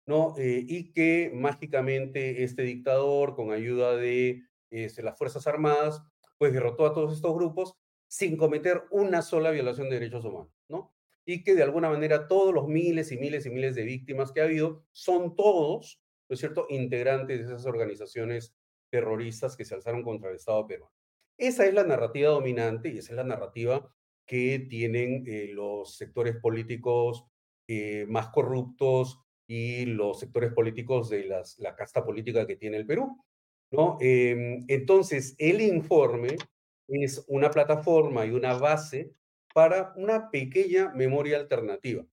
¿no? 0.06 0.36
Eh, 0.38 0.64
y 0.68 0.92
que 0.92 1.32
mágicamente 1.34 2.44
este 2.44 2.64
dictador, 2.64 3.36
con 3.36 3.52
ayuda 3.52 3.96
de 3.96 4.44
este, 4.70 5.04
las 5.04 5.18
Fuerzas 5.18 5.48
Armadas, 5.48 6.02
pues 6.38 6.54
derrotó 6.54 6.86
a 6.86 6.94
todos 6.94 7.14
estos 7.16 7.34
grupos 7.36 7.76
sin 8.08 8.38
cometer 8.38 8.84
una 8.92 9.22
sola 9.22 9.52
violación 9.52 9.90
de 9.90 9.96
derechos 9.96 10.26
humanos, 10.26 10.54
¿no? 10.68 10.94
Y 11.26 11.44
que 11.44 11.56
de 11.56 11.64
alguna 11.64 11.90
manera 11.90 12.28
todos 12.28 12.54
los 12.54 12.68
miles 12.68 13.12
y 13.12 13.18
miles 13.18 13.46
y 13.46 13.50
miles 13.50 13.76
de 13.76 13.84
víctimas 13.84 14.32
que 14.32 14.42
ha 14.42 14.46
habido 14.46 14.86
son 14.92 15.36
todos, 15.36 16.02
¿no 16.30 16.34
es 16.34 16.40
cierto?, 16.40 16.66
integrantes 16.70 17.40
de 17.40 17.46
esas 17.46 17.66
organizaciones 17.66 18.56
terroristas 18.92 19.56
que 19.56 19.66
se 19.66 19.76
alzaron 19.76 20.04
contra 20.04 20.30
el 20.30 20.36
Estado 20.36 20.66
peruano. 20.68 20.94
Esa 21.38 21.66
es 21.66 21.74
la 21.74 21.84
narrativa 21.84 22.30
dominante 22.30 22.90
y 22.90 22.98
esa 22.98 23.14
es 23.14 23.18
la 23.18 23.24
narrativa 23.24 23.94
que 24.26 24.60
tienen 24.70 25.24
eh, 25.28 25.50
los 25.52 25.96
sectores 25.96 26.38
políticos 26.38 27.26
eh, 27.68 28.06
más 28.08 28.30
corruptos 28.30 29.20
y 29.48 29.86
los 29.86 30.20
sectores 30.20 30.54
políticos 30.54 31.10
de 31.10 31.26
la 31.26 31.76
casta 31.76 32.04
política 32.04 32.48
que 32.48 32.56
tiene 32.56 32.78
el 32.78 32.86
Perú. 32.86 33.18
¿no? 33.72 33.98
Em, 34.02 34.64
entonces, 34.68 35.36
el 35.38 35.62
informe 35.62 36.38
es 36.88 37.24
una 37.28 37.50
plataforma 37.50 38.26
y 38.26 38.32
una 38.32 38.54
base 38.54 39.14
para 39.54 39.94
una 39.96 40.30
pequeña 40.30 40.90
memoria 40.94 41.38
alternativa, 41.38 42.06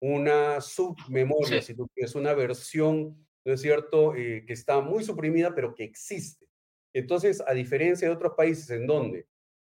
una 0.00 0.60
submemoria, 0.60 1.62
si 1.62 1.74
tú 1.74 1.88
quieres, 1.94 2.14
una 2.14 2.34
versión, 2.34 3.26
¿no 3.44 3.52
es 3.52 3.60
cierto?, 3.60 4.14
eh, 4.14 4.44
que 4.46 4.52
está 4.52 4.80
muy 4.80 5.04
suprimida, 5.04 5.54
pero 5.54 5.74
que 5.74 5.84
existe. 5.84 6.46
Entonces, 6.92 7.42
a 7.46 7.52
diferencia 7.52 8.08
de 8.08 8.14
otros 8.14 8.34
países 8.36 8.70
en 8.70 8.86
donde 8.86 9.26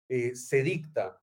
eh, 0.09 0.35
se 0.35 0.63
dicta 0.63 1.21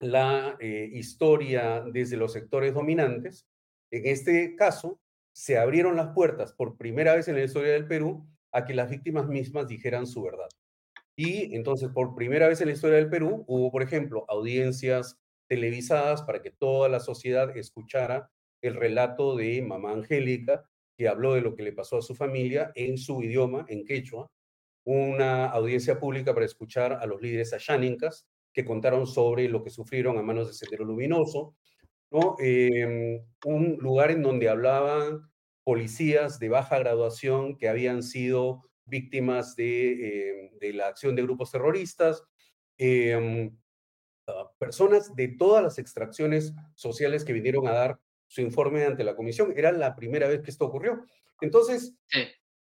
la 0.00 0.56
eh, 0.60 0.88
historia 0.92 1.80
desde 1.80 2.16
los 2.16 2.32
sectores 2.32 2.74
dominantes, 2.74 3.46
en 3.90 4.06
este 4.06 4.54
caso, 4.56 5.00
se 5.32 5.56
abrieron 5.56 5.96
las 5.96 6.08
puertas 6.14 6.52
por 6.52 6.76
primera 6.76 7.14
vez 7.14 7.28
en 7.28 7.36
la 7.36 7.44
historia 7.44 7.72
del 7.72 7.86
Perú 7.86 8.26
a 8.52 8.64
que 8.64 8.74
las 8.74 8.90
víctimas 8.90 9.26
mismas 9.28 9.68
dijeran 9.68 10.06
su 10.06 10.22
verdad. 10.22 10.48
Y 11.18 11.52
entonces, 11.56 11.88
por 11.92 12.14
primera 12.14 12.46
vez 12.46 12.60
en 12.60 12.68
la 12.68 12.74
historia 12.74 12.98
del 12.98 13.10
Perú, 13.10 13.44
hubo, 13.48 13.72
por 13.72 13.82
ejemplo, 13.82 14.24
audiencias 14.28 15.18
televisadas 15.48 16.22
para 16.22 16.40
que 16.42 16.52
toda 16.52 16.88
la 16.88 17.00
sociedad 17.00 17.56
escuchara 17.56 18.30
el 18.62 18.76
relato 18.76 19.34
de 19.34 19.60
mamá 19.60 19.90
Angélica, 19.90 20.70
que 20.96 21.08
habló 21.08 21.34
de 21.34 21.40
lo 21.40 21.56
que 21.56 21.64
le 21.64 21.72
pasó 21.72 21.96
a 21.98 22.02
su 22.02 22.14
familia 22.14 22.70
en 22.76 22.98
su 22.98 23.20
idioma, 23.20 23.66
en 23.68 23.84
quechua, 23.84 24.30
una 24.84 25.46
audiencia 25.46 25.98
pública 25.98 26.34
para 26.34 26.46
escuchar 26.46 26.92
a 26.92 27.06
los 27.06 27.20
líderes 27.20 27.52
ayánicas 27.52 28.28
que 28.54 28.64
contaron 28.64 29.04
sobre 29.08 29.48
lo 29.48 29.64
que 29.64 29.70
sufrieron 29.70 30.18
a 30.18 30.22
manos 30.22 30.46
de 30.46 30.54
Sendero 30.54 30.84
Luminoso, 30.84 31.56
¿no? 32.12 32.36
Em, 32.38 33.24
un 33.44 33.76
lugar 33.80 34.12
en 34.12 34.22
donde 34.22 34.48
hablaban 34.48 35.28
policías 35.64 36.38
de 36.38 36.48
baja 36.48 36.78
graduación 36.78 37.56
que 37.56 37.68
habían 37.68 38.04
sido 38.04 38.67
víctimas 38.88 39.56
de, 39.56 39.92
eh, 39.92 40.50
de 40.60 40.72
la 40.72 40.88
acción 40.88 41.14
de 41.14 41.22
grupos 41.22 41.50
terroristas, 41.50 42.24
em, 42.76 43.56
ah, 44.26 44.50
personas 44.58 45.14
de 45.14 45.28
todas 45.28 45.62
las 45.62 45.78
extracciones 45.78 46.52
sociales 46.74 47.24
que 47.24 47.32
vinieron 47.32 47.66
a 47.66 47.72
dar 47.72 48.00
su 48.26 48.40
informe 48.40 48.84
ante 48.84 49.04
la 49.04 49.16
comisión. 49.16 49.52
Era 49.56 49.72
la 49.72 49.96
primera 49.96 50.28
vez 50.28 50.42
que 50.42 50.50
esto 50.50 50.66
ocurrió. 50.66 51.04
Entonces, 51.40 51.94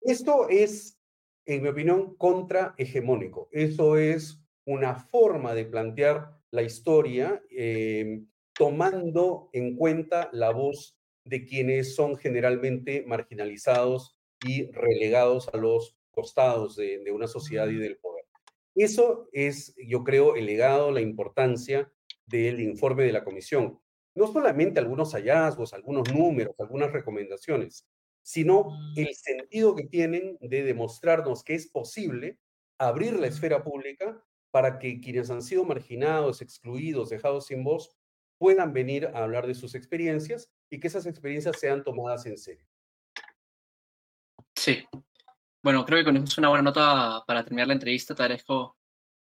esto 0.01 0.49
es, 0.49 0.99
en 1.45 1.63
mi 1.63 1.69
opinión, 1.69 2.15
contrahegemónico. 2.15 3.49
Eso 3.51 3.97
es 3.97 4.39
una 4.65 4.95
forma 4.95 5.53
de 5.53 5.65
plantear 5.65 6.31
la 6.51 6.63
historia 6.63 7.41
em, 7.49 8.27
tomando 8.53 9.49
en 9.53 9.75
cuenta 9.75 10.29
la 10.31 10.51
voz 10.51 10.97
de 11.25 11.45
quienes 11.45 11.95
son 11.95 12.15
generalmente 12.15 13.03
marginalizados 13.07 14.17
y 14.45 14.71
relegados 14.71 15.49
a 15.53 15.57
los 15.57 15.97
costados 16.15 16.75
de, 16.75 17.11
una 17.11 17.27
sociedad 17.27 17.67
y 17.67 17.75
del 17.75 17.97
poder. 17.97 18.25
Eso 18.73 19.29
es, 19.31 19.75
yo 19.77 20.03
creo, 20.03 20.35
el 20.35 20.47
legado, 20.47 20.91
la 20.91 21.01
importancia 21.01 21.91
del 22.25 22.59
informe 22.61 23.03
de 23.03 23.13
la 23.13 23.23
comisión. 23.23 23.79
No 24.15 24.27
solamente 24.27 24.79
algunos 24.79 25.13
hallazgos, 25.13 25.73
algunos 25.73 26.11
números, 26.13 26.55
algunas 26.57 26.91
recomendaciones, 26.91 27.87
sino 28.23 28.69
el 28.95 29.13
sentido 29.13 29.75
que 29.75 29.83
tienen 29.83 30.37
de 30.41 30.63
demostrarnos 30.63 31.43
que 31.43 31.53
es 31.53 31.69
posible 31.69 32.39
abrir 32.79 33.13
la 33.13 33.27
esfera 33.27 33.63
pública 33.63 34.23
para 34.51 34.79
que 34.79 34.99
quienes 34.99 35.29
han 35.29 35.41
sido 35.41 35.63
marginados, 35.65 36.41
excluidos, 36.41 37.09
dejados 37.09 37.47
sin 37.47 37.63
voz, 37.63 37.95
puedan 38.37 38.73
venir 38.73 39.07
a 39.07 39.23
hablar 39.23 39.47
de 39.47 39.55
sus 39.55 39.75
experiencias 39.75 40.49
y 40.69 40.79
que 40.79 40.87
esas 40.87 41.05
experiencias 41.05 41.59
sean 41.59 41.83
tomadas 41.83 42.25
en 42.25 42.37
serio. 42.37 42.65
Sí. 44.55 44.85
Bueno, 45.65 45.83
creo 45.83 45.97
que 45.97 46.05
con 46.05 46.15
eso 46.15 46.25
es 46.25 46.37
una 46.37 46.49
buena 46.49 46.61
nota 46.61 47.23
para 47.25 47.43
terminar 47.43 47.65
la 47.65 47.73
entrevista. 47.73 48.13
Te 48.13 48.21
agradezco 48.21 48.77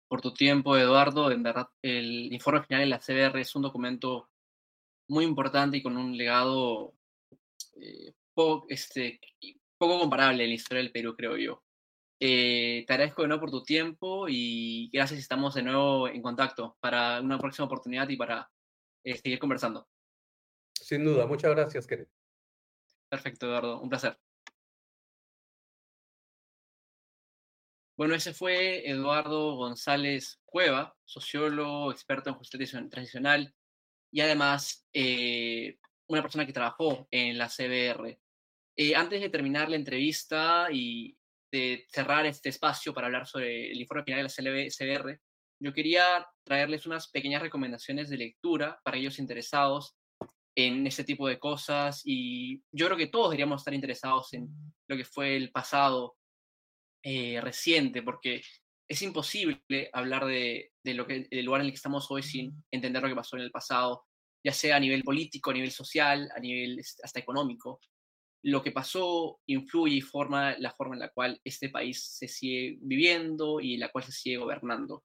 por 0.09 0.21
tu 0.21 0.35
tiempo, 0.35 0.77
Eduardo. 0.77 1.31
En 1.31 1.45
verdad, 1.45 1.69
el 1.81 2.33
informe 2.33 2.65
final 2.65 2.81
de 2.81 2.87
la 2.89 2.99
CBR 2.99 3.41
es 3.41 3.55
un 3.55 3.63
documento 3.63 4.29
muy 5.09 5.27
importante 5.27 5.77
y 5.77 5.83
con 5.85 5.97
un 5.97 6.17
legado 6.17 6.93
eh, 7.77 8.15
poco, 8.35 8.67
este, 8.69 9.21
poco 9.79 10.01
comparable 10.01 10.43
en 10.43 10.49
la 10.51 10.57
historia 10.57 10.83
del 10.83 10.91
Perú, 10.91 11.15
creo 11.17 11.37
yo. 11.37 11.63
Eh, 12.19 12.83
te 12.85 12.93
agradezco 12.93 13.23
de 13.23 13.29
nuevo 13.29 13.43
por 13.43 13.53
tu 13.53 13.63
tiempo 13.63 14.27
y 14.29 14.91
gracias, 14.93 15.21
estamos 15.21 15.55
de 15.55 15.63
nuevo 15.63 16.09
en 16.09 16.21
contacto 16.21 16.77
para 16.81 17.21
una 17.21 17.39
próxima 17.39 17.67
oportunidad 17.67 18.09
y 18.09 18.17
para 18.17 18.51
eh, 19.05 19.17
seguir 19.19 19.39
conversando. 19.39 19.87
Sin 20.73 21.05
duda, 21.05 21.29
muchas 21.29 21.53
gracias, 21.53 21.87
Kenneth. 21.87 22.11
Perfecto, 23.09 23.47
Eduardo, 23.47 23.81
un 23.81 23.89
placer. 23.89 24.19
Bueno, 27.97 28.17
ese 28.17 28.35
fue 28.35 28.89
Eduardo 28.91 29.55
González 29.55 30.41
Cueva, 30.45 30.97
sociólogo, 31.05 31.93
experto 31.93 32.29
en 32.29 32.37
justicia 32.37 32.85
transicional 32.91 33.55
y 34.13 34.21
además 34.21 34.85
eh, 34.93 35.79
una 36.09 36.21
persona 36.21 36.45
que 36.45 36.53
trabajó 36.53 37.07
en 37.13 37.39
la 37.39 37.49
CBR. 37.49 38.19
Eh, 38.77 38.97
antes 38.97 39.21
de 39.21 39.29
terminar 39.29 39.71
la 39.71 39.77
entrevista 39.77 40.67
y 40.73 41.17
de 41.53 41.87
cerrar 41.89 42.27
este 42.27 42.49
espacio 42.49 42.93
para 42.93 43.07
hablar 43.07 43.29
sobre 43.29 43.71
el 43.71 43.81
informe 43.81 44.03
final 44.03 44.27
de 44.27 44.65
la 44.65 44.71
CBR, 44.71 45.21
yo 45.61 45.73
quería 45.73 46.27
traerles 46.45 46.87
unas 46.87 47.09
pequeñas 47.11 47.43
recomendaciones 47.43 48.11
de 48.11 48.17
lectura 48.17 48.81
para 48.83 48.97
aquellos 48.97 49.21
interesados 49.21 49.97
en 50.57 50.85
este 50.89 51.05
tipo 51.05 51.29
de 51.29 51.39
cosas 51.39 52.03
y 52.05 52.61
yo 52.73 52.87
creo 52.87 52.99
que 52.99 53.07
todos 53.07 53.31
deberíamos 53.31 53.61
estar 53.61 53.75
interesados 53.75 54.33
en 54.33 54.49
lo 54.89 54.97
que 54.97 55.05
fue 55.05 55.37
el 55.37 55.53
pasado 55.53 56.17
eh, 57.07 57.39
reciente, 57.43 58.03
porque 58.03 58.41
es 58.89 59.03
imposible 59.03 59.91
hablar 59.93 60.25
de, 60.25 60.73
lo 60.85 61.07
que, 61.07 61.29
del 61.31 61.45
lugar 61.45 61.61
en 61.61 61.67
el 61.67 61.73
que 61.73 61.77
estamos 61.77 62.11
hoy 62.11 62.23
sin 62.23 62.65
entender 62.71 63.03
lo 63.03 63.11
que 63.11 63.15
pasó 63.15 63.37
en 63.37 63.43
el 63.43 63.51
pasado, 63.51 64.05
ya 64.43 64.53
sea 64.53 64.77
a 64.77 64.81
nivel 64.81 65.03
político, 65.03 65.51
a 65.51 65.55
nivel 65.55 65.71
social, 65.71 66.31
a 66.35 66.41
nivel 66.41 66.81
hasta 67.03 67.21
económico. 67.21 67.79
Lo 68.43 68.63
que 68.63 68.73
pasó 68.73 69.39
influye 69.47 69.97
y 69.97 70.01
forma 70.01 70.57
la 70.59 70.71
forma 70.71 70.95
en 70.95 71.01
la 71.01 71.11
cual 71.11 71.39
este 71.45 71.69
país 71.69 72.03
se 72.19 72.27
sigue 72.27 72.79
viviendo 72.81 73.61
y 73.61 73.77
la 73.77 73.91
cual 73.91 74.05
se 74.05 74.13
sigue 74.13 74.39
gobernando. 74.39 75.05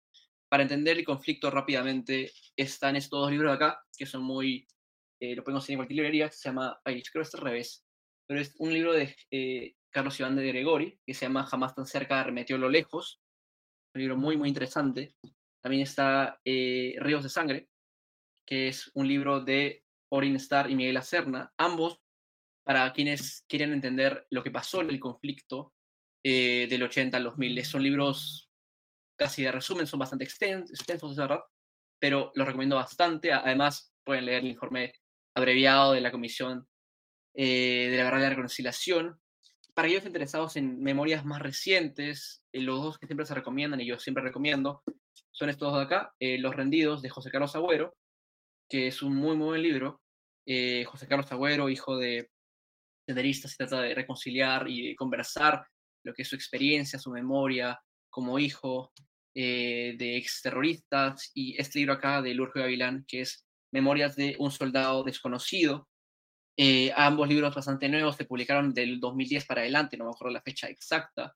Para 0.50 0.64
entender 0.64 0.98
el 0.98 1.06
conflicto 1.06 1.52
rápidamente, 1.52 2.32
están 2.56 2.96
estos 2.96 3.20
dos 3.20 3.32
libros 3.32 3.52
de 3.52 3.56
acá, 3.56 3.82
que 3.98 4.06
son 4.06 4.24
muy, 4.24 4.66
eh, 5.22 5.36
lo 5.36 5.44
podemos 5.44 5.64
conseguir 5.64 5.76
en 5.76 5.80
cualquier 5.80 5.98
librería, 5.98 6.32
se 6.32 6.48
llama, 6.50 6.80
ay, 6.86 7.04
creo 7.04 7.24
que 7.24 7.28
es 7.28 7.36
al 7.36 7.42
revés, 7.42 7.86
pero 8.26 8.42
es 8.42 8.56
un 8.58 8.74
libro 8.74 8.94
de 8.94 9.16
eh, 9.32 9.76
Carlos 9.92 10.20
Iván 10.20 10.36
de 10.36 10.48
Gregori, 10.48 11.00
que 11.06 11.14
se 11.14 11.26
llama 11.26 11.46
Jamás 11.46 11.76
tan 11.76 11.86
cerca, 11.86 12.24
remetió 12.24 12.58
lo 12.58 12.70
lejos. 12.70 13.22
Un 13.94 14.02
libro 14.02 14.18
muy, 14.18 14.38
muy 14.38 14.50
interesante. 14.50 15.16
También 15.62 15.84
está 15.84 16.40
eh, 16.46 16.96
Ríos 17.00 17.24
de 17.24 17.30
Sangre, 17.30 17.70
que 18.46 18.68
es 18.68 18.92
un 18.94 19.08
libro 19.08 19.42
de 19.42 19.84
Orin 20.12 20.36
Starr 20.36 20.70
y 20.70 20.76
Miguel 20.76 20.98
Acerna, 20.98 21.54
ambos 21.58 22.00
para 22.66 22.92
quienes 22.94 23.46
quieren 23.48 23.74
entender 23.74 24.28
lo 24.30 24.44
que 24.44 24.52
pasó 24.52 24.82
en 24.82 24.90
el 24.90 25.00
conflicto 25.00 25.74
eh, 26.24 26.68
del 26.70 26.84
80 26.84 27.18
al 27.18 27.24
2000. 27.24 27.66
Son 27.66 27.84
libros 27.84 28.50
casi 29.18 29.44
de 29.44 29.52
resumen, 29.52 29.88
son 29.88 30.00
bastante 30.00 30.24
extensos, 30.24 30.72
extensos 30.72 31.16
verdad, 31.16 31.42
pero 32.00 32.32
los 32.36 32.48
recomiendo 32.48 32.76
bastante. 32.76 33.34
Además, 33.34 33.94
pueden 34.06 34.26
leer 34.26 34.44
el 34.44 34.52
informe 34.52 34.94
abreviado 35.36 35.94
de 35.94 36.02
la 36.02 36.12
Comisión 36.12 36.68
eh, 37.36 37.88
de 37.90 37.98
la 37.98 38.04
Verdad 38.06 38.20
y 38.20 38.24
la 38.24 38.30
Reconciliación, 38.30 39.20
para 39.80 39.88
aquellos 39.88 40.08
interesados 40.08 40.58
en 40.58 40.84
memorias 40.84 41.24
más 41.24 41.42
recientes, 41.42 42.44
eh, 42.52 42.60
los 42.60 42.84
dos 42.84 42.98
que 42.98 43.08
siempre 43.08 43.26
se 43.26 43.34
recomiendan 43.34 43.80
y 43.80 43.86
yo 43.86 43.98
siempre 43.98 44.22
recomiendo 44.22 44.84
son 45.32 45.50
estos 45.50 45.72
dos 45.72 45.80
de 45.80 45.86
acá, 45.86 46.14
eh, 46.20 46.38
Los 46.38 46.54
Rendidos 46.54 47.02
de 47.02 47.08
José 47.08 47.32
Carlos 47.32 47.56
Agüero, 47.56 47.96
que 48.70 48.88
es 48.88 49.02
un 49.02 49.16
muy, 49.16 49.38
muy 49.38 49.48
buen 49.48 49.64
libro. 49.64 50.02
Eh, 50.46 50.84
José 50.84 51.08
Carlos 51.08 51.32
Agüero, 51.32 51.70
hijo 51.70 51.96
de 51.96 52.30
senderistas, 53.08 53.52
se 53.52 53.58
trata 53.58 53.82
de 53.82 53.96
reconciliar 53.96 54.68
y 54.68 54.94
conversar 54.98 55.66
lo 56.04 56.14
que 56.14 56.24
es 56.24 56.28
su 56.28 56.36
experiencia, 56.36 57.00
su 57.00 57.12
memoria 57.12 57.80
como 58.10 58.38
hijo 58.38 58.92
de 59.34 60.18
exterroristas. 60.18 61.32
Y 61.34 61.56
este 61.58 61.80
libro 61.80 61.94
acá 61.94 62.22
de 62.22 62.34
Lurjo 62.34 62.60
Gavilán, 62.60 63.06
que 63.08 63.22
es 63.22 63.46
Memorias 63.72 64.18
de 64.18 64.36
un 64.40 64.52
soldado 64.52 65.06
desconocido, 65.06 65.88
eh, 66.62 66.92
ambos 66.94 67.30
libros 67.30 67.56
bastante 67.56 67.88
nuevos 67.88 68.18
se 68.18 68.26
publicaron 68.26 68.74
del 68.74 69.00
2010 69.00 69.46
para 69.46 69.62
adelante, 69.62 69.96
no 69.96 70.04
me 70.04 70.12
acuerdo 70.12 70.34
la 70.34 70.42
fecha 70.42 70.68
exacta, 70.68 71.34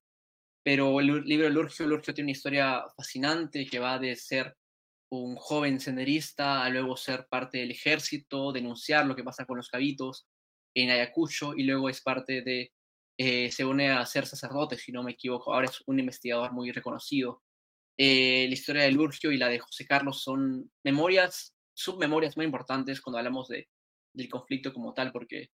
pero 0.62 1.00
el 1.00 1.24
libro 1.24 1.50
Lurgio, 1.50 1.88
Lurgio 1.88 2.14
tiene 2.14 2.26
una 2.26 2.34
historia 2.34 2.84
fascinante 2.98 3.66
que 3.66 3.80
va 3.80 3.98
de 4.00 4.18
ser 4.18 4.54
un 5.10 5.38
joven 5.38 5.80
senderista 5.80 6.66
a 6.66 6.70
luego 6.70 6.98
ser 6.98 7.26
parte 7.30 7.60
del 7.60 7.72
ejército, 7.72 8.52
denunciar 8.52 9.06
lo 9.06 9.16
que 9.16 9.24
pasa 9.24 9.46
con 9.46 9.56
los 9.56 9.70
cabitos 9.70 10.28
en 10.76 10.90
Ayacucho 10.90 11.54
y 11.56 11.64
luego 11.64 11.88
es 11.88 12.02
parte 12.02 12.42
de, 12.42 12.74
eh, 13.18 13.50
se 13.50 13.64
une 13.64 13.92
a 13.92 14.06
ser 14.06 14.26
sacerdote, 14.26 14.78
si 14.78 14.92
no 14.92 15.04
me 15.04 15.12
equivoco, 15.12 15.54
ahora 15.54 15.68
es 15.68 15.82
un 15.86 16.00
investigador 16.00 16.52
muy 16.52 16.70
reconocido. 16.74 17.44
Eh, 17.98 18.46
la 18.50 18.54
historia 18.54 18.84
de 18.84 18.92
Lurgio 18.92 19.32
y 19.32 19.38
la 19.38 19.48
de 19.48 19.60
José 19.60 19.86
Carlos 19.86 20.22
son 20.22 20.70
memorias, 20.84 21.56
submemorias 21.74 22.36
muy 22.36 22.46
importantes 22.46 23.00
cuando 23.00 23.20
hablamos 23.20 23.48
de 23.48 23.70
del 24.14 24.30
conflicto 24.30 24.74
como 24.74 24.94
tal, 24.94 25.12
porque 25.12 25.50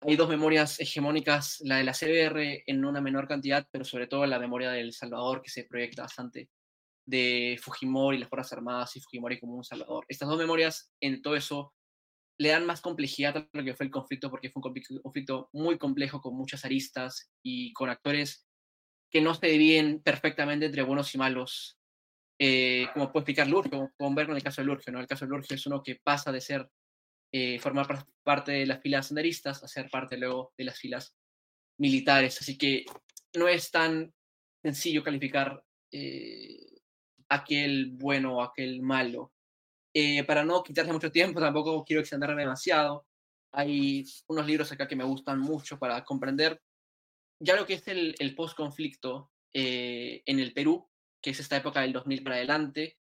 hay 0.00 0.16
dos 0.16 0.28
memorias 0.28 0.80
hegemónicas, 0.80 1.60
la 1.60 1.76
de 1.78 1.84
la 1.84 1.92
CBR 1.92 2.64
en 2.66 2.84
una 2.84 3.00
menor 3.00 3.26
cantidad, 3.26 3.66
pero 3.70 3.84
sobre 3.84 4.06
todo 4.06 4.26
la 4.26 4.38
memoria 4.38 4.70
del 4.70 4.92
Salvador, 4.92 5.42
que 5.42 5.50
se 5.50 5.64
proyecta 5.64 6.02
bastante, 6.02 6.50
de 7.06 7.58
Fujimori, 7.62 8.18
las 8.18 8.28
Fuerzas 8.28 8.54
Armadas 8.54 8.96
y 8.96 9.00
Fujimori 9.00 9.38
como 9.38 9.54
un 9.54 9.64
Salvador. 9.64 10.04
Estas 10.08 10.28
dos 10.28 10.38
memorias, 10.38 10.92
en 11.00 11.22
todo 11.22 11.36
eso, 11.36 11.74
le 12.38 12.48
dan 12.48 12.66
más 12.66 12.80
complejidad 12.80 13.36
a 13.36 13.48
lo 13.52 13.64
que 13.64 13.74
fue 13.74 13.86
el 13.86 13.92
conflicto, 13.92 14.30
porque 14.30 14.50
fue 14.50 14.60
un 14.60 15.00
conflicto 15.02 15.48
muy 15.52 15.78
complejo, 15.78 16.20
con 16.20 16.36
muchas 16.36 16.64
aristas 16.64 17.30
y 17.42 17.72
con 17.72 17.90
actores 17.90 18.46
que 19.10 19.20
no 19.20 19.34
se 19.34 19.46
dividen 19.46 20.02
perfectamente 20.02 20.66
entre 20.66 20.82
buenos 20.82 21.14
y 21.14 21.18
malos, 21.18 21.78
eh, 22.40 22.88
como 22.92 23.12
puede 23.12 23.22
explicar 23.22 23.46
Lurgio, 23.46 23.92
como 23.96 24.14
ver 24.14 24.26
con 24.26 24.36
el 24.36 24.42
caso 24.42 24.60
de 24.60 24.66
Lurgio. 24.66 24.92
¿no? 24.92 25.00
El 25.00 25.06
caso 25.06 25.24
de 25.24 25.30
Lurgio 25.30 25.54
es 25.54 25.66
uno 25.66 25.82
que 25.82 26.00
pasa 26.02 26.32
de 26.32 26.40
ser 26.40 26.68
eh, 27.36 27.58
formar 27.58 27.88
parte 28.22 28.52
de 28.52 28.64
las 28.64 28.80
filas 28.80 29.08
senderistas 29.08 29.60
a 29.64 29.66
ser 29.66 29.90
parte 29.90 30.16
luego 30.16 30.52
de 30.56 30.62
las 30.66 30.78
filas 30.78 31.16
militares. 31.80 32.40
Así 32.40 32.56
que 32.56 32.84
no 33.34 33.48
es 33.48 33.72
tan 33.72 34.14
sencillo 34.62 35.02
calificar 35.02 35.60
eh, 35.90 36.78
aquel 37.28 37.90
bueno 37.90 38.36
o 38.36 38.40
aquel 38.40 38.82
malo. 38.82 39.32
Eh, 39.92 40.22
para 40.22 40.44
no 40.44 40.62
quitarse 40.62 40.92
mucho 40.92 41.10
tiempo, 41.10 41.40
tampoco 41.40 41.84
quiero 41.84 42.02
extenderme 42.02 42.42
demasiado. 42.42 43.04
Hay 43.50 44.04
unos 44.28 44.46
libros 44.46 44.70
acá 44.70 44.86
que 44.86 44.94
me 44.94 45.02
gustan 45.02 45.40
mucho 45.40 45.76
para 45.76 46.04
comprender 46.04 46.62
ya 47.40 47.56
lo 47.56 47.66
que 47.66 47.74
es 47.74 47.88
el, 47.88 48.14
el 48.20 48.36
post-conflicto 48.36 49.32
en 49.52 50.38
el 50.38 50.52
Perú, 50.52 50.88
que 51.20 51.30
es 51.30 51.40
esta 51.40 51.56
época 51.56 51.80
del 51.80 51.92
2000 51.92 52.22
para 52.22 52.36
adelante. 52.36 52.96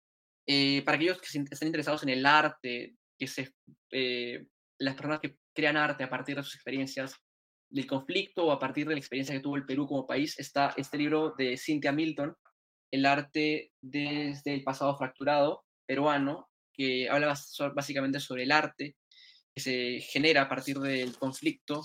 para 0.83 0.95
aquellos 0.95 1.21
que 1.21 1.27
estén 1.27 1.67
interesados 1.67 2.01
en 2.01 2.09
el 2.09 2.25
arte 2.25 2.95
se, 3.27 3.53
eh, 3.91 4.47
las 4.79 4.95
personas 4.95 5.19
que 5.19 5.37
crean 5.53 5.77
arte 5.77 6.03
a 6.03 6.09
partir 6.09 6.35
de 6.35 6.43
sus 6.43 6.55
experiencias 6.55 7.15
del 7.69 7.87
conflicto 7.87 8.45
o 8.45 8.51
a 8.51 8.59
partir 8.59 8.87
de 8.87 8.93
la 8.93 8.99
experiencia 8.99 9.35
que 9.35 9.41
tuvo 9.41 9.55
el 9.55 9.65
Perú 9.65 9.87
como 9.87 10.05
país, 10.05 10.37
está 10.39 10.73
este 10.77 10.97
libro 10.97 11.33
de 11.37 11.57
Cynthia 11.57 11.91
Milton, 11.91 12.35
El 12.91 13.05
arte 13.05 13.71
desde 13.81 14.53
el 14.53 14.63
pasado 14.63 14.95
fracturado 14.97 15.63
peruano, 15.87 16.49
que 16.73 17.09
habla 17.09 17.35
básicamente 17.73 18.19
sobre 18.19 18.43
el 18.43 18.51
arte 18.51 18.95
que 19.55 19.61
se 19.61 19.99
genera 20.01 20.43
a 20.43 20.49
partir 20.49 20.77
del 20.77 21.17
conflicto. 21.17 21.81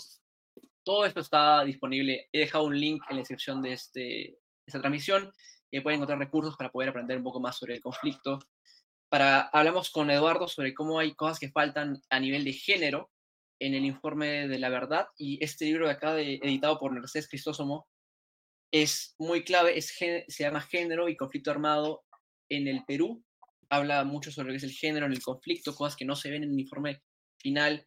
Todo 0.82 1.04
esto 1.04 1.20
está 1.20 1.64
disponible. 1.64 2.28
He 2.32 2.40
dejado 2.40 2.64
un 2.64 2.78
link 2.78 3.02
en 3.08 3.16
la 3.16 3.20
descripción 3.20 3.62
de, 3.62 3.72
este, 3.72 4.38
esta 4.66 4.80
transmisión. 4.80 5.32
y 5.70 5.80
pueden 5.80 5.98
encontrar 5.98 6.18
recursos 6.18 6.56
para 6.56 6.70
poder 6.70 6.90
aprender 6.90 7.18
un 7.18 7.24
poco 7.24 7.40
más 7.40 7.58
sobre 7.58 7.74
el 7.74 7.82
conflicto 7.82 8.38
para, 9.08 9.40
hablamos 9.48 9.90
con 9.90 10.10
Eduardo 10.10 10.48
sobre 10.48 10.74
cómo 10.74 10.98
hay 10.98 11.14
cosas 11.14 11.38
que 11.38 11.50
faltan 11.50 12.00
a 12.10 12.20
nivel 12.20 12.44
de 12.44 12.52
género 12.52 13.10
en 13.60 13.74
el 13.74 13.84
informe 13.84 14.48
de 14.48 14.58
la 14.58 14.68
verdad 14.68 15.06
y 15.16 15.42
este 15.42 15.64
libro 15.64 15.86
de 15.86 15.92
acá, 15.92 16.14
de, 16.14 16.34
editado 16.34 16.78
por 16.78 16.92
Mercedes 16.92 17.28
Cristósomo, 17.28 17.88
es 18.72 19.14
muy 19.18 19.44
clave, 19.44 19.78
es, 19.78 19.94
se 19.96 20.24
llama 20.38 20.60
Género 20.60 21.08
y 21.08 21.16
Conflicto 21.16 21.50
Armado 21.50 22.04
en 22.50 22.68
el 22.68 22.84
Perú. 22.86 23.24
Habla 23.70 24.04
mucho 24.04 24.30
sobre 24.30 24.48
lo 24.48 24.52
que 24.52 24.58
es 24.58 24.64
el 24.64 24.72
género 24.72 25.06
en 25.06 25.12
el 25.12 25.22
conflicto, 25.22 25.74
cosas 25.74 25.96
que 25.96 26.04
no 26.04 26.16
se 26.16 26.30
ven 26.30 26.44
en 26.44 26.52
el 26.52 26.60
informe 26.60 27.02
final. 27.38 27.86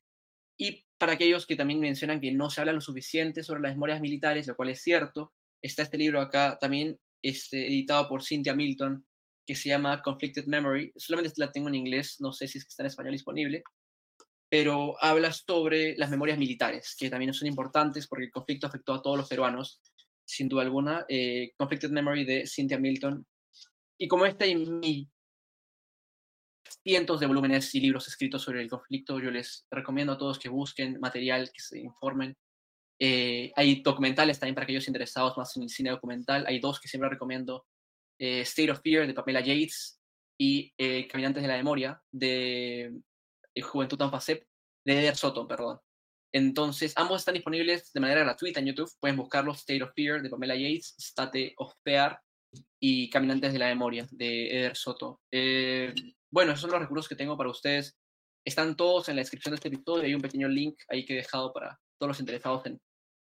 Y 0.57 0.85
para 0.97 1.13
aquellos 1.13 1.45
que 1.45 1.55
también 1.55 1.79
mencionan 1.79 2.19
que 2.19 2.31
no 2.31 2.49
se 2.49 2.61
habla 2.61 2.73
lo 2.73 2.81
suficiente 2.81 3.43
sobre 3.43 3.61
las 3.61 3.73
memorias 3.73 4.01
militares, 4.01 4.47
lo 4.47 4.55
cual 4.55 4.69
es 4.69 4.81
cierto, 4.81 5.33
está 5.61 5.83
este 5.83 5.97
libro 5.97 6.21
acá 6.21 6.57
también 6.59 6.99
este, 7.23 7.67
editado 7.67 8.07
por 8.07 8.23
Cynthia 8.23 8.55
Milton, 8.55 9.05
que 9.45 9.55
se 9.55 9.69
llama 9.69 10.01
Conflicted 10.01 10.45
Memory. 10.45 10.93
Solamente 10.95 11.33
la 11.37 11.51
tengo 11.51 11.67
en 11.67 11.75
inglés, 11.75 12.17
no 12.19 12.31
sé 12.31 12.47
si 12.47 12.57
es 12.57 12.65
que 12.65 12.69
está 12.69 12.83
en 12.83 12.87
español 12.87 13.13
disponible, 13.13 13.63
pero 14.49 15.01
habla 15.01 15.31
sobre 15.31 15.95
las 15.97 16.09
memorias 16.09 16.37
militares, 16.37 16.95
que 16.97 17.09
también 17.09 17.33
son 17.33 17.47
importantes 17.47 18.07
porque 18.07 18.25
el 18.25 18.31
conflicto 18.31 18.67
afectó 18.67 18.93
a 18.93 19.01
todos 19.01 19.17
los 19.17 19.29
peruanos, 19.29 19.81
sin 20.25 20.49
duda 20.49 20.63
alguna. 20.63 21.05
Eh, 21.07 21.53
Conflicted 21.57 21.89
Memory 21.89 22.25
de 22.25 22.47
Cynthia 22.47 22.77
Milton. 22.77 23.25
Y 23.97 24.07
como 24.07 24.25
este 24.25 24.45
hay 24.45 25.09
cientos 26.83 27.19
de 27.19 27.27
volúmenes 27.27 27.73
y 27.75 27.79
libros 27.79 28.07
escritos 28.07 28.41
sobre 28.41 28.61
el 28.61 28.69
conflicto, 28.69 29.19
yo 29.19 29.31
les 29.31 29.65
recomiendo 29.69 30.13
a 30.13 30.17
todos 30.17 30.39
que 30.39 30.49
busquen 30.49 30.99
material, 30.99 31.51
que 31.53 31.61
se 31.61 31.79
informen. 31.79 32.35
Eh, 32.99 33.51
hay 33.55 33.81
documentales 33.81 34.39
también 34.39 34.55
para 34.55 34.65
aquellos 34.65 34.87
interesados 34.87 35.37
más 35.37 35.55
en 35.57 35.63
el 35.63 35.69
cine 35.69 35.89
documental. 35.89 36.45
Hay 36.47 36.59
dos 36.59 36.79
que 36.79 36.87
siempre 36.87 37.09
recomiendo. 37.09 37.65
Eh, 38.21 38.41
State 38.41 38.71
of 38.71 38.81
Fear 38.83 39.07
de 39.07 39.13
Pamela 39.15 39.41
Yates 39.41 39.99
y 40.37 40.71
Caminantes 41.07 41.41
de 41.41 41.47
la 41.47 41.57
Memoria 41.57 42.01
de 42.11 43.01
Juventud 43.61 43.97
Tanfasep, 43.97 44.43
de 44.85 44.99
Eder 44.99 45.15
Soto, 45.15 45.47
perdón. 45.47 45.79
Entonces, 46.33 46.93
ambos 46.95 47.19
están 47.19 47.33
disponibles 47.33 47.91
de 47.91 47.99
manera 47.99 48.21
gratuita 48.21 48.59
en 48.59 48.67
YouTube. 48.67 48.91
Pueden 48.99 49.17
buscarlos, 49.17 49.57
State 49.57 49.83
of 49.83 49.91
Fear 49.95 50.21
de 50.21 50.29
Pamela 50.29 50.55
Yates, 50.55 50.95
State 50.97 51.53
of 51.57 51.73
Fear 51.83 52.19
y 52.79 53.09
Caminantes 53.09 53.53
de 53.53 53.59
la 53.59 53.67
Memoria 53.67 54.07
de 54.11 54.47
Eder 54.47 54.75
Soto. 54.75 55.21
Eh, 55.31 55.93
bueno, 56.31 56.51
esos 56.51 56.61
son 56.61 56.71
los 56.71 56.81
recursos 56.81 57.09
que 57.09 57.15
tengo 57.15 57.37
para 57.37 57.49
ustedes. 57.49 57.97
Están 58.45 58.75
todos 58.75 59.09
en 59.09 59.17
la 59.17 59.21
descripción 59.21 59.51
de 59.51 59.55
este 59.55 59.67
episodio. 59.67 60.03
Hay 60.03 60.15
un 60.15 60.21
pequeño 60.21 60.47
link 60.47 60.79
ahí 60.87 61.05
que 61.05 61.13
he 61.13 61.17
dejado 61.17 61.51
para 61.51 61.77
todos 61.99 62.09
los 62.09 62.19
interesados 62.19 62.65
en 62.65 62.79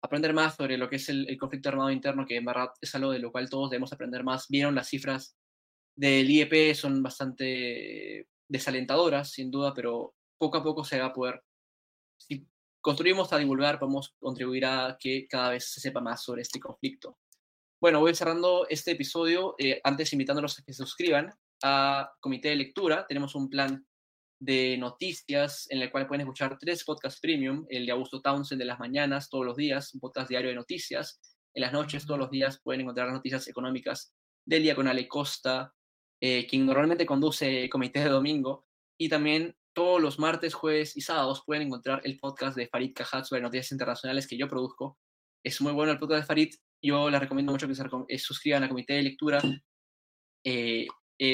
aprender 0.04 0.34
más 0.34 0.56
sobre 0.56 0.76
lo 0.76 0.88
que 0.88 0.96
es 0.96 1.08
el, 1.08 1.36
conflicto 1.38 1.70
armado 1.70 1.90
interno, 1.90 2.26
que 2.26 2.36
en 2.36 2.44
verdad 2.44 2.68
es 2.80 2.94
algo 2.94 3.10
de 3.10 3.18
lo 3.18 3.32
cual 3.32 3.48
todos 3.48 3.70
debemos 3.70 3.92
aprender 3.92 4.22
más. 4.22 4.46
Vieron 4.48 4.74
las 4.74 4.88
cifras 4.88 5.36
del 5.96 6.30
IEP, 6.30 6.74
son 6.74 7.02
bastante 7.02 8.28
desalentadoras, 8.48 9.30
sin 9.30 9.50
duda, 9.50 9.72
pero 9.74 10.14
poco 10.38 10.58
a 10.58 10.62
poco 10.62 10.84
se 10.84 11.00
va 11.00 11.06
a 11.06 11.12
poder, 11.12 11.42
si 12.18 12.46
construimos 12.82 13.32
a 13.32 13.38
divulgar, 13.38 13.78
podemos 13.78 14.14
contribuir 14.18 14.66
a 14.66 14.96
que 15.00 15.26
cada 15.26 15.50
vez 15.50 15.72
se 15.72 15.80
sepa 15.80 16.00
más 16.00 16.22
sobre 16.22 16.42
este 16.42 16.60
conflicto. 16.60 17.18
Bueno, 17.80 18.00
voy 18.00 18.14
cerrando 18.14 18.66
este 18.68 18.92
episodio, 18.92 19.54
eh, 19.58 19.80
antes 19.84 20.12
invitándolos 20.12 20.58
a 20.58 20.62
que 20.62 20.72
se 20.72 20.84
suscriban 20.84 21.32
a 21.62 22.12
Comité 22.20 22.50
de 22.50 22.56
Lectura. 22.56 23.06
Tenemos 23.06 23.34
un 23.34 23.48
plan 23.48 23.86
de 24.38 24.76
noticias 24.78 25.66
en 25.70 25.80
el 25.80 25.90
cual 25.90 26.06
pueden 26.06 26.22
escuchar 26.22 26.58
tres 26.58 26.84
podcasts 26.84 27.20
premium, 27.20 27.64
el 27.68 27.86
de 27.86 27.92
Augusto 27.92 28.20
Townsend 28.20 28.58
de 28.58 28.66
las 28.66 28.78
mañanas, 28.78 29.30
todos 29.30 29.46
los 29.46 29.56
días, 29.56 29.94
un 29.94 30.00
podcast 30.00 30.28
diario 30.28 30.50
de 30.50 30.56
noticias. 30.56 31.20
En 31.54 31.62
las 31.62 31.72
noches, 31.72 32.04
todos 32.04 32.18
los 32.18 32.30
días, 32.30 32.60
pueden 32.62 32.82
encontrar 32.82 33.06
las 33.06 33.14
noticias 33.14 33.46
económicas 33.48 34.14
del 34.44 34.62
día 34.62 34.74
con 34.74 34.88
Ale 34.88 35.08
Costa, 35.08 35.72
eh, 36.20 36.46
quien 36.46 36.66
normalmente 36.66 37.06
conduce 37.06 37.68
Comité 37.70 38.00
de 38.00 38.10
Domingo, 38.10 38.66
y 38.98 39.08
también 39.08 39.56
todos 39.72 40.00
los 40.00 40.18
martes, 40.18 40.54
jueves 40.54 40.96
y 40.96 41.00
sábados 41.00 41.42
pueden 41.46 41.66
encontrar 41.66 42.00
el 42.04 42.18
podcast 42.18 42.56
de 42.56 42.68
Farid 42.68 42.92
Cajat 42.94 43.24
sobre 43.24 43.42
noticias 43.42 43.72
internacionales 43.72 44.26
que 44.26 44.36
yo 44.36 44.48
produzco. 44.48 44.98
Es 45.44 45.60
muy 45.60 45.72
bueno 45.72 45.92
el 45.92 45.98
podcast 45.98 46.22
de 46.22 46.26
Farid. 46.26 46.54
Yo 46.82 47.10
les 47.10 47.20
recomiendo 47.20 47.52
mucho 47.52 47.66
que 47.66 47.74
se 47.74 47.84
eh, 48.08 48.18
suscriban 48.18 48.62
al 48.62 48.68
comité 48.68 48.94
de 48.94 49.02
lectura. 49.02 49.42
Eh, 50.46 50.86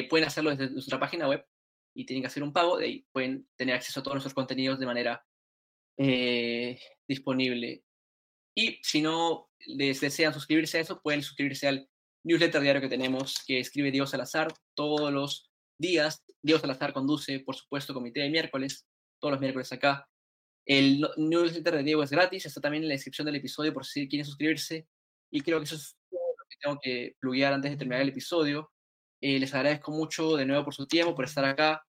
pueden 0.09 0.27
hacerlo 0.27 0.51
desde 0.51 0.71
nuestra 0.71 1.01
página 1.01 1.29
web 1.29 1.45
y 1.95 2.07
tienen 2.07 2.23
que 2.23 2.29
hacer 2.29 2.43
un 2.43 2.53
pago. 2.53 2.79
De 2.79 2.87
ahí 2.87 3.07
pueden 3.13 3.49
tener 3.57 3.75
acceso 3.75 4.01
a 4.01 4.03
todos 4.03 4.17
nuestros 4.17 4.35
contenidos 4.35 4.79
de 4.79 4.87
manera 4.87 5.25
disponible. 7.07 7.85
Y 8.55 8.79
si 8.83 9.03
no 9.03 9.51
les 9.67 10.01
desean 10.01 10.33
suscribirse 10.33 10.79
a 10.79 10.81
eso, 10.81 11.01
pueden 11.03 11.23
suscribirse 11.23 11.69
al 11.69 11.89
newsletter 12.25 12.61
diario 12.63 12.81
que 12.81 12.89
tenemos 12.89 13.43
que 13.47 13.61
escribe 13.61 13.91
Diego 13.91 14.07
Salazar 14.07 14.53
todos 14.75 15.13
los 15.13 15.51
días. 15.79 16.25
Diego 16.43 16.61
Salazar 16.61 16.93
conduce, 16.93 17.41
por 17.41 17.55
supuesto, 17.55 17.95
comité 17.95 18.21
de 18.21 18.31
miércoles, 18.31 18.87
todos 19.21 19.33
los 19.33 19.41
miércoles 19.41 19.73
acá. 19.73 20.09
El 20.67 21.07
newsletter 21.17 21.77
de 21.77 21.83
Diego 21.83 22.03
es 22.03 22.11
gratis, 22.11 22.47
está 22.47 22.61
también 22.61 22.83
en 22.85 22.89
la 22.89 22.95
descripción 22.95 23.27
del 23.27 23.37
episodio 23.37 23.73
por 23.73 23.85
si 23.85 24.09
quieren 24.09 24.25
suscribirse. 24.25 24.87
Y 25.31 25.41
creo 25.41 25.59
que 25.59 25.65
eso 25.65 25.77
es 25.77 25.97
lo 26.11 26.19
que 26.49 26.57
tengo 26.61 26.79
que 26.83 27.17
pluguear 27.21 27.53
antes 27.53 27.71
de 27.71 27.77
terminar 27.77 28.03
el 28.03 28.09
episodio. 28.09 28.73
Eh, 29.21 29.39
les 29.39 29.55
agradezco 29.55 29.93
mucho 29.93 30.37
de 30.37 30.47
nuevo 30.47 30.65
por 30.65 30.75
su 30.75 30.87
tiempo, 30.87 31.15
por 31.15 31.25
estar 31.25 31.45
acá. 31.45 31.85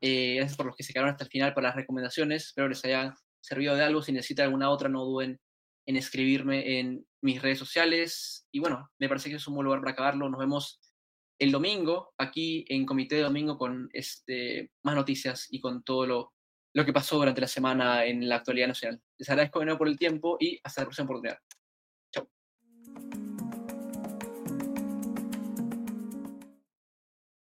Eh, 0.00 0.36
gracias 0.36 0.56
por 0.56 0.66
los 0.66 0.76
que 0.76 0.82
se 0.82 0.92
quedaron 0.92 1.10
hasta 1.10 1.24
el 1.24 1.30
final 1.30 1.54
para 1.54 1.68
las 1.68 1.76
recomendaciones. 1.76 2.46
Espero 2.46 2.68
les 2.68 2.84
haya 2.84 3.14
servido 3.40 3.74
de 3.74 3.84
algo. 3.84 4.02
Si 4.02 4.12
necesitan 4.12 4.46
alguna 4.46 4.70
otra, 4.70 4.88
no 4.88 5.04
duden 5.04 5.40
en 5.86 5.96
escribirme 5.96 6.78
en 6.78 7.06
mis 7.22 7.42
redes 7.42 7.58
sociales. 7.58 8.46
Y 8.52 8.60
bueno, 8.60 8.90
me 8.98 9.08
parece 9.08 9.30
que 9.30 9.36
es 9.36 9.46
un 9.46 9.54
buen 9.54 9.64
lugar 9.64 9.80
para 9.80 9.92
acabarlo. 9.92 10.28
Nos 10.28 10.40
vemos 10.40 10.80
el 11.38 11.52
domingo 11.52 12.12
aquí 12.18 12.64
en 12.68 12.84
Comité 12.84 13.16
de 13.16 13.22
Domingo 13.22 13.56
con 13.56 13.88
este, 13.92 14.70
más 14.82 14.94
noticias 14.94 15.46
y 15.50 15.60
con 15.60 15.82
todo 15.82 16.06
lo, 16.06 16.32
lo 16.74 16.84
que 16.84 16.92
pasó 16.92 17.16
durante 17.16 17.40
la 17.40 17.48
semana 17.48 18.04
en 18.04 18.28
la 18.28 18.36
actualidad 18.36 18.68
nacional. 18.68 19.00
Les 19.18 19.28
agradezco 19.28 19.58
de 19.58 19.66
nuevo 19.66 19.78
por 19.78 19.88
el 19.88 19.98
tiempo 19.98 20.36
y 20.38 20.60
hasta 20.62 20.82
la 20.82 20.86
próxima 20.86 21.06
oportunidad. 21.06 21.38